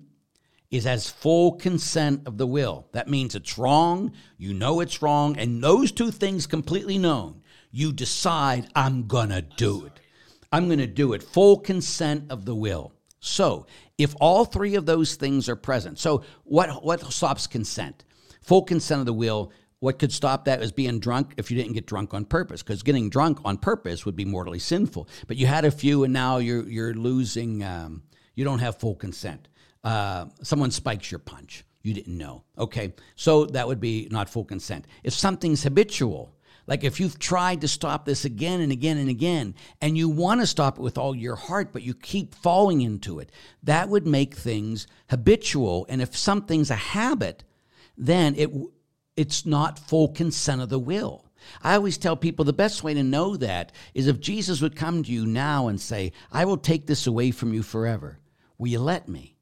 is 0.72 0.88
as 0.88 1.10
full 1.10 1.52
consent 1.52 2.26
of 2.26 2.38
the 2.38 2.48
will. 2.48 2.88
That 2.94 3.10
means 3.10 3.36
it's 3.36 3.58
wrong. 3.58 4.14
You 4.38 4.54
know 4.54 4.80
it's 4.80 5.02
wrong. 5.02 5.38
And 5.38 5.62
those 5.62 5.92
two 5.92 6.10
things 6.10 6.48
completely 6.48 6.98
known, 6.98 7.41
you 7.72 7.94
decide, 7.94 8.70
I'm 8.76 9.08
going 9.08 9.30
to 9.30 9.42
do 9.42 9.86
it. 9.86 10.00
I'm 10.52 10.68
going 10.68 10.80
to 10.80 10.88
do 10.88 11.14
it. 11.14 11.24
Full 11.24 11.60
consent 11.60 12.26
of 12.30 12.46
the 12.46 12.56
will. 12.56 12.94
So, 13.20 13.68
if 13.98 14.16
all 14.20 14.46
three 14.46 14.76
of 14.76 14.86
those 14.86 15.16
things 15.16 15.48
are 15.48 15.56
present, 15.56 16.00
so 16.00 16.24
what, 16.44 16.84
what 16.84 17.02
stops 17.14 17.48
consent? 17.48 18.04
Full 18.42 18.64
consent 18.64 19.00
of 19.00 19.06
the 19.06 19.14
will 19.14 19.52
what 19.82 19.98
could 19.98 20.12
stop 20.12 20.46
that 20.46 20.62
is 20.62 20.72
being 20.72 21.00
drunk 21.00 21.34
if 21.38 21.50
you 21.50 21.58
didn't 21.58 21.74
get 21.74 21.88
drunk 21.88 22.14
on 22.14 22.24
purpose, 22.24 22.62
because 22.62 22.84
getting 22.84 23.10
drunk 23.10 23.40
on 23.44 23.58
purpose 23.58 24.06
would 24.06 24.16
be 24.16 24.26
mortally 24.26 24.60
sinful. 24.60 25.10
But 25.28 25.38
you 25.38 25.48
had 25.48 25.66
a 25.66 25.72
few, 25.72 26.04
and 26.04 26.14
now 26.14 26.38
you're 26.38 26.68
you're 26.70 26.94
losing. 26.94 27.64
Um, 27.64 28.04
you 28.36 28.46
don't 28.46 28.60
have 28.60 28.80
full 28.80 28.96
consent. 28.96 29.50
Uh, 29.84 30.28
someone 30.44 30.72
spikes 30.72 31.12
your 31.12 31.20
punch. 31.20 31.66
You 31.82 31.96
didn't 31.96 32.16
know. 32.16 32.44
Okay, 32.58 32.94
so 33.16 33.46
that 33.48 33.68
would 33.68 33.80
be 33.80 34.08
not 34.12 34.30
full 34.30 34.46
consent. 34.46 34.86
If 35.04 35.14
something's 35.14 35.64
habitual, 35.64 36.36
like 36.68 36.84
if 36.84 37.00
you've 37.00 37.20
tried 37.20 37.62
to 37.62 37.68
stop 37.68 38.06
this 38.06 38.26
again 38.26 38.62
and 38.62 38.72
again 38.72 38.98
and 38.98 39.10
again, 39.10 39.56
and 39.82 39.98
you 39.98 40.10
want 40.10 40.42
to 40.42 40.48
stop 40.48 40.78
it 40.78 40.82
with 40.82 40.98
all 40.98 41.16
your 41.16 41.36
heart, 41.36 41.74
but 41.74 41.84
you 41.84 41.94
keep 41.94 42.36
falling 42.36 42.82
into 42.82 43.20
it, 43.20 43.32
that 43.64 43.90
would 43.90 44.08
make 44.08 44.36
things 44.36 44.88
habitual. 45.10 45.86
And 45.90 46.02
if 46.02 46.16
something's 46.16 46.72
a 46.72 46.76
habit, 46.76 47.44
then 47.98 48.36
it 48.36 48.52
it's 49.18 49.46
not 49.46 49.78
full 49.78 50.08
consent 50.08 50.62
of 50.62 50.70
the 50.70 50.80
will. 50.80 51.26
I 51.62 51.76
always 51.76 51.98
tell 51.98 52.16
people 52.16 52.46
the 52.46 52.54
best 52.54 52.84
way 52.84 52.94
to 52.94 53.04
know 53.04 53.36
that 53.38 53.72
is 53.94 54.08
if 54.08 54.20
Jesus 54.20 54.62
would 54.62 54.76
come 54.76 55.04
to 55.04 55.12
you 55.12 55.26
now 55.26 55.68
and 55.68 55.82
say, 55.82 56.14
I 56.32 56.46
will 56.46 56.58
take 56.58 56.88
this 56.88 57.08
away 57.08 57.32
from 57.32 57.54
you 57.54 57.64
forever. 57.64 58.20
Will 58.58 58.70
you 58.70 58.80
let 58.80 59.10
me? 59.10 59.36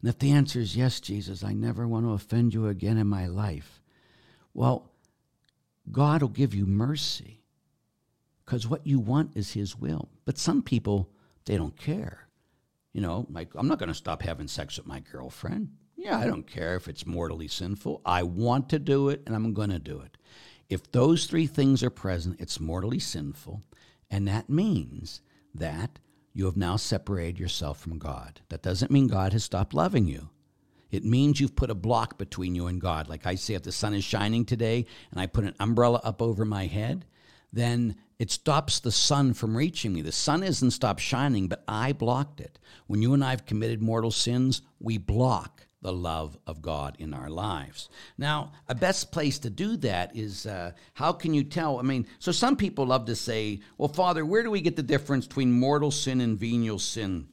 And 0.00 0.08
if 0.08 0.18
the 0.18 0.32
answer 0.32 0.58
is 0.58 0.76
yes, 0.76 1.00
Jesus, 1.00 1.44
I 1.44 1.52
never 1.52 1.86
want 1.86 2.06
to 2.06 2.12
offend 2.12 2.52
you 2.52 2.66
again 2.66 2.98
in 2.98 3.06
my 3.06 3.26
life, 3.26 3.80
well, 4.52 4.91
God 5.90 6.22
will 6.22 6.28
give 6.28 6.54
you 6.54 6.66
mercy 6.66 7.42
because 8.44 8.66
what 8.68 8.86
you 8.86 8.98
want 8.98 9.36
is 9.36 9.52
His 9.52 9.76
will. 9.76 10.08
But 10.24 10.38
some 10.38 10.62
people, 10.62 11.10
they 11.44 11.56
don't 11.56 11.76
care. 11.76 12.28
You 12.92 13.00
know, 13.00 13.26
like, 13.30 13.50
I'm 13.54 13.68
not 13.68 13.78
going 13.78 13.88
to 13.88 13.94
stop 13.94 14.22
having 14.22 14.48
sex 14.48 14.76
with 14.76 14.86
my 14.86 15.00
girlfriend. 15.00 15.70
Yeah, 15.96 16.18
I 16.18 16.26
don't 16.26 16.46
care 16.46 16.74
if 16.76 16.88
it's 16.88 17.06
mortally 17.06 17.48
sinful. 17.48 18.02
I 18.04 18.22
want 18.22 18.68
to 18.70 18.78
do 18.78 19.08
it 19.08 19.22
and 19.26 19.34
I'm 19.34 19.54
going 19.54 19.70
to 19.70 19.78
do 19.78 20.00
it. 20.00 20.16
If 20.68 20.90
those 20.90 21.26
three 21.26 21.46
things 21.46 21.82
are 21.82 21.90
present, 21.90 22.40
it's 22.40 22.60
mortally 22.60 22.98
sinful. 22.98 23.62
And 24.10 24.26
that 24.28 24.50
means 24.50 25.20
that 25.54 25.98
you 26.34 26.46
have 26.46 26.56
now 26.56 26.76
separated 26.76 27.38
yourself 27.38 27.78
from 27.78 27.98
God. 27.98 28.40
That 28.48 28.62
doesn't 28.62 28.90
mean 28.90 29.06
God 29.06 29.32
has 29.32 29.44
stopped 29.44 29.74
loving 29.74 30.08
you. 30.08 30.30
It 30.92 31.04
means 31.04 31.40
you've 31.40 31.56
put 31.56 31.70
a 31.70 31.74
block 31.74 32.18
between 32.18 32.54
you 32.54 32.68
and 32.68 32.80
God. 32.80 33.08
Like 33.08 33.26
I 33.26 33.34
say, 33.34 33.54
if 33.54 33.62
the 33.62 33.72
sun 33.72 33.94
is 33.94 34.04
shining 34.04 34.44
today 34.44 34.86
and 35.10 35.20
I 35.20 35.26
put 35.26 35.44
an 35.44 35.54
umbrella 35.58 36.00
up 36.04 36.22
over 36.22 36.44
my 36.44 36.66
head, 36.66 37.06
then 37.52 37.96
it 38.18 38.30
stops 38.30 38.78
the 38.78 38.92
sun 38.92 39.34
from 39.34 39.56
reaching 39.56 39.92
me. 39.92 40.02
The 40.02 40.12
sun 40.12 40.42
isn't 40.42 40.70
stopped 40.70 41.00
shining, 41.00 41.48
but 41.48 41.64
I 41.66 41.92
blocked 41.92 42.40
it. 42.40 42.58
When 42.86 43.02
you 43.02 43.14
and 43.14 43.24
I 43.24 43.30
have 43.30 43.46
committed 43.46 43.82
mortal 43.82 44.10
sins, 44.10 44.62
we 44.78 44.98
block 44.98 45.66
the 45.80 45.92
love 45.92 46.38
of 46.46 46.62
God 46.62 46.96
in 46.98 47.12
our 47.12 47.28
lives. 47.28 47.88
Now, 48.16 48.52
a 48.68 48.74
best 48.74 49.10
place 49.10 49.40
to 49.40 49.50
do 49.50 49.76
that 49.78 50.14
is 50.14 50.46
uh, 50.46 50.72
how 50.94 51.12
can 51.12 51.34
you 51.34 51.42
tell? 51.42 51.78
I 51.78 51.82
mean, 51.82 52.06
so 52.20 52.30
some 52.32 52.56
people 52.56 52.86
love 52.86 53.06
to 53.06 53.16
say, 53.16 53.60
well, 53.78 53.88
Father, 53.88 54.24
where 54.24 54.44
do 54.44 54.50
we 54.50 54.60
get 54.60 54.76
the 54.76 54.82
difference 54.82 55.26
between 55.26 55.58
mortal 55.58 55.90
sin 55.90 56.20
and 56.20 56.38
venial 56.38 56.78
sin? 56.78 57.28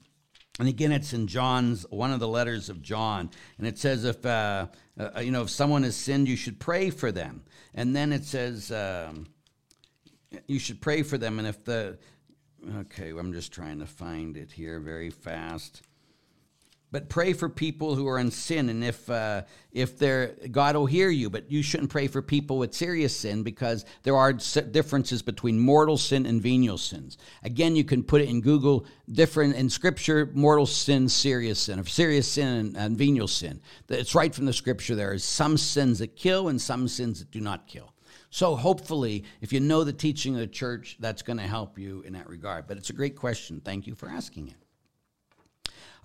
And 0.59 0.67
again, 0.67 0.91
it's 0.91 1.13
in 1.13 1.27
John's 1.27 1.85
one 1.89 2.11
of 2.11 2.19
the 2.19 2.27
letters 2.27 2.67
of 2.69 2.81
John, 2.81 3.29
and 3.57 3.65
it 3.65 3.77
says 3.77 4.03
if 4.03 4.25
uh, 4.25 4.67
uh, 4.99 5.19
you 5.21 5.31
know 5.31 5.43
if 5.43 5.49
someone 5.49 5.83
has 5.83 5.95
sinned, 5.95 6.27
you 6.27 6.35
should 6.35 6.59
pray 6.59 6.89
for 6.89 7.11
them. 7.13 7.43
And 7.73 7.95
then 7.95 8.11
it 8.11 8.25
says 8.25 8.69
um, 8.69 9.27
you 10.47 10.59
should 10.59 10.81
pray 10.81 11.03
for 11.03 11.17
them. 11.17 11.39
And 11.39 11.47
if 11.47 11.63
the 11.63 11.97
okay, 12.79 13.09
I'm 13.09 13.31
just 13.31 13.53
trying 13.53 13.79
to 13.79 13.85
find 13.85 14.35
it 14.35 14.51
here 14.51 14.81
very 14.81 15.09
fast. 15.09 15.81
But 16.91 17.09
pray 17.09 17.33
for 17.33 17.49
people 17.49 17.95
who 17.95 18.07
are 18.07 18.17
in 18.17 18.31
sin 18.31 18.69
and 18.69 18.83
if 18.83 19.09
uh, 19.09 19.43
if 19.71 19.97
they're 19.97 20.35
god 20.51 20.75
will 20.75 20.85
hear 20.85 21.09
you 21.09 21.29
but 21.29 21.51
you 21.51 21.61
shouldn't 21.61 21.89
pray 21.89 22.07
for 22.07 22.21
people 22.21 22.57
with 22.57 22.73
serious 22.73 23.15
sin 23.15 23.43
because 23.43 23.85
there 24.03 24.15
are 24.15 24.33
differences 24.33 25.21
between 25.21 25.59
mortal 25.59 25.97
sin 25.97 26.25
and 26.25 26.41
venial 26.41 26.77
sins. 26.77 27.17
Again 27.43 27.75
you 27.75 27.83
can 27.83 28.03
put 28.03 28.21
it 28.21 28.29
in 28.29 28.41
google 28.41 28.85
different 29.11 29.55
in 29.55 29.69
scripture 29.69 30.29
mortal 30.33 30.65
sin 30.65 31.07
serious 31.09 31.59
sin 31.59 31.79
or 31.79 31.85
serious 31.85 32.27
sin 32.27 32.47
and, 32.47 32.77
and 32.77 32.97
venial 32.97 33.27
sin. 33.27 33.61
It's 33.89 34.15
right 34.15 34.33
from 34.33 34.45
the 34.45 34.53
scripture 34.53 34.95
there 34.95 35.13
is 35.13 35.23
some 35.23 35.57
sins 35.57 35.99
that 35.99 36.15
kill 36.15 36.47
and 36.47 36.61
some 36.61 36.87
sins 36.87 37.19
that 37.19 37.31
do 37.31 37.41
not 37.41 37.67
kill. 37.67 37.93
So 38.31 38.55
hopefully 38.55 39.23
if 39.41 39.51
you 39.51 39.59
know 39.59 39.83
the 39.83 39.93
teaching 39.93 40.35
of 40.35 40.41
the 40.41 40.47
church 40.47 40.97
that's 40.99 41.21
going 41.21 41.37
to 41.37 41.47
help 41.47 41.79
you 41.79 42.01
in 42.01 42.13
that 42.13 42.29
regard. 42.29 42.67
But 42.67 42.77
it's 42.77 42.91
a 42.91 42.93
great 42.93 43.15
question. 43.15 43.59
Thank 43.63 43.87
you 43.87 43.95
for 43.95 44.07
asking 44.07 44.49
it 44.49 44.58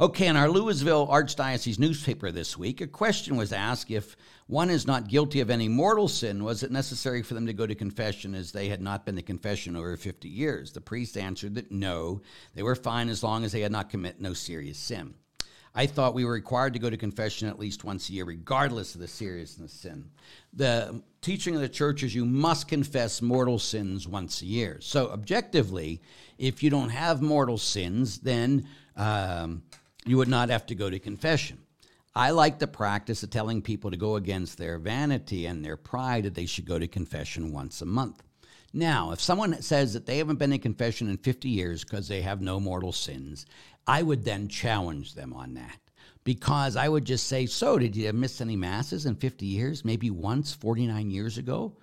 Okay, 0.01 0.27
in 0.27 0.35
our 0.35 0.49
Louisville 0.49 1.07
Archdiocese 1.07 1.79
newspaper 1.79 2.33
this 2.33 2.59
week, 2.59 2.81
a 2.81 2.87
question 2.89 3.37
was 3.37 3.53
asked 3.53 3.93
if 3.93 4.17
one 4.49 4.69
is 4.69 4.89
not 4.89 5.07
guilty 5.07 5.39
of 5.39 5.51
any 5.51 5.69
mortal 5.69 6.09
sin, 6.09 6.43
was 6.43 6.65
it 6.65 6.73
necessary 6.73 7.23
for 7.23 7.35
them 7.35 7.47
to 7.47 7.53
go 7.53 7.65
to 7.65 7.77
confession 7.77 8.35
as 8.35 8.51
they 8.51 8.69
had 8.69 8.83
not 8.83 9.07
been 9.07 9.15
to 9.15 9.23
confession 9.23 9.77
over 9.77 9.97
50 9.97 10.29
years? 10.29 10.73
The 10.73 10.81
priest 10.81 11.17
answered 11.17 11.55
that 11.55 11.71
no, 11.71 12.23
they 12.57 12.65
were 12.65 12.75
fine 12.75 13.09
as 13.09 13.23
long 13.23 13.45
as 13.45 13.53
they 13.53 13.61
had 13.61 13.71
not 13.71 13.89
committed 13.89 14.21
no 14.21 14.33
serious 14.33 14.79
sin. 14.79 15.15
I 15.77 15.87
thought 15.87 16.15
we 16.15 16.25
were 16.25 16.33
required 16.33 16.73
to 16.73 16.81
go 16.81 16.91
to 16.91 16.97
confession 16.97 17.49
at 17.49 17.61
least 17.61 17.85
once 17.85 18.09
a 18.09 18.15
year, 18.15 18.25
regardless 18.25 18.97
of 18.97 19.01
the 19.01 19.07
seriousness 19.07 19.75
of 19.75 19.79
sin. 19.79 20.11
The 20.53 21.05
teaching 21.21 21.55
of 21.55 21.61
the 21.61 21.69
church 21.69 22.03
is 22.03 22.17
you 22.17 22.25
must 22.25 22.67
confess 22.67 23.23
mortal 23.23 23.61
sins 23.61 24.09
once 24.09 24.43
a 24.43 24.47
year. 24.47 24.79
So, 24.81 25.11
objectively, 25.11 26.01
if 26.37 26.65
you 26.65 26.71
don't 26.71 26.91
have 26.91 27.23
mortal 27.23 27.59
sins, 27.59 28.19
then 28.19 28.67
um, 28.97 29.63
you 30.05 30.17
would 30.17 30.29
not 30.29 30.51
have 30.51 30.67
to 30.67 30.75
go 30.75 30.91
to 30.91 30.99
confession. 30.99 31.59
I 32.15 32.31
like 32.31 32.59
the 32.59 32.69
practice 32.69 33.23
of 33.23 33.31
telling 33.31 33.61
people 33.61 33.91
to 33.91 33.97
go 33.97 34.17
against 34.17 34.57
their 34.57 34.79
vanity 34.79 35.47
and 35.47 35.65
their 35.65 35.77
pride 35.77 36.25
that 36.25 36.35
they 36.35 36.47
should 36.47 36.67
go 36.67 36.79
to 36.79 36.87
confession 36.87 37.53
once 37.53 37.83
a 37.83 37.87
month. 37.87 38.23
Now, 38.73 39.13
if 39.13 39.21
someone 39.21 39.61
says 39.63 39.93
that 39.93 40.07
they 40.07 40.19
haven't 40.19 40.39
been 40.39 40.53
in 40.53 40.61
confession 40.61 41.09
in 41.09 41.17
50 41.17 41.49
years 41.49 41.85
because 41.85 42.09
they 42.09 42.23
have 42.23 42.41
no 42.41 42.61
mortal 42.61 42.93
sins, 42.93 43.47
I 43.87 44.03
would 44.03 44.25
then 44.25 44.49
challenge 44.49 45.15
them 45.15 45.33
on 45.33 45.55
that. 45.55 45.79
Because 46.25 46.77
I 46.77 46.89
would 46.89 47.05
just 47.05 47.27
say, 47.27 47.47
So, 47.47 47.79
did 47.79 47.95
you 47.95 48.13
miss 48.13 48.41
any 48.41 48.57
masses 48.57 49.07
in 49.07 49.17
50 49.17 49.47
years? 49.47 49.85
Maybe 49.85 50.11
once, 50.11 50.53
49 50.53 51.11
years 51.11 51.39
ago? 51.39 51.77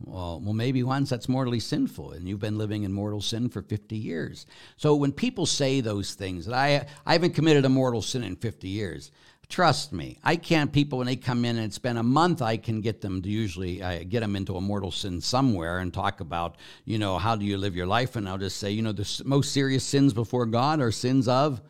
Well, 0.00 0.40
well, 0.44 0.54
maybe 0.54 0.82
once 0.82 1.08
that's 1.10 1.28
mortally 1.28 1.60
sinful, 1.60 2.12
and 2.12 2.28
you've 2.28 2.40
been 2.40 2.58
living 2.58 2.82
in 2.82 2.92
mortal 2.92 3.20
sin 3.20 3.48
for 3.48 3.62
50 3.62 3.96
years. 3.96 4.46
So 4.76 4.94
when 4.94 5.12
people 5.12 5.46
say 5.46 5.80
those 5.80 6.14
things, 6.14 6.46
that 6.46 6.54
I, 6.54 6.86
I 7.06 7.12
haven't 7.12 7.34
committed 7.34 7.64
a 7.64 7.68
mortal 7.68 8.02
sin 8.02 8.24
in 8.24 8.36
50 8.36 8.68
years, 8.68 9.12
trust 9.48 9.92
me, 9.92 10.18
I 10.24 10.36
can't. 10.36 10.72
People 10.72 10.98
when 10.98 11.06
they 11.06 11.16
come 11.16 11.44
in 11.44 11.56
and 11.56 11.64
it's 11.64 11.78
been 11.78 11.96
a 11.96 12.02
month, 12.02 12.42
I 12.42 12.56
can 12.56 12.80
get 12.80 13.00
them 13.00 13.22
to 13.22 13.28
usually 13.28 13.82
I 13.82 14.02
get 14.02 14.20
them 14.20 14.36
into 14.36 14.56
a 14.56 14.60
mortal 14.60 14.90
sin 14.90 15.20
somewhere 15.20 15.78
and 15.78 15.94
talk 15.94 16.20
about, 16.20 16.56
you 16.84 16.98
know, 16.98 17.18
how 17.18 17.36
do 17.36 17.44
you 17.44 17.56
live 17.56 17.76
your 17.76 17.86
life, 17.86 18.16
and 18.16 18.28
I'll 18.28 18.38
just 18.38 18.58
say, 18.58 18.72
you 18.72 18.82
know, 18.82 18.92
the 18.92 19.22
most 19.24 19.52
serious 19.52 19.84
sins 19.84 20.12
before 20.12 20.46
God 20.46 20.80
are 20.80 20.90
sins 20.90 21.28
of 21.28 21.62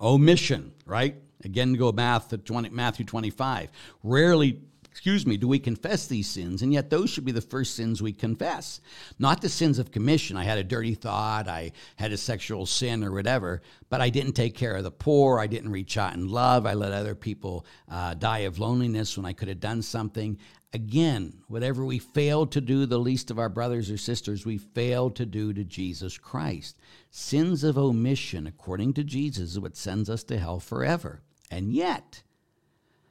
omission, 0.00 0.72
right? 0.84 1.16
Again, 1.44 1.74
go 1.74 1.92
math 1.92 2.30
to 2.30 2.38
20, 2.38 2.70
Matthew 2.70 3.06
25. 3.06 3.70
Rarely 4.02 4.60
excuse 4.98 5.24
me, 5.24 5.36
do 5.36 5.46
we 5.46 5.60
confess 5.60 6.08
these 6.08 6.28
sins? 6.28 6.60
And 6.60 6.72
yet 6.72 6.90
those 6.90 7.08
should 7.08 7.24
be 7.24 7.30
the 7.30 7.40
first 7.40 7.76
sins 7.76 8.02
we 8.02 8.12
confess. 8.12 8.80
Not 9.20 9.40
the 9.40 9.48
sins 9.48 9.78
of 9.78 9.92
commission. 9.92 10.36
I 10.36 10.42
had 10.42 10.58
a 10.58 10.64
dirty 10.64 10.96
thought, 10.96 11.46
I 11.46 11.70
had 11.94 12.10
a 12.10 12.16
sexual 12.16 12.66
sin 12.66 13.04
or 13.04 13.12
whatever, 13.12 13.62
but 13.90 14.00
I 14.00 14.10
didn't 14.10 14.32
take 14.32 14.56
care 14.56 14.74
of 14.74 14.82
the 14.82 14.90
poor. 14.90 15.38
I 15.38 15.46
didn't 15.46 15.70
reach 15.70 15.96
out 15.96 16.14
in 16.14 16.26
love. 16.26 16.66
I 16.66 16.74
let 16.74 16.90
other 16.90 17.14
people 17.14 17.64
uh, 17.88 18.14
die 18.14 18.40
of 18.40 18.58
loneliness 18.58 19.16
when 19.16 19.24
I 19.24 19.34
could 19.34 19.46
have 19.46 19.60
done 19.60 19.82
something. 19.82 20.36
Again, 20.72 21.42
whatever 21.46 21.84
we 21.84 22.00
failed 22.00 22.50
to 22.52 22.60
do, 22.60 22.84
the 22.84 22.98
least 22.98 23.30
of 23.30 23.38
our 23.38 23.48
brothers 23.48 23.92
or 23.92 23.98
sisters, 23.98 24.44
we 24.44 24.58
failed 24.58 25.14
to 25.14 25.26
do 25.26 25.52
to 25.52 25.62
Jesus 25.62 26.18
Christ. 26.18 26.76
Sins 27.12 27.62
of 27.62 27.78
omission, 27.78 28.48
according 28.48 28.94
to 28.94 29.04
Jesus, 29.04 29.50
is 29.50 29.60
what 29.60 29.76
sends 29.76 30.10
us 30.10 30.24
to 30.24 30.40
hell 30.40 30.58
forever. 30.58 31.22
And 31.52 31.72
yet, 31.72 32.24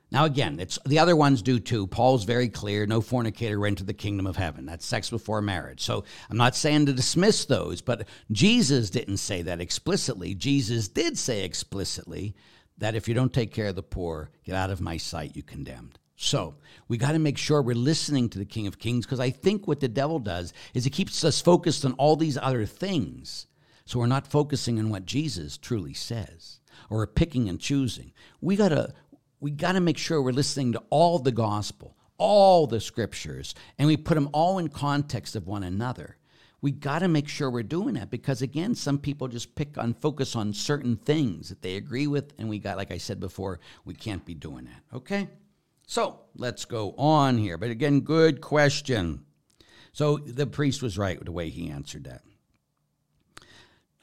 now, 0.09 0.23
again, 0.23 0.59
it's 0.59 0.79
the 0.85 0.99
other 0.99 1.17
ones 1.17 1.41
do 1.41 1.59
too. 1.59 1.85
Paul's 1.85 2.23
very 2.23 2.47
clear 2.47 2.85
no 2.85 3.01
fornicator 3.01 3.67
enter 3.67 3.83
the 3.83 3.93
kingdom 3.93 4.25
of 4.25 4.37
heaven. 4.37 4.65
That's 4.65 4.85
sex 4.85 5.09
before 5.09 5.41
marriage. 5.41 5.81
So 5.81 6.05
I'm 6.29 6.37
not 6.37 6.55
saying 6.55 6.85
to 6.85 6.93
dismiss 6.93 7.43
those, 7.45 7.81
but 7.81 8.07
Jesus 8.31 8.89
didn't 8.89 9.17
say 9.17 9.41
that 9.41 9.59
explicitly. 9.59 10.33
Jesus 10.33 10.87
did 10.87 11.17
say 11.17 11.43
explicitly 11.43 12.35
that 12.77 12.95
if 12.95 13.07
you 13.07 13.13
don't 13.13 13.33
take 13.33 13.51
care 13.51 13.67
of 13.67 13.75
the 13.75 13.83
poor, 13.83 14.29
get 14.45 14.55
out 14.55 14.69
of 14.69 14.79
my 14.79 14.95
sight, 14.95 15.35
you 15.35 15.43
condemned. 15.43 15.99
So 16.15 16.55
we 16.87 16.97
got 16.97 17.11
to 17.11 17.19
make 17.19 17.37
sure 17.37 17.61
we're 17.61 17.75
listening 17.75 18.29
to 18.29 18.39
the 18.39 18.45
King 18.45 18.65
of 18.65 18.79
Kings 18.79 19.05
because 19.05 19.19
I 19.19 19.29
think 19.29 19.67
what 19.67 19.81
the 19.81 19.87
devil 19.89 20.19
does 20.19 20.53
is 20.73 20.85
he 20.85 20.89
keeps 20.89 21.23
us 21.25 21.41
focused 21.41 21.83
on 21.83 21.93
all 21.93 22.15
these 22.15 22.37
other 22.37 22.65
things. 22.65 23.47
So 23.85 23.99
we're 23.99 24.07
not 24.07 24.27
focusing 24.27 24.79
on 24.79 24.89
what 24.89 25.05
Jesus 25.05 25.57
truly 25.57 25.93
says 25.93 26.59
or 26.89 27.05
picking 27.07 27.49
and 27.49 27.59
choosing. 27.59 28.13
We 28.41 28.55
got 28.55 28.69
to 28.69 28.93
we 29.39 29.51
got 29.51 29.73
to 29.73 29.79
make 29.79 29.97
sure 29.97 30.21
we're 30.21 30.31
listening 30.31 30.73
to 30.73 30.83
all 30.89 31.19
the 31.19 31.31
gospel, 31.31 31.95
all 32.17 32.67
the 32.67 32.79
scriptures, 32.79 33.53
and 33.77 33.87
we 33.87 33.97
put 33.97 34.15
them 34.15 34.29
all 34.33 34.57
in 34.57 34.69
context 34.69 35.35
of 35.35 35.47
one 35.47 35.63
another. 35.63 36.17
We 36.59 36.71
got 36.71 36.99
to 36.99 37.07
make 37.07 37.27
sure 37.27 37.51
we're 37.51 37.61
doing 37.61 37.93
that 37.95 38.09
because 38.09 38.41
again, 38.41 38.73
some 38.73 38.97
people 38.97 39.27
just 39.27 39.53
pick 39.53 39.77
on 39.77 39.93
focus 39.93 40.35
on 40.35 40.53
certain 40.53 40.95
things 40.97 41.49
that 41.49 41.61
they 41.61 41.75
agree 41.75 42.07
with, 42.07 42.33
and 42.39 42.49
we 42.49 42.57
got, 42.57 42.77
like 42.77 42.91
I 42.91 42.97
said 42.97 43.19
before, 43.19 43.59
we 43.85 43.93
can't 43.93 44.25
be 44.25 44.33
doing 44.33 44.65
that. 44.65 44.97
Okay, 44.97 45.29
so 45.85 46.21
let's 46.35 46.65
go 46.65 46.95
on 46.97 47.37
here. 47.37 47.59
But 47.59 47.69
again, 47.69 47.99
good 47.99 48.41
question. 48.41 49.23
So 49.93 50.17
the 50.17 50.47
priest 50.47 50.81
was 50.81 50.97
right 50.97 51.17
with 51.17 51.27
the 51.27 51.31
way 51.31 51.49
he 51.49 51.69
answered 51.69 52.05
that. 52.05 52.21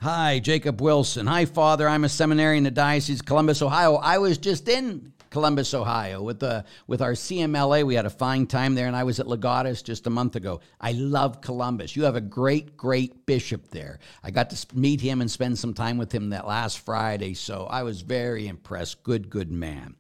Hi, 0.04 0.38
Jacob 0.38 0.82
Wilson. 0.82 1.26
Hi, 1.26 1.46
Father. 1.46 1.88
I'm 1.88 2.04
a 2.04 2.08
seminary 2.10 2.58
in 2.58 2.64
the 2.64 2.70
Diocese 2.70 3.20
of 3.20 3.26
Columbus, 3.26 3.62
Ohio. 3.62 3.94
I 3.94 4.18
was 4.18 4.36
just 4.36 4.68
in 4.68 5.13
Columbus, 5.34 5.74
Ohio, 5.74 6.22
with 6.22 6.38
the 6.38 6.64
with 6.86 7.02
our 7.02 7.14
CMLA. 7.14 7.84
We 7.84 7.96
had 7.96 8.06
a 8.06 8.10
fine 8.10 8.46
time 8.46 8.76
there, 8.76 8.86
and 8.86 8.94
I 8.94 9.02
was 9.02 9.18
at 9.18 9.26
Legatus 9.26 9.82
just 9.82 10.06
a 10.06 10.10
month 10.10 10.36
ago. 10.36 10.60
I 10.80 10.92
love 10.92 11.40
Columbus. 11.40 11.96
You 11.96 12.04
have 12.04 12.14
a 12.14 12.20
great, 12.20 12.76
great 12.76 13.26
bishop 13.26 13.66
there. 13.70 13.98
I 14.22 14.30
got 14.30 14.50
to 14.50 14.76
meet 14.76 15.00
him 15.00 15.20
and 15.20 15.28
spend 15.28 15.58
some 15.58 15.74
time 15.74 15.98
with 15.98 16.12
him 16.12 16.30
that 16.30 16.46
last 16.46 16.78
Friday, 16.78 17.34
so 17.34 17.66
I 17.68 17.82
was 17.82 18.02
very 18.02 18.46
impressed. 18.46 19.02
Good, 19.02 19.28
good 19.28 19.50
man. 19.50 19.96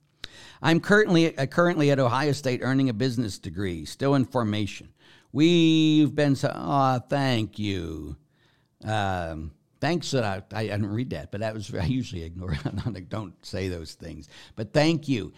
I'm 0.62 0.78
currently 0.78 1.36
uh, 1.36 1.46
currently 1.46 1.90
at 1.90 1.98
Ohio 1.98 2.30
State 2.30 2.60
earning 2.62 2.88
a 2.88 2.94
business 2.94 3.36
degree, 3.36 3.86
still 3.86 4.14
in 4.14 4.26
formation. 4.26 4.90
We've 5.32 6.14
been 6.14 6.36
so. 6.36 6.52
Oh, 6.54 7.00
thank 7.08 7.58
you. 7.58 8.16
Um, 8.84 9.50
thanks 9.84 10.12
that 10.12 10.24
I, 10.24 10.42
I, 10.58 10.62
didn't 10.62 10.86
read 10.86 11.10
that, 11.10 11.30
but 11.30 11.40
that 11.40 11.52
was 11.52 11.72
I 11.80 11.84
usually 11.84 12.22
ignore. 12.22 12.52
It. 12.52 13.08
Don't 13.10 13.34
say 13.44 13.68
those 13.68 13.92
things. 13.92 14.28
But 14.56 14.72
thank 14.72 15.08
you. 15.08 15.34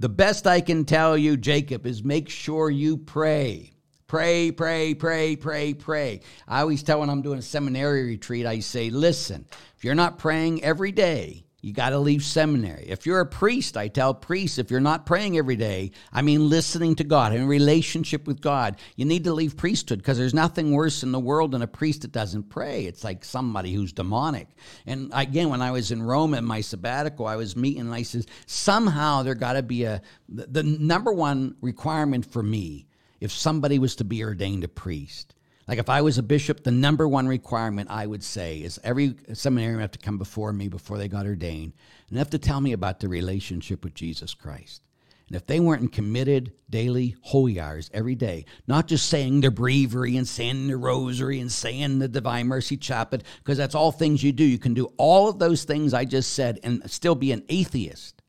The 0.00 0.08
best 0.08 0.46
I 0.46 0.62
can 0.62 0.86
tell 0.86 1.18
you, 1.18 1.36
Jacob, 1.36 1.86
is 1.86 2.02
make 2.02 2.30
sure 2.30 2.70
you 2.70 2.96
pray. 2.96 3.74
Pray, 4.06 4.50
pray, 4.52 4.94
pray, 4.94 5.36
pray, 5.36 5.74
pray. 5.74 6.20
I 6.48 6.60
always 6.60 6.82
tell 6.82 7.00
when 7.00 7.10
I'm 7.10 7.20
doing 7.20 7.38
a 7.38 7.42
seminary 7.42 8.04
retreat, 8.04 8.46
I 8.46 8.60
say, 8.60 8.88
listen, 8.88 9.44
if 9.76 9.84
you're 9.84 9.94
not 9.94 10.18
praying 10.18 10.64
every 10.64 10.92
day, 10.92 11.43
you 11.64 11.72
got 11.72 11.90
to 11.90 11.98
leave 11.98 12.22
seminary. 12.22 12.84
If 12.88 13.06
you're 13.06 13.20
a 13.20 13.26
priest, 13.26 13.78
I 13.78 13.88
tell 13.88 14.12
priests, 14.12 14.58
if 14.58 14.70
you're 14.70 14.80
not 14.80 15.06
praying 15.06 15.38
every 15.38 15.56
day, 15.56 15.92
I 16.12 16.20
mean 16.20 16.50
listening 16.50 16.94
to 16.96 17.04
God, 17.04 17.32
in 17.32 17.48
relationship 17.48 18.26
with 18.26 18.42
God, 18.42 18.76
you 18.96 19.06
need 19.06 19.24
to 19.24 19.32
leave 19.32 19.56
priesthood 19.56 20.00
because 20.00 20.18
there's 20.18 20.34
nothing 20.34 20.72
worse 20.72 21.02
in 21.02 21.10
the 21.10 21.18
world 21.18 21.52
than 21.52 21.62
a 21.62 21.66
priest 21.66 22.02
that 22.02 22.12
doesn't 22.12 22.50
pray. 22.50 22.84
It's 22.84 23.02
like 23.02 23.24
somebody 23.24 23.72
who's 23.72 23.94
demonic. 23.94 24.48
And 24.84 25.10
again, 25.14 25.48
when 25.48 25.62
I 25.62 25.70
was 25.70 25.90
in 25.90 26.02
Rome 26.02 26.34
in 26.34 26.44
my 26.44 26.60
sabbatical, 26.60 27.26
I 27.26 27.36
was 27.36 27.56
meeting 27.56 27.80
and 27.80 27.94
I 27.94 28.02
said, 28.02 28.26
somehow 28.44 29.22
there 29.22 29.34
got 29.34 29.54
to 29.54 29.62
be 29.62 29.84
a, 29.84 30.02
the, 30.28 30.44
the 30.46 30.62
number 30.62 31.14
one 31.14 31.56
requirement 31.62 32.26
for 32.26 32.42
me, 32.42 32.88
if 33.20 33.32
somebody 33.32 33.78
was 33.78 33.96
to 33.96 34.04
be 34.04 34.22
ordained 34.22 34.64
a 34.64 34.68
priest, 34.68 35.33
like 35.66 35.78
if 35.78 35.88
I 35.88 36.02
was 36.02 36.18
a 36.18 36.22
bishop, 36.22 36.62
the 36.62 36.70
number 36.70 37.08
one 37.08 37.26
requirement 37.26 37.90
I 37.90 38.06
would 38.06 38.22
say 38.22 38.58
is 38.58 38.78
every 38.84 39.14
seminarian 39.32 39.80
have 39.80 39.92
to 39.92 39.98
come 39.98 40.18
before 40.18 40.52
me 40.52 40.68
before 40.68 40.98
they 40.98 41.08
got 41.08 41.26
ordained 41.26 41.72
and 42.08 42.18
have 42.18 42.30
to 42.30 42.38
tell 42.38 42.60
me 42.60 42.72
about 42.72 43.00
the 43.00 43.08
relationship 43.08 43.82
with 43.82 43.94
Jesus 43.94 44.34
Christ. 44.34 44.82
And 45.28 45.36
if 45.36 45.46
they 45.46 45.58
weren't 45.58 45.90
committed 45.90 46.52
daily 46.68 47.16
holy 47.22 47.58
hours 47.58 47.90
every 47.94 48.14
day, 48.14 48.44
not 48.66 48.86
just 48.86 49.08
saying 49.08 49.40
their 49.40 49.50
breviary 49.50 50.18
and 50.18 50.28
saying 50.28 50.66
the 50.66 50.76
rosary 50.76 51.40
and 51.40 51.50
saying 51.50 51.98
the 51.98 52.08
Divine 52.08 52.46
Mercy 52.46 52.76
Chaplet, 52.76 53.22
because 53.38 53.56
that's 53.56 53.74
all 53.74 53.90
things 53.90 54.22
you 54.22 54.32
do. 54.32 54.44
You 54.44 54.58
can 54.58 54.74
do 54.74 54.92
all 54.98 55.28
of 55.28 55.38
those 55.38 55.64
things 55.64 55.94
I 55.94 56.04
just 56.04 56.34
said 56.34 56.60
and 56.62 56.88
still 56.90 57.14
be 57.14 57.32
an 57.32 57.42
atheist. 57.48 58.20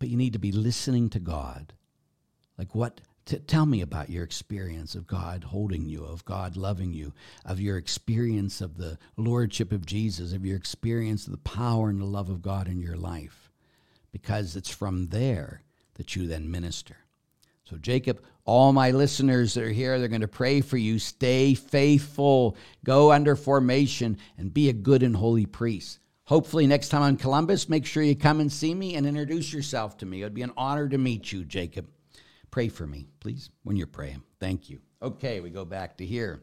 But 0.00 0.08
you 0.08 0.16
need 0.16 0.32
to 0.32 0.40
be 0.40 0.50
listening 0.50 1.08
to 1.10 1.20
God. 1.20 1.72
Like 2.58 2.74
what 2.74 3.00
T- 3.26 3.38
tell 3.38 3.64
me 3.66 3.80
about 3.80 4.10
your 4.10 4.22
experience 4.24 4.94
of 4.94 5.06
God 5.06 5.44
holding 5.44 5.86
you, 5.88 6.04
of 6.04 6.24
God 6.24 6.56
loving 6.56 6.92
you, 6.92 7.12
of 7.44 7.58
your 7.60 7.78
experience 7.78 8.60
of 8.60 8.76
the 8.76 8.98
Lordship 9.16 9.72
of 9.72 9.86
Jesus, 9.86 10.32
of 10.32 10.44
your 10.44 10.56
experience 10.56 11.26
of 11.26 11.32
the 11.32 11.38
power 11.38 11.88
and 11.88 12.00
the 12.00 12.04
love 12.04 12.28
of 12.30 12.42
God 12.42 12.68
in 12.68 12.80
your 12.80 12.96
life. 12.96 13.50
because 14.12 14.54
it's 14.54 14.70
from 14.70 15.08
there 15.08 15.60
that 15.94 16.14
you 16.14 16.28
then 16.28 16.48
minister. 16.48 16.96
So, 17.64 17.76
Jacob, 17.78 18.22
all 18.44 18.72
my 18.72 18.92
listeners 18.92 19.54
that 19.54 19.64
are 19.64 19.70
here, 19.70 19.98
they're 19.98 20.06
going 20.06 20.20
to 20.20 20.28
pray 20.28 20.60
for 20.60 20.76
you. 20.76 20.98
Stay 21.00 21.54
faithful, 21.54 22.56
go 22.84 23.10
under 23.10 23.34
formation, 23.34 24.18
and 24.38 24.54
be 24.54 24.68
a 24.68 24.72
good 24.72 25.02
and 25.02 25.16
holy 25.16 25.46
priest. 25.46 25.98
Hopefully, 26.26 26.66
next 26.66 26.90
time 26.90 27.02
on 27.02 27.16
Columbus, 27.16 27.68
make 27.68 27.86
sure 27.86 28.04
you 28.04 28.14
come 28.14 28.38
and 28.38 28.52
see 28.52 28.72
me 28.72 28.94
and 28.94 29.04
introduce 29.06 29.52
yourself 29.52 29.96
to 29.98 30.06
me. 30.06 30.20
It 30.20 30.24
would 30.24 30.34
be 30.34 30.42
an 30.42 30.52
honor 30.56 30.88
to 30.88 30.98
meet 30.98 31.32
you, 31.32 31.44
Jacob. 31.44 31.88
Pray 32.54 32.68
for 32.68 32.86
me, 32.86 33.08
please, 33.18 33.50
when 33.64 33.74
you're 33.74 33.88
praying. 33.88 34.22
Thank 34.38 34.70
you. 34.70 34.78
Okay, 35.02 35.40
we 35.40 35.50
go 35.50 35.64
back 35.64 35.96
to 35.96 36.06
here. 36.06 36.40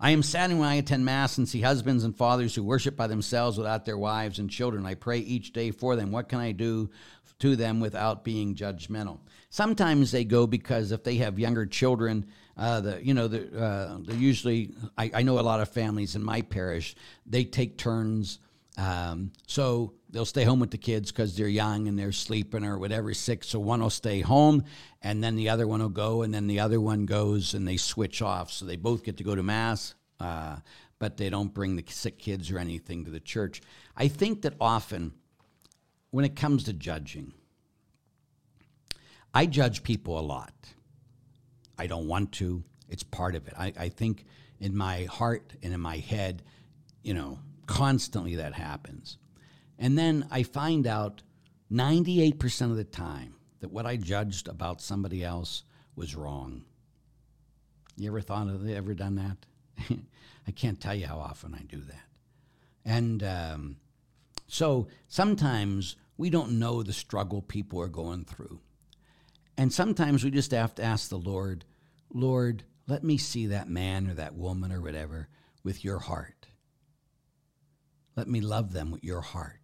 I 0.00 0.12
am 0.12 0.22
saddened 0.22 0.58
when 0.58 0.70
I 0.70 0.76
attend 0.76 1.04
Mass 1.04 1.36
and 1.36 1.46
see 1.46 1.60
husbands 1.60 2.02
and 2.02 2.16
fathers 2.16 2.54
who 2.54 2.64
worship 2.64 2.96
by 2.96 3.06
themselves 3.06 3.58
without 3.58 3.84
their 3.84 3.98
wives 3.98 4.38
and 4.38 4.48
children. 4.48 4.86
I 4.86 4.94
pray 4.94 5.18
each 5.18 5.52
day 5.52 5.70
for 5.70 5.96
them. 5.96 6.12
What 6.12 6.30
can 6.30 6.38
I 6.38 6.52
do 6.52 6.88
to 7.40 7.56
them 7.56 7.78
without 7.78 8.24
being 8.24 8.54
judgmental? 8.54 9.18
Sometimes 9.50 10.12
they 10.12 10.24
go 10.24 10.46
because 10.46 10.92
if 10.92 11.04
they 11.04 11.16
have 11.16 11.38
younger 11.38 11.66
children, 11.66 12.24
uh, 12.56 12.80
the 12.80 13.04
you 13.04 13.12
know 13.12 13.28
the 13.28 13.62
uh, 13.62 13.98
usually 14.14 14.72
I, 14.96 15.10
I, 15.12 15.22
know 15.24 15.38
a 15.38 15.42
lot 15.42 15.60
of 15.60 15.68
families 15.68 16.16
in 16.16 16.24
my 16.24 16.40
parish 16.40 16.96
they 17.26 17.44
take 17.44 17.76
turns. 17.76 18.38
Um, 18.78 19.32
so 19.46 19.92
they'll 20.14 20.24
stay 20.24 20.44
home 20.44 20.60
with 20.60 20.70
the 20.70 20.78
kids 20.78 21.10
because 21.10 21.36
they're 21.36 21.48
young 21.48 21.88
and 21.88 21.98
they're 21.98 22.12
sleeping 22.12 22.64
or 22.64 22.78
whatever, 22.78 23.12
sick. 23.12 23.42
So 23.42 23.58
one 23.58 23.82
will 23.82 23.90
stay 23.90 24.20
home, 24.20 24.64
and 25.02 25.22
then 25.22 25.34
the 25.34 25.48
other 25.48 25.66
one 25.66 25.80
will 25.80 25.88
go, 25.88 26.22
and 26.22 26.32
then 26.32 26.46
the 26.46 26.60
other 26.60 26.80
one 26.80 27.04
goes, 27.04 27.52
and 27.52 27.66
they 27.66 27.76
switch 27.76 28.22
off. 28.22 28.52
So 28.52 28.64
they 28.64 28.76
both 28.76 29.02
get 29.02 29.16
to 29.16 29.24
go 29.24 29.34
to 29.34 29.42
mass, 29.42 29.94
uh, 30.20 30.58
but 31.00 31.16
they 31.16 31.30
don't 31.30 31.52
bring 31.52 31.74
the 31.74 31.84
sick 31.88 32.20
kids 32.20 32.52
or 32.52 32.58
anything 32.58 33.04
to 33.04 33.10
the 33.10 33.18
church. 33.18 33.60
I 33.96 34.06
think 34.06 34.42
that 34.42 34.54
often, 34.60 35.12
when 36.12 36.24
it 36.24 36.36
comes 36.36 36.62
to 36.64 36.72
judging, 36.72 37.32
I 39.34 39.46
judge 39.46 39.82
people 39.82 40.16
a 40.16 40.22
lot. 40.22 40.54
I 41.76 41.88
don't 41.88 42.06
want 42.06 42.30
to. 42.34 42.62
It's 42.88 43.02
part 43.02 43.34
of 43.34 43.48
it. 43.48 43.54
I, 43.58 43.72
I 43.76 43.88
think 43.88 44.26
in 44.60 44.76
my 44.76 45.04
heart 45.04 45.54
and 45.60 45.74
in 45.74 45.80
my 45.80 45.96
head, 45.96 46.44
you 47.02 47.14
know, 47.14 47.40
constantly 47.66 48.36
that 48.36 48.54
happens. 48.54 49.18
And 49.78 49.98
then 49.98 50.26
I 50.30 50.42
find 50.42 50.86
out 50.86 51.22
98% 51.70 52.70
of 52.70 52.76
the 52.76 52.84
time 52.84 53.34
that 53.60 53.72
what 53.72 53.86
I 53.86 53.96
judged 53.96 54.48
about 54.48 54.80
somebody 54.80 55.24
else 55.24 55.64
was 55.96 56.14
wrong. 56.14 56.64
You 57.96 58.08
ever 58.08 58.20
thought 58.20 58.48
of 58.48 58.68
ever 58.68 58.94
done 58.94 59.16
that? 59.16 59.46
I 60.46 60.50
can't 60.50 60.80
tell 60.80 60.94
you 60.94 61.06
how 61.06 61.18
often 61.18 61.54
I 61.54 61.62
do 61.62 61.80
that. 61.80 62.08
And 62.84 63.22
um, 63.22 63.76
so 64.46 64.88
sometimes 65.08 65.96
we 66.16 66.30
don't 66.30 66.58
know 66.58 66.82
the 66.82 66.92
struggle 66.92 67.42
people 67.42 67.80
are 67.80 67.88
going 67.88 68.24
through. 68.24 68.60
And 69.56 69.72
sometimes 69.72 70.24
we 70.24 70.30
just 70.30 70.50
have 70.50 70.74
to 70.76 70.82
ask 70.82 71.08
the 71.08 71.16
Lord, 71.16 71.64
Lord, 72.12 72.64
let 72.86 73.02
me 73.02 73.16
see 73.16 73.46
that 73.46 73.68
man 73.68 74.08
or 74.08 74.14
that 74.14 74.34
woman 74.34 74.72
or 74.72 74.80
whatever 74.80 75.28
with 75.62 75.84
your 75.84 76.00
heart. 76.00 76.48
Let 78.16 78.28
me 78.28 78.40
love 78.40 78.72
them 78.72 78.90
with 78.90 79.02
your 79.02 79.22
heart. 79.22 79.63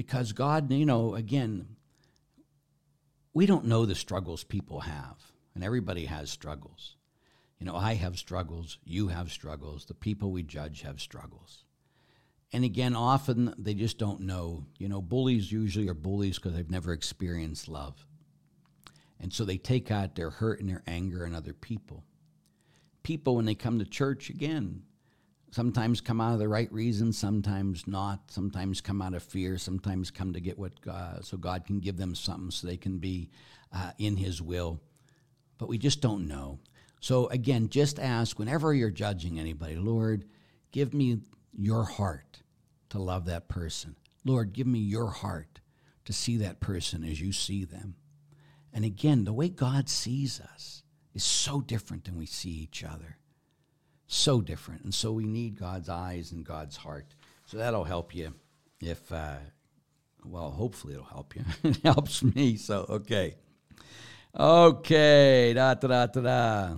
Because 0.00 0.32
God, 0.32 0.72
you 0.72 0.86
know, 0.86 1.14
again, 1.14 1.76
we 3.34 3.44
don't 3.44 3.66
know 3.66 3.84
the 3.84 3.94
struggles 3.94 4.44
people 4.44 4.80
have, 4.80 5.18
and 5.54 5.62
everybody 5.62 6.06
has 6.06 6.30
struggles. 6.30 6.96
You 7.58 7.66
know, 7.66 7.76
I 7.76 7.96
have 7.96 8.16
struggles, 8.16 8.78
you 8.82 9.08
have 9.08 9.30
struggles, 9.30 9.84
the 9.84 9.92
people 9.92 10.32
we 10.32 10.42
judge 10.42 10.80
have 10.80 11.02
struggles. 11.02 11.66
And 12.50 12.64
again, 12.64 12.96
often 12.96 13.54
they 13.58 13.74
just 13.74 13.98
don't 13.98 14.22
know. 14.22 14.64
You 14.78 14.88
know, 14.88 15.02
bullies 15.02 15.52
usually 15.52 15.86
are 15.90 15.94
bullies 15.94 16.36
because 16.36 16.54
they've 16.54 16.70
never 16.70 16.94
experienced 16.94 17.68
love. 17.68 18.06
And 19.20 19.34
so 19.34 19.44
they 19.44 19.58
take 19.58 19.90
out 19.90 20.14
their 20.14 20.30
hurt 20.30 20.60
and 20.60 20.70
their 20.70 20.82
anger 20.86 21.26
on 21.26 21.34
other 21.34 21.52
people. 21.52 22.04
People, 23.02 23.36
when 23.36 23.44
they 23.44 23.54
come 23.54 23.78
to 23.80 23.84
church, 23.84 24.30
again, 24.30 24.84
sometimes 25.50 26.00
come 26.00 26.20
out 26.20 26.32
of 26.32 26.38
the 26.38 26.48
right 26.48 26.72
reason, 26.72 27.12
sometimes 27.12 27.86
not. 27.86 28.30
Sometimes 28.30 28.80
come 28.80 29.02
out 29.02 29.14
of 29.14 29.22
fear, 29.22 29.58
sometimes 29.58 30.10
come 30.10 30.32
to 30.32 30.40
get 30.40 30.58
what 30.58 30.80
God, 30.80 31.24
so 31.24 31.36
God 31.36 31.66
can 31.66 31.80
give 31.80 31.96
them 31.96 32.14
something 32.14 32.50
so 32.50 32.66
they 32.66 32.76
can 32.76 32.98
be 32.98 33.30
uh, 33.72 33.92
in 33.98 34.16
His 34.16 34.40
will. 34.40 34.80
But 35.58 35.68
we 35.68 35.78
just 35.78 36.00
don't 36.00 36.26
know. 36.26 36.58
So 37.00 37.28
again, 37.28 37.68
just 37.68 37.98
ask 37.98 38.38
whenever 38.38 38.74
you're 38.74 38.90
judging 38.90 39.38
anybody, 39.38 39.76
Lord, 39.76 40.24
give 40.70 40.94
me 40.94 41.20
your 41.52 41.84
heart 41.84 42.42
to 42.90 42.98
love 42.98 43.26
that 43.26 43.48
person. 43.48 43.96
Lord, 44.24 44.52
give 44.52 44.66
me 44.66 44.80
your 44.80 45.08
heart 45.08 45.60
to 46.04 46.12
see 46.12 46.36
that 46.38 46.60
person 46.60 47.04
as 47.04 47.20
you 47.20 47.32
see 47.32 47.64
them. 47.64 47.94
And 48.72 48.84
again, 48.84 49.24
the 49.24 49.32
way 49.32 49.48
God 49.48 49.88
sees 49.88 50.40
us 50.40 50.82
is 51.14 51.24
so 51.24 51.60
different 51.60 52.04
than 52.04 52.16
we 52.16 52.26
see 52.26 52.50
each 52.50 52.84
other. 52.84 53.16
So 54.12 54.40
different. 54.40 54.82
And 54.82 54.92
so 54.92 55.12
we 55.12 55.24
need 55.24 55.56
God's 55.56 55.88
eyes 55.88 56.32
and 56.32 56.44
God's 56.44 56.76
heart. 56.76 57.14
So 57.46 57.58
that'll 57.58 57.84
help 57.84 58.12
you 58.12 58.34
if, 58.80 59.12
uh, 59.12 59.36
well, 60.24 60.50
hopefully 60.50 60.94
it'll 60.94 61.04
help 61.04 61.36
you. 61.36 61.44
it 61.70 61.76
helps 61.84 62.24
me. 62.24 62.56
So, 62.56 62.86
okay. 62.88 63.36
Okay. 64.36 65.52
Da, 65.54 65.74
da, 65.74 65.86
da, 65.86 66.06
da, 66.06 66.20
da. 66.20 66.76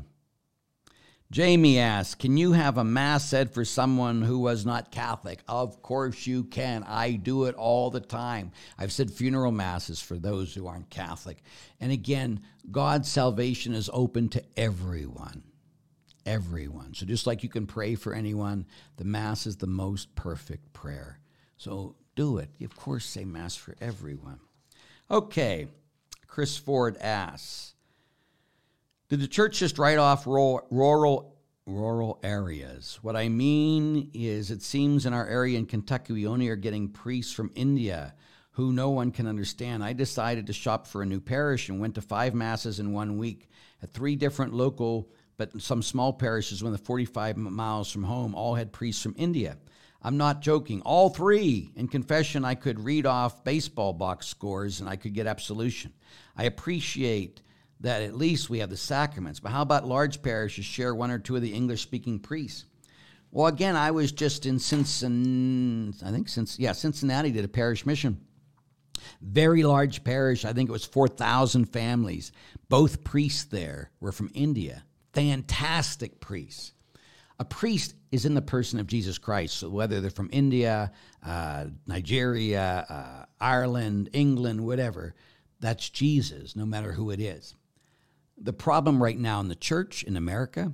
Jamie 1.30 1.78
asks, 1.78 2.14
Can 2.16 2.36
you 2.36 2.52
have 2.52 2.76
a 2.76 2.84
mass 2.84 3.30
said 3.30 3.54
for 3.54 3.64
someone 3.64 4.20
who 4.20 4.40
was 4.40 4.66
not 4.66 4.92
Catholic? 4.92 5.40
Of 5.48 5.80
course 5.80 6.26
you 6.26 6.44
can. 6.44 6.84
I 6.86 7.12
do 7.12 7.44
it 7.44 7.54
all 7.54 7.88
the 7.88 8.00
time. 8.00 8.52
I've 8.78 8.92
said 8.92 9.10
funeral 9.10 9.52
masses 9.52 10.02
for 10.02 10.18
those 10.18 10.54
who 10.54 10.66
aren't 10.66 10.90
Catholic. 10.90 11.42
And 11.80 11.92
again, 11.92 12.42
God's 12.70 13.10
salvation 13.10 13.72
is 13.72 13.88
open 13.90 14.28
to 14.28 14.44
everyone. 14.54 15.44
Everyone. 16.24 16.94
So 16.94 17.06
just 17.06 17.26
like 17.26 17.42
you 17.42 17.48
can 17.48 17.66
pray 17.66 17.94
for 17.94 18.14
anyone, 18.14 18.66
the 18.96 19.04
Mass 19.04 19.46
is 19.46 19.56
the 19.56 19.66
most 19.66 20.14
perfect 20.14 20.72
prayer. 20.72 21.18
So 21.56 21.96
do 22.14 22.38
it. 22.38 22.50
Of 22.62 22.76
course, 22.76 23.04
say 23.04 23.24
Mass 23.24 23.56
for 23.56 23.74
everyone. 23.80 24.40
Okay. 25.10 25.68
Chris 26.26 26.56
Ford 26.56 26.96
asks, 26.98 27.74
did 29.08 29.20
the 29.20 29.28
church 29.28 29.58
just 29.58 29.78
write 29.78 29.98
off 29.98 30.26
rural, 30.26 30.66
rural 30.70 31.36
rural 31.66 32.18
areas? 32.22 32.98
What 33.02 33.16
I 33.16 33.28
mean 33.28 34.10
is, 34.14 34.50
it 34.50 34.62
seems 34.62 35.06
in 35.06 35.12
our 35.12 35.26
area 35.26 35.58
in 35.58 35.66
Kentucky, 35.66 36.12
we 36.12 36.26
only 36.26 36.48
are 36.48 36.56
getting 36.56 36.88
priests 36.88 37.32
from 37.32 37.52
India 37.54 38.14
who 38.52 38.72
no 38.72 38.90
one 38.90 39.10
can 39.10 39.26
understand. 39.26 39.82
I 39.82 39.92
decided 39.92 40.46
to 40.46 40.52
shop 40.52 40.86
for 40.86 41.02
a 41.02 41.06
new 41.06 41.20
parish 41.20 41.68
and 41.68 41.80
went 41.80 41.94
to 41.94 42.02
five 42.02 42.34
masses 42.34 42.80
in 42.80 42.92
one 42.92 43.16
week 43.16 43.48
at 43.82 43.92
three 43.92 44.16
different 44.16 44.52
local, 44.52 45.08
but 45.50 45.60
some 45.60 45.82
small 45.82 46.12
parishes 46.12 46.62
within 46.62 46.78
45 46.78 47.36
miles 47.36 47.90
from 47.90 48.04
home, 48.04 48.32
all 48.32 48.54
had 48.54 48.72
priests 48.72 49.02
from 49.02 49.16
India. 49.18 49.56
I'm 50.00 50.16
not 50.16 50.40
joking. 50.40 50.82
All 50.82 51.08
three 51.08 51.72
in 51.74 51.88
confession, 51.88 52.44
I 52.44 52.54
could 52.54 52.78
read 52.78 53.06
off 53.06 53.42
baseball 53.42 53.92
box 53.92 54.28
scores 54.28 54.78
and 54.78 54.88
I 54.88 54.94
could 54.94 55.14
get 55.14 55.26
absolution. 55.26 55.94
I 56.36 56.44
appreciate 56.44 57.42
that 57.80 58.02
at 58.02 58.16
least 58.16 58.50
we 58.50 58.60
have 58.60 58.70
the 58.70 58.76
sacraments. 58.76 59.40
But 59.40 59.50
how 59.50 59.62
about 59.62 59.84
large 59.84 60.22
parishes 60.22 60.64
share 60.64 60.94
one 60.94 61.10
or 61.10 61.18
two 61.18 61.34
of 61.34 61.42
the 61.42 61.52
English 61.52 61.82
speaking 61.82 62.20
priests? 62.20 62.66
Well, 63.32 63.48
again, 63.48 63.74
I 63.74 63.90
was 63.90 64.12
just 64.12 64.46
in 64.46 64.60
Cincinnati, 64.60 66.06
I 66.06 66.12
think 66.12 66.28
since 66.28 66.56
yeah, 66.56 66.70
Cincinnati 66.70 67.32
did 67.32 67.44
a 67.44 67.48
parish 67.48 67.84
mission. 67.84 68.20
Very 69.20 69.64
large 69.64 70.04
parish, 70.04 70.44
I 70.44 70.52
think 70.52 70.68
it 70.68 70.72
was 70.72 70.84
4,000 70.84 71.64
families. 71.64 72.30
Both 72.68 73.02
priests 73.02 73.44
there 73.44 73.90
were 74.00 74.12
from 74.12 74.30
India. 74.34 74.84
Fantastic 75.12 76.20
priests. 76.20 76.72
A 77.38 77.44
priest 77.44 77.94
is 78.10 78.24
in 78.24 78.34
the 78.34 78.42
person 78.42 78.78
of 78.78 78.86
Jesus 78.86 79.18
Christ. 79.18 79.56
So 79.56 79.68
whether 79.68 80.00
they're 80.00 80.10
from 80.10 80.30
India, 80.32 80.92
uh, 81.24 81.66
Nigeria, 81.86 82.86
uh, 82.88 83.24
Ireland, 83.40 84.10
England, 84.12 84.64
whatever, 84.64 85.14
that's 85.60 85.88
Jesus, 85.88 86.54
no 86.56 86.66
matter 86.66 86.92
who 86.92 87.10
it 87.10 87.20
is. 87.20 87.54
The 88.38 88.52
problem 88.52 89.02
right 89.02 89.18
now 89.18 89.40
in 89.40 89.48
the 89.48 89.54
church 89.54 90.02
in 90.02 90.16
America 90.16 90.72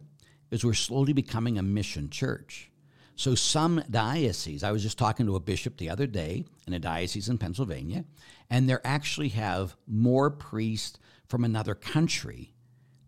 is 0.50 0.64
we're 0.64 0.74
slowly 0.74 1.12
becoming 1.12 1.58
a 1.58 1.62
mission 1.62 2.10
church. 2.10 2.70
So 3.14 3.34
some 3.34 3.82
dioceses, 3.90 4.62
I 4.62 4.70
was 4.70 4.82
just 4.82 4.96
talking 4.96 5.26
to 5.26 5.36
a 5.36 5.40
bishop 5.40 5.76
the 5.76 5.90
other 5.90 6.06
day 6.06 6.44
in 6.66 6.72
a 6.72 6.78
diocese 6.78 7.28
in 7.28 7.36
Pennsylvania, 7.36 8.04
and 8.48 8.68
they 8.68 8.76
actually 8.84 9.30
have 9.30 9.76
more 9.86 10.30
priests 10.30 10.98
from 11.28 11.44
another 11.44 11.74
country 11.74 12.54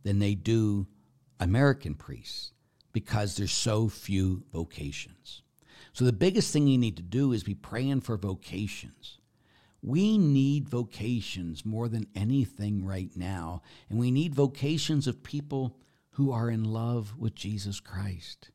than 0.02 0.18
they 0.18 0.34
do 0.34 0.86
American 1.40 1.94
priests 1.94 2.52
because 2.92 3.36
there's 3.36 3.52
so 3.52 3.88
few 3.88 4.44
vocations. 4.52 5.42
So 5.92 6.04
the 6.04 6.12
biggest 6.12 6.52
thing 6.52 6.68
you 6.68 6.78
need 6.78 6.96
to 6.98 7.02
do 7.02 7.32
is 7.32 7.42
be 7.42 7.54
praying 7.54 8.02
for 8.02 8.16
vocations. 8.16 9.18
We 9.82 10.18
need 10.18 10.68
vocations 10.68 11.64
more 11.64 11.88
than 11.88 12.06
anything 12.14 12.84
right 12.84 13.10
now. 13.16 13.62
And 13.88 13.98
we 13.98 14.10
need 14.10 14.34
vocations 14.34 15.06
of 15.06 15.22
people 15.22 15.76
who 16.12 16.30
are 16.32 16.50
in 16.50 16.64
love 16.64 17.14
with 17.18 17.34
Jesus 17.34 17.80
Christ. 17.80 18.50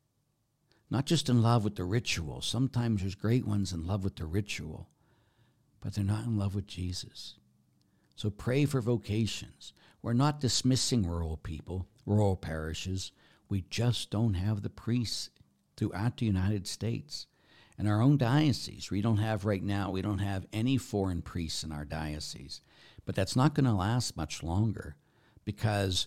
Not 0.88 1.04
just 1.04 1.28
in 1.28 1.42
love 1.42 1.64
with 1.64 1.74
the 1.74 1.84
ritual. 1.84 2.40
Sometimes 2.40 3.00
there's 3.00 3.16
great 3.16 3.44
ones 3.44 3.72
in 3.72 3.86
love 3.86 4.04
with 4.04 4.16
the 4.16 4.26
ritual. 4.26 4.88
but 5.80 5.94
they're 5.94 6.04
not 6.04 6.24
in 6.24 6.36
love 6.36 6.54
with 6.54 6.66
Jesus. 6.66 7.34
So 8.16 8.28
pray 8.30 8.64
for 8.64 8.80
vocations. 8.80 9.72
We're 10.02 10.14
not 10.14 10.40
dismissing 10.40 11.06
rural 11.06 11.36
people, 11.36 11.86
rural 12.06 12.36
parishes. 12.36 13.12
We 13.48 13.64
just 13.68 14.10
don't 14.10 14.34
have 14.34 14.62
the 14.62 14.70
priests 14.70 15.30
throughout 15.76 16.16
the 16.16 16.26
United 16.26 16.66
States. 16.66 17.26
In 17.78 17.86
our 17.86 18.00
own 18.00 18.16
diocese, 18.16 18.90
we 18.90 19.02
don't 19.02 19.18
have 19.18 19.44
right 19.44 19.62
now, 19.62 19.90
we 19.90 20.00
don't 20.00 20.18
have 20.18 20.46
any 20.52 20.78
foreign 20.78 21.20
priests 21.20 21.62
in 21.62 21.72
our 21.72 21.84
diocese. 21.84 22.62
But 23.04 23.14
that's 23.14 23.36
not 23.36 23.54
going 23.54 23.66
to 23.66 23.72
last 23.72 24.16
much 24.16 24.42
longer 24.42 24.96
because 25.44 26.06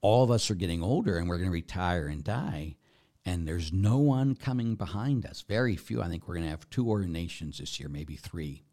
all 0.00 0.24
of 0.24 0.30
us 0.30 0.50
are 0.50 0.54
getting 0.54 0.82
older 0.82 1.18
and 1.18 1.28
we're 1.28 1.36
going 1.36 1.48
to 1.48 1.52
retire 1.52 2.06
and 2.06 2.24
die. 2.24 2.76
And 3.24 3.46
there's 3.46 3.72
no 3.72 3.98
one 3.98 4.34
coming 4.34 4.74
behind 4.74 5.26
us. 5.26 5.44
Very 5.46 5.76
few. 5.76 6.02
I 6.02 6.08
think 6.08 6.26
we're 6.26 6.34
going 6.34 6.46
to 6.46 6.50
have 6.50 6.68
two 6.70 6.88
ordinations 6.88 7.58
this 7.58 7.78
year, 7.78 7.88
maybe 7.88 8.16
three. 8.16 8.64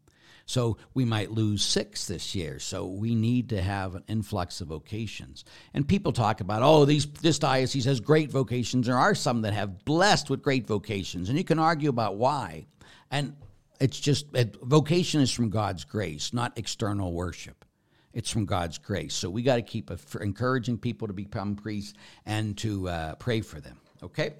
So 0.50 0.78
we 0.94 1.04
might 1.04 1.30
lose 1.30 1.62
six 1.62 2.08
this 2.08 2.34
year. 2.34 2.58
So 2.58 2.84
we 2.84 3.14
need 3.14 3.50
to 3.50 3.62
have 3.62 3.94
an 3.94 4.02
influx 4.08 4.60
of 4.60 4.66
vocations. 4.66 5.44
And 5.74 5.86
people 5.86 6.12
talk 6.12 6.40
about, 6.40 6.62
oh, 6.64 6.84
these 6.84 7.06
this 7.06 7.38
diocese 7.38 7.84
has 7.84 8.00
great 8.00 8.32
vocations. 8.32 8.88
There 8.88 8.98
are 8.98 9.14
some 9.14 9.42
that 9.42 9.52
have 9.52 9.84
blessed 9.84 10.28
with 10.28 10.42
great 10.42 10.66
vocations, 10.66 11.28
and 11.28 11.38
you 11.38 11.44
can 11.44 11.60
argue 11.60 11.88
about 11.88 12.16
why. 12.16 12.66
And 13.12 13.36
it's 13.80 14.00
just 14.00 14.34
it, 14.34 14.56
vocation 14.60 15.20
is 15.20 15.30
from 15.30 15.50
God's 15.50 15.84
grace, 15.84 16.34
not 16.34 16.58
external 16.58 17.12
worship. 17.12 17.64
It's 18.12 18.28
from 18.28 18.44
God's 18.44 18.76
grace. 18.76 19.14
So 19.14 19.30
we 19.30 19.44
got 19.44 19.54
to 19.54 19.62
keep 19.62 19.88
encouraging 20.20 20.78
people 20.78 21.06
to 21.06 21.14
become 21.14 21.54
priests 21.54 21.94
and 22.26 22.58
to 22.58 22.88
uh, 22.88 23.14
pray 23.14 23.40
for 23.40 23.60
them. 23.60 23.78
Okay? 24.02 24.34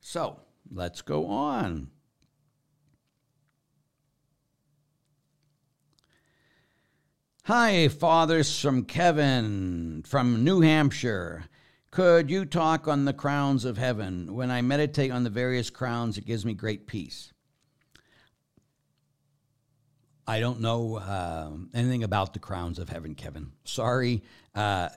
So 0.00 0.38
let's 0.70 1.00
go 1.00 1.28
on. 1.28 1.88
Hi, 7.46 7.88
fathers 7.88 8.58
from 8.58 8.86
Kevin 8.86 10.02
from 10.06 10.44
New 10.44 10.62
Hampshire. 10.62 11.44
Could 11.90 12.30
you 12.30 12.46
talk 12.46 12.88
on 12.88 13.04
the 13.04 13.12
crowns 13.12 13.66
of 13.66 13.76
heaven? 13.76 14.34
When 14.34 14.50
I 14.50 14.62
meditate 14.62 15.10
on 15.10 15.24
the 15.24 15.28
various 15.28 15.68
crowns, 15.68 16.16
it 16.16 16.24
gives 16.24 16.46
me 16.46 16.54
great 16.54 16.86
peace. 16.86 17.34
I 20.26 20.40
don't 20.40 20.62
know 20.62 20.96
uh, 20.96 21.50
anything 21.74 22.02
about 22.02 22.32
the 22.32 22.38
crowns 22.38 22.78
of 22.78 22.88
heaven, 22.88 23.14
Kevin. 23.14 23.52
Sorry. 23.64 24.22
Uh, 24.54 24.88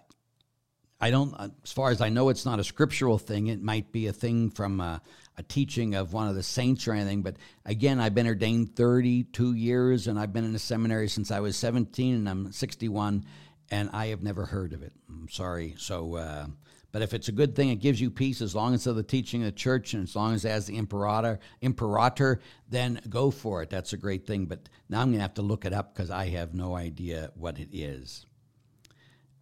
I 1.01 1.11
don't, 1.11 1.35
as 1.65 1.73
far 1.73 1.91
as 1.91 1.99
I 1.99 2.07
know, 2.07 2.29
it's 2.29 2.45
not 2.45 2.61
a 2.61 2.63
scriptural 2.63 3.17
thing. 3.17 3.47
It 3.47 3.61
might 3.61 3.91
be 3.91 4.07
a 4.07 4.13
thing 4.13 4.51
from 4.51 4.79
a, 4.79 5.01
a, 5.37 5.43
teaching 5.43 5.95
of 5.95 6.13
one 6.13 6.27
of 6.27 6.35
the 6.35 6.43
saints 6.43 6.87
or 6.87 6.93
anything. 6.93 7.21
But 7.21 7.37
again, 7.65 7.99
I've 7.99 8.15
been 8.15 8.27
ordained 8.27 8.75
32 8.75 9.53
years 9.53 10.07
and 10.07 10.19
I've 10.19 10.33
been 10.33 10.45
in 10.45 10.55
a 10.55 10.59
seminary 10.59 11.07
since 11.09 11.31
I 11.31 11.39
was 11.39 11.55
17 11.57 12.15
and 12.15 12.29
I'm 12.29 12.51
61 12.51 13.25
and 13.69 13.89
I 13.93 14.07
have 14.07 14.23
never 14.23 14.45
heard 14.45 14.73
of 14.73 14.83
it. 14.83 14.93
I'm 15.09 15.29
sorry. 15.29 15.75
So, 15.77 16.15
uh, 16.15 16.47
but 16.91 17.01
if 17.01 17.13
it's 17.13 17.27
a 17.27 17.33
good 17.33 17.55
thing, 17.55 17.69
it 17.69 17.75
gives 17.75 17.99
you 17.99 18.09
peace 18.09 18.41
as 18.41 18.55
long 18.55 18.73
as 18.73 18.85
the 18.85 19.03
teaching 19.03 19.41
of 19.41 19.47
the 19.47 19.51
church 19.51 19.93
and 19.93 20.03
as 20.03 20.15
long 20.15 20.33
as 20.33 20.45
it 20.45 20.49
has 20.49 20.67
the 20.67 20.77
imprimatur, 20.77 21.39
imprimatur, 21.61 22.39
then 22.69 22.99
go 23.09 23.29
for 23.29 23.61
it. 23.61 23.69
That's 23.69 23.93
a 23.93 23.97
great 23.97 24.25
thing. 24.25 24.45
But 24.45 24.69
now 24.89 25.01
I'm 25.01 25.09
going 25.09 25.17
to 25.17 25.21
have 25.21 25.35
to 25.35 25.41
look 25.41 25.65
it 25.65 25.73
up 25.73 25.93
because 25.93 26.09
I 26.09 26.29
have 26.29 26.53
no 26.53 26.75
idea 26.75 27.31
what 27.35 27.59
it 27.59 27.69
is. 27.71 28.25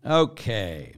Okay. 0.05 0.95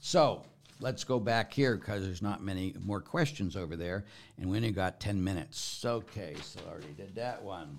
So 0.00 0.44
let's 0.84 1.02
go 1.02 1.18
back 1.18 1.50
here 1.50 1.76
because 1.76 2.04
there's 2.04 2.20
not 2.20 2.42
many 2.42 2.74
more 2.84 3.00
questions 3.00 3.56
over 3.56 3.74
there, 3.74 4.04
and 4.36 4.50
we 4.50 4.58
only 4.58 4.70
got 4.70 5.00
10 5.00 5.24
minutes. 5.24 5.82
Okay, 5.82 6.36
so 6.42 6.60
I 6.68 6.72
already 6.72 6.92
did 6.94 7.14
that 7.14 7.42
one. 7.42 7.78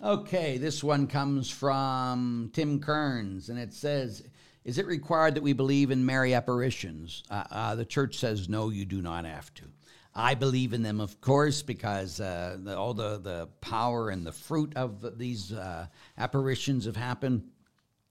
Okay, 0.00 0.56
this 0.56 0.84
one 0.84 1.08
comes 1.08 1.50
from 1.50 2.50
Tim 2.52 2.78
Kearns, 2.78 3.48
and 3.48 3.58
it 3.58 3.74
says, 3.74 4.22
Is 4.64 4.78
it 4.78 4.86
required 4.86 5.34
that 5.34 5.42
we 5.42 5.54
believe 5.54 5.90
in 5.90 6.06
Mary 6.06 6.34
apparitions? 6.34 7.24
Uh, 7.28 7.42
uh, 7.50 7.74
the 7.74 7.84
church 7.84 8.16
says, 8.16 8.48
No, 8.48 8.70
you 8.70 8.84
do 8.84 9.02
not 9.02 9.24
have 9.24 9.52
to. 9.54 9.64
I 10.14 10.34
believe 10.34 10.72
in 10.72 10.84
them, 10.84 11.00
of 11.00 11.20
course, 11.20 11.62
because 11.62 12.20
uh, 12.20 12.58
the, 12.62 12.78
all 12.78 12.94
the, 12.94 13.18
the 13.18 13.48
power 13.60 14.10
and 14.10 14.24
the 14.24 14.32
fruit 14.32 14.72
of 14.76 15.18
these 15.18 15.52
uh, 15.52 15.88
apparitions 16.16 16.84
have 16.84 16.96
happened 16.96 17.42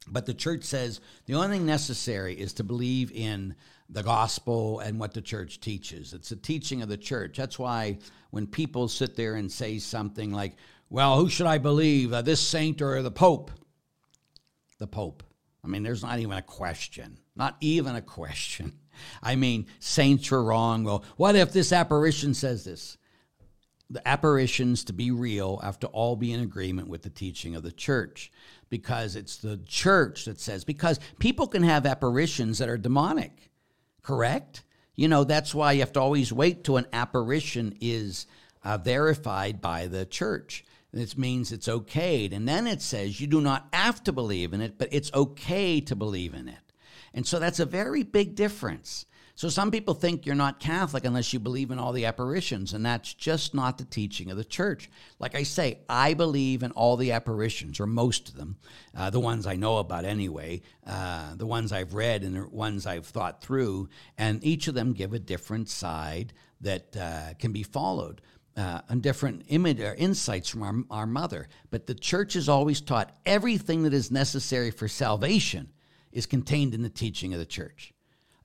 but 0.09 0.25
the 0.25 0.33
church 0.33 0.63
says 0.63 1.01
the 1.25 1.35
only 1.35 1.57
thing 1.57 1.65
necessary 1.65 2.33
is 2.33 2.53
to 2.53 2.63
believe 2.63 3.11
in 3.11 3.55
the 3.89 4.03
gospel 4.03 4.79
and 4.79 4.99
what 4.99 5.13
the 5.13 5.21
church 5.21 5.59
teaches. 5.59 6.13
It's 6.13 6.29
the 6.29 6.35
teaching 6.35 6.81
of 6.81 6.89
the 6.89 6.97
church. 6.97 7.37
That's 7.37 7.57
why 7.57 7.99
when 8.31 8.47
people 8.47 8.87
sit 8.87 9.15
there 9.15 9.35
and 9.35 9.51
say 9.51 9.79
something 9.79 10.31
like, 10.31 10.55
well, 10.89 11.17
who 11.17 11.29
should 11.29 11.47
I 11.47 11.57
believe, 11.57 12.13
uh, 12.13 12.21
this 12.21 12.39
saint 12.39 12.81
or 12.81 13.01
the 13.01 13.11
Pope? 13.11 13.51
The 14.79 14.87
Pope. 14.87 15.23
I 15.63 15.67
mean, 15.67 15.83
there's 15.83 16.03
not 16.03 16.19
even 16.19 16.37
a 16.37 16.41
question. 16.41 17.17
Not 17.35 17.57
even 17.59 17.95
a 17.95 18.01
question. 18.01 18.73
I 19.23 19.35
mean, 19.35 19.67
saints 19.79 20.31
are 20.31 20.43
wrong. 20.43 20.83
Well, 20.83 21.03
what 21.17 21.35
if 21.35 21.51
this 21.51 21.71
apparition 21.71 22.33
says 22.33 22.63
this? 22.63 22.97
The 23.89 24.05
apparitions, 24.05 24.83
to 24.85 24.93
be 24.93 25.11
real, 25.11 25.57
have 25.57 25.79
to 25.79 25.87
all 25.87 26.15
be 26.15 26.33
in 26.33 26.41
agreement 26.41 26.89
with 26.89 27.03
the 27.03 27.09
teaching 27.09 27.55
of 27.55 27.63
the 27.63 27.71
church 27.71 28.31
because 28.69 29.15
it's 29.15 29.37
the 29.37 29.57
church 29.65 30.25
that 30.25 30.39
says, 30.39 30.63
because 30.63 30.99
people 31.19 31.47
can 31.47 31.63
have 31.63 31.85
apparitions 31.85 32.57
that 32.57 32.69
are 32.69 32.77
demonic, 32.77 33.51
correct? 34.01 34.63
You 34.95 35.07
know, 35.07 35.23
that's 35.23 35.53
why 35.53 35.73
you 35.73 35.79
have 35.81 35.93
to 35.93 36.01
always 36.01 36.33
wait 36.33 36.63
till 36.63 36.77
an 36.77 36.87
apparition 36.91 37.77
is 37.79 38.25
uh, 38.63 38.77
verified 38.77 39.61
by 39.61 39.87
the 39.87 40.05
church. 40.05 40.65
This 40.91 41.17
means 41.17 41.51
it's 41.51 41.67
okayed. 41.67 42.33
And 42.33 42.47
then 42.47 42.65
it 42.65 42.81
says 42.81 43.21
you 43.21 43.27
do 43.27 43.41
not 43.41 43.67
have 43.73 44.03
to 44.05 44.11
believe 44.11 44.53
in 44.53 44.61
it, 44.61 44.77
but 44.77 44.89
it's 44.91 45.13
okay 45.13 45.79
to 45.81 45.95
believe 45.95 46.33
in 46.33 46.47
it. 46.47 46.73
And 47.13 47.25
so 47.25 47.39
that's 47.39 47.59
a 47.59 47.65
very 47.65 48.03
big 48.03 48.35
difference. 48.35 49.05
So 49.37 49.49
some 49.49 49.69
people 49.69 49.93
think 49.93 50.25
you're 50.25 50.33
not 50.33 50.59
Catholic 50.59 51.05
unless 51.05 51.31
you 51.31 51.39
believe 51.39 51.69
in 51.69 51.77
all 51.77 51.91
the 51.91 52.05
apparitions, 52.05 52.73
and 52.73 52.83
that's 52.83 53.13
just 53.13 53.53
not 53.53 53.77
the 53.77 53.85
teaching 53.85 54.31
of 54.31 54.37
the 54.37 54.43
church. 54.43 54.89
Like 55.19 55.35
I 55.35 55.43
say, 55.43 55.81
I 55.87 56.15
believe 56.15 56.63
in 56.63 56.71
all 56.71 56.97
the 56.97 57.11
apparitions, 57.11 57.79
or 57.79 57.85
most 57.85 58.29
of 58.29 58.35
them, 58.35 58.57
uh, 58.95 59.11
the 59.11 59.19
ones 59.19 59.45
I 59.45 59.55
know 59.55 59.77
about 59.77 60.05
anyway, 60.05 60.63
uh, 60.87 61.35
the 61.35 61.45
ones 61.45 61.71
I've 61.71 61.93
read 61.93 62.23
and 62.23 62.35
the 62.35 62.47
ones 62.47 62.87
I've 62.87 63.05
thought 63.05 63.39
through, 63.43 63.89
and 64.17 64.43
each 64.43 64.67
of 64.67 64.73
them 64.73 64.93
give 64.93 65.13
a 65.13 65.19
different 65.19 65.69
side 65.69 66.33
that 66.61 66.97
uh, 66.97 67.35
can 67.37 67.53
be 67.53 67.61
followed. 67.61 68.21
Uh, 68.55 68.81
and 68.89 69.03
different 69.03 69.43
image 69.49 69.79
or 69.79 69.93
insights 69.93 70.49
from 70.49 70.63
our, 70.63 71.01
our 71.01 71.05
mother. 71.05 71.47
But 71.69 71.85
the 71.85 71.93
church 71.93 72.33
has 72.33 72.49
always 72.49 72.81
taught 72.81 73.15
everything 73.23 73.83
that 73.83 73.93
is 73.93 74.09
necessary 74.09 74.71
for 74.71 74.87
salvation 74.87 75.71
is 76.11 76.25
contained 76.25 76.73
in 76.73 76.81
the 76.81 76.89
teaching 76.89 77.33
of 77.33 77.39
the 77.39 77.45
church. 77.45 77.93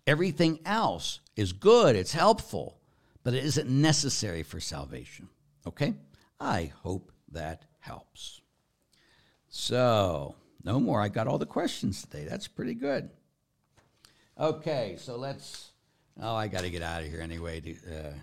Everything 0.07 0.59
else 0.65 1.21
is 1.37 1.53
good, 1.53 1.97
it's 1.97 2.13
helpful, 2.13 2.79
but 3.23 3.35
it 3.35 3.45
isn't 3.45 3.69
necessary 3.69 4.43
for 4.43 4.61
salvation. 4.61 5.29
Okay? 5.67 5.95
I 6.41 6.73
hope 6.83 7.13
that 7.31 7.65
helps. 7.79 8.41
So, 9.49 10.35
no 10.65 10.81
more. 10.81 11.01
I 11.01 11.09
got 11.09 11.29
all 11.29 11.39
the 11.39 11.47
questions 11.47 12.03
today. 12.03 12.27
That's 12.29 12.49
pretty 12.49 12.75
good. 12.75 13.11
Okay, 14.39 14.97
so 14.99 15.17
let's. 15.17 15.71
Oh, 16.21 16.35
I 16.35 16.49
got 16.49 16.63
to 16.63 16.71
get 16.71 16.83
out 16.83 17.03
of 17.03 17.09
here 17.09 17.21
anyway. 17.21 17.77
Uh, 17.87 18.15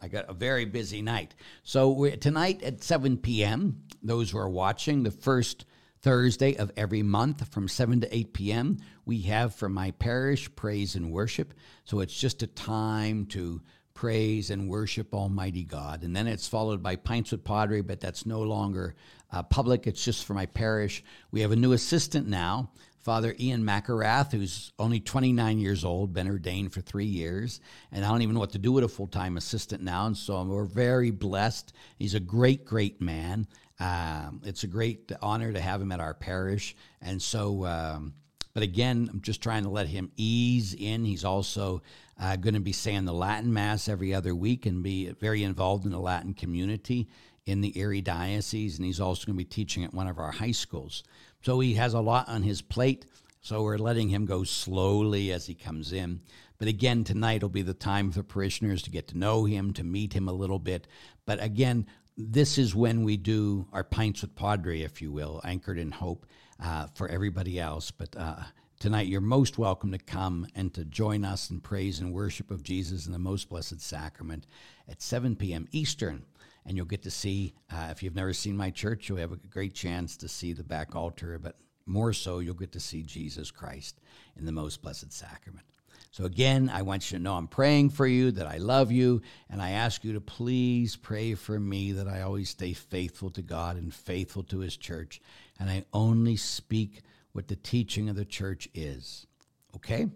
I 0.00 0.08
got 0.08 0.30
a 0.30 0.32
very 0.32 0.64
busy 0.64 1.02
night. 1.02 1.34
So 1.62 2.08
tonight 2.16 2.62
at 2.62 2.82
7 2.82 3.18
p.m., 3.18 3.82
those 4.02 4.30
who 4.30 4.38
are 4.38 4.48
watching, 4.48 5.02
the 5.02 5.10
first 5.10 5.66
Thursday 6.02 6.56
of 6.56 6.72
every 6.76 7.02
month 7.02 7.52
from 7.52 7.68
7 7.68 8.00
to 8.00 8.16
8 8.16 8.32
p.m., 8.32 8.78
we 9.04 9.22
have 9.22 9.54
for 9.54 9.68
my 9.68 9.90
parish 9.92 10.54
praise 10.56 10.94
and 10.94 11.12
worship. 11.12 11.52
So 11.84 12.00
it's 12.00 12.18
just 12.18 12.42
a 12.42 12.46
time 12.46 13.26
to 13.26 13.60
praise 13.92 14.48
and 14.48 14.68
worship 14.68 15.12
Almighty 15.12 15.64
God. 15.64 16.02
And 16.02 16.16
then 16.16 16.26
it's 16.26 16.48
followed 16.48 16.82
by 16.82 16.96
Pints 16.96 17.32
with 17.32 17.44
Padre, 17.44 17.82
but 17.82 18.00
that's 18.00 18.24
no 18.24 18.40
longer 18.40 18.94
uh, 19.30 19.42
public. 19.42 19.86
It's 19.86 20.02
just 20.02 20.24
for 20.24 20.32
my 20.32 20.46
parish. 20.46 21.04
We 21.32 21.42
have 21.42 21.52
a 21.52 21.56
new 21.56 21.72
assistant 21.72 22.26
now, 22.26 22.70
Father 23.00 23.34
Ian 23.38 23.62
McErath, 23.62 24.32
who's 24.32 24.72
only 24.78 25.00
29 25.00 25.58
years 25.58 25.84
old, 25.84 26.12
been 26.12 26.28
ordained 26.28 26.72
for 26.72 26.80
three 26.80 27.06
years. 27.06 27.60
And 27.92 28.04
I 28.04 28.08
don't 28.08 28.22
even 28.22 28.34
know 28.34 28.40
what 28.40 28.52
to 28.52 28.58
do 28.58 28.72
with 28.72 28.84
a 28.84 28.88
full 28.88 29.06
time 29.06 29.36
assistant 29.36 29.82
now. 29.82 30.06
And 30.06 30.16
so 30.16 30.42
we're 30.44 30.64
very 30.64 31.10
blessed. 31.10 31.72
He's 31.98 32.14
a 32.14 32.20
great, 32.20 32.64
great 32.64 33.00
man. 33.00 33.46
Um, 33.80 34.42
it's 34.44 34.62
a 34.62 34.66
great 34.66 35.10
honor 35.22 35.52
to 35.52 35.60
have 35.60 35.80
him 35.80 35.90
at 35.90 36.00
our 36.00 36.14
parish. 36.14 36.76
And 37.00 37.20
so, 37.20 37.64
um, 37.64 38.14
but 38.52 38.62
again, 38.62 39.08
I'm 39.10 39.22
just 39.22 39.42
trying 39.42 39.62
to 39.64 39.70
let 39.70 39.88
him 39.88 40.12
ease 40.16 40.74
in. 40.74 41.04
He's 41.04 41.24
also 41.24 41.82
uh, 42.20 42.36
going 42.36 42.54
to 42.54 42.60
be 42.60 42.72
saying 42.72 43.06
the 43.06 43.14
Latin 43.14 43.52
Mass 43.52 43.88
every 43.88 44.14
other 44.14 44.34
week 44.34 44.66
and 44.66 44.82
be 44.82 45.10
very 45.12 45.42
involved 45.42 45.86
in 45.86 45.92
the 45.92 45.98
Latin 45.98 46.34
community 46.34 47.08
in 47.46 47.62
the 47.62 47.76
Erie 47.78 48.02
Diocese. 48.02 48.76
And 48.76 48.84
he's 48.84 49.00
also 49.00 49.24
going 49.24 49.38
to 49.38 49.44
be 49.44 49.48
teaching 49.48 49.82
at 49.82 49.94
one 49.94 50.08
of 50.08 50.18
our 50.18 50.30
high 50.30 50.52
schools. 50.52 51.02
So 51.42 51.58
he 51.60 51.74
has 51.74 51.94
a 51.94 52.00
lot 52.00 52.28
on 52.28 52.42
his 52.42 52.60
plate. 52.60 53.06
So 53.40 53.62
we're 53.62 53.78
letting 53.78 54.10
him 54.10 54.26
go 54.26 54.44
slowly 54.44 55.32
as 55.32 55.46
he 55.46 55.54
comes 55.54 55.94
in. 55.94 56.20
But 56.58 56.68
again, 56.68 57.04
tonight 57.04 57.40
will 57.40 57.48
be 57.48 57.62
the 57.62 57.72
time 57.72 58.12
for 58.12 58.22
parishioners 58.22 58.82
to 58.82 58.90
get 58.90 59.08
to 59.08 59.18
know 59.18 59.46
him, 59.46 59.72
to 59.72 59.82
meet 59.82 60.12
him 60.12 60.28
a 60.28 60.32
little 60.34 60.58
bit. 60.58 60.86
But 61.24 61.42
again, 61.42 61.86
this 62.28 62.58
is 62.58 62.74
when 62.74 63.02
we 63.02 63.16
do 63.16 63.66
our 63.72 63.84
pints 63.84 64.22
with 64.22 64.34
Padre, 64.34 64.82
if 64.82 65.00
you 65.00 65.12
will, 65.12 65.40
anchored 65.44 65.78
in 65.78 65.90
hope 65.90 66.26
uh, 66.62 66.86
for 66.94 67.08
everybody 67.08 67.58
else. 67.58 67.90
But 67.90 68.14
uh, 68.16 68.42
tonight, 68.78 69.06
you're 69.06 69.20
most 69.20 69.58
welcome 69.58 69.92
to 69.92 69.98
come 69.98 70.46
and 70.54 70.72
to 70.74 70.84
join 70.84 71.24
us 71.24 71.50
in 71.50 71.60
praise 71.60 72.00
and 72.00 72.12
worship 72.12 72.50
of 72.50 72.62
Jesus 72.62 73.06
in 73.06 73.12
the 73.12 73.18
most 73.18 73.48
blessed 73.48 73.80
sacrament 73.80 74.46
at 74.88 75.02
7 75.02 75.36
p.m. 75.36 75.68
Eastern. 75.72 76.24
And 76.66 76.76
you'll 76.76 76.86
get 76.86 77.02
to 77.02 77.10
see, 77.10 77.54
uh, 77.72 77.88
if 77.90 78.02
you've 78.02 78.14
never 78.14 78.32
seen 78.32 78.56
my 78.56 78.70
church, 78.70 79.08
you'll 79.08 79.18
have 79.18 79.32
a 79.32 79.36
great 79.36 79.74
chance 79.74 80.16
to 80.18 80.28
see 80.28 80.52
the 80.52 80.62
back 80.62 80.94
altar, 80.94 81.38
but 81.38 81.56
more 81.86 82.12
so, 82.12 82.38
you'll 82.38 82.54
get 82.54 82.72
to 82.72 82.80
see 82.80 83.02
Jesus 83.02 83.50
Christ 83.50 84.00
in 84.36 84.44
the 84.44 84.52
most 84.52 84.82
blessed 84.82 85.12
sacrament. 85.12 85.66
So, 86.12 86.24
again, 86.24 86.68
I 86.72 86.82
want 86.82 87.10
you 87.10 87.18
to 87.18 87.22
know 87.22 87.36
I'm 87.36 87.46
praying 87.46 87.90
for 87.90 88.06
you, 88.06 88.32
that 88.32 88.46
I 88.46 88.56
love 88.56 88.90
you, 88.90 89.22
and 89.48 89.62
I 89.62 89.70
ask 89.70 90.02
you 90.02 90.14
to 90.14 90.20
please 90.20 90.96
pray 90.96 91.34
for 91.34 91.58
me 91.58 91.92
that 91.92 92.08
I 92.08 92.22
always 92.22 92.50
stay 92.50 92.72
faithful 92.72 93.30
to 93.30 93.42
God 93.42 93.76
and 93.76 93.94
faithful 93.94 94.42
to 94.44 94.58
His 94.58 94.76
church, 94.76 95.20
and 95.60 95.70
I 95.70 95.84
only 95.92 96.34
speak 96.34 97.02
what 97.32 97.46
the 97.46 97.54
teaching 97.54 98.08
of 98.08 98.16
the 98.16 98.24
church 98.24 98.68
is. 98.74 99.28
Okay? 99.76 100.08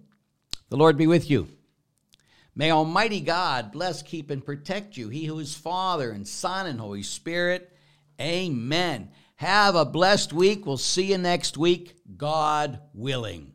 The 0.68 0.76
Lord 0.76 0.96
be 0.96 1.06
with 1.06 1.30
you. 1.30 1.46
May 2.56 2.72
Almighty 2.72 3.20
God 3.20 3.70
bless, 3.70 4.02
keep, 4.02 4.30
and 4.30 4.44
protect 4.44 4.96
you, 4.96 5.08
He 5.08 5.26
who 5.26 5.38
is 5.38 5.54
Father 5.54 6.10
and 6.10 6.26
Son 6.26 6.66
and 6.66 6.80
Holy 6.80 7.04
Spirit. 7.04 7.70
Amen. 8.20 9.10
Have 9.36 9.76
a 9.76 9.84
blessed 9.84 10.32
week. 10.32 10.66
We'll 10.66 10.76
see 10.76 11.12
you 11.12 11.18
next 11.18 11.56
week, 11.56 11.94
God 12.16 12.80
willing. 12.94 13.53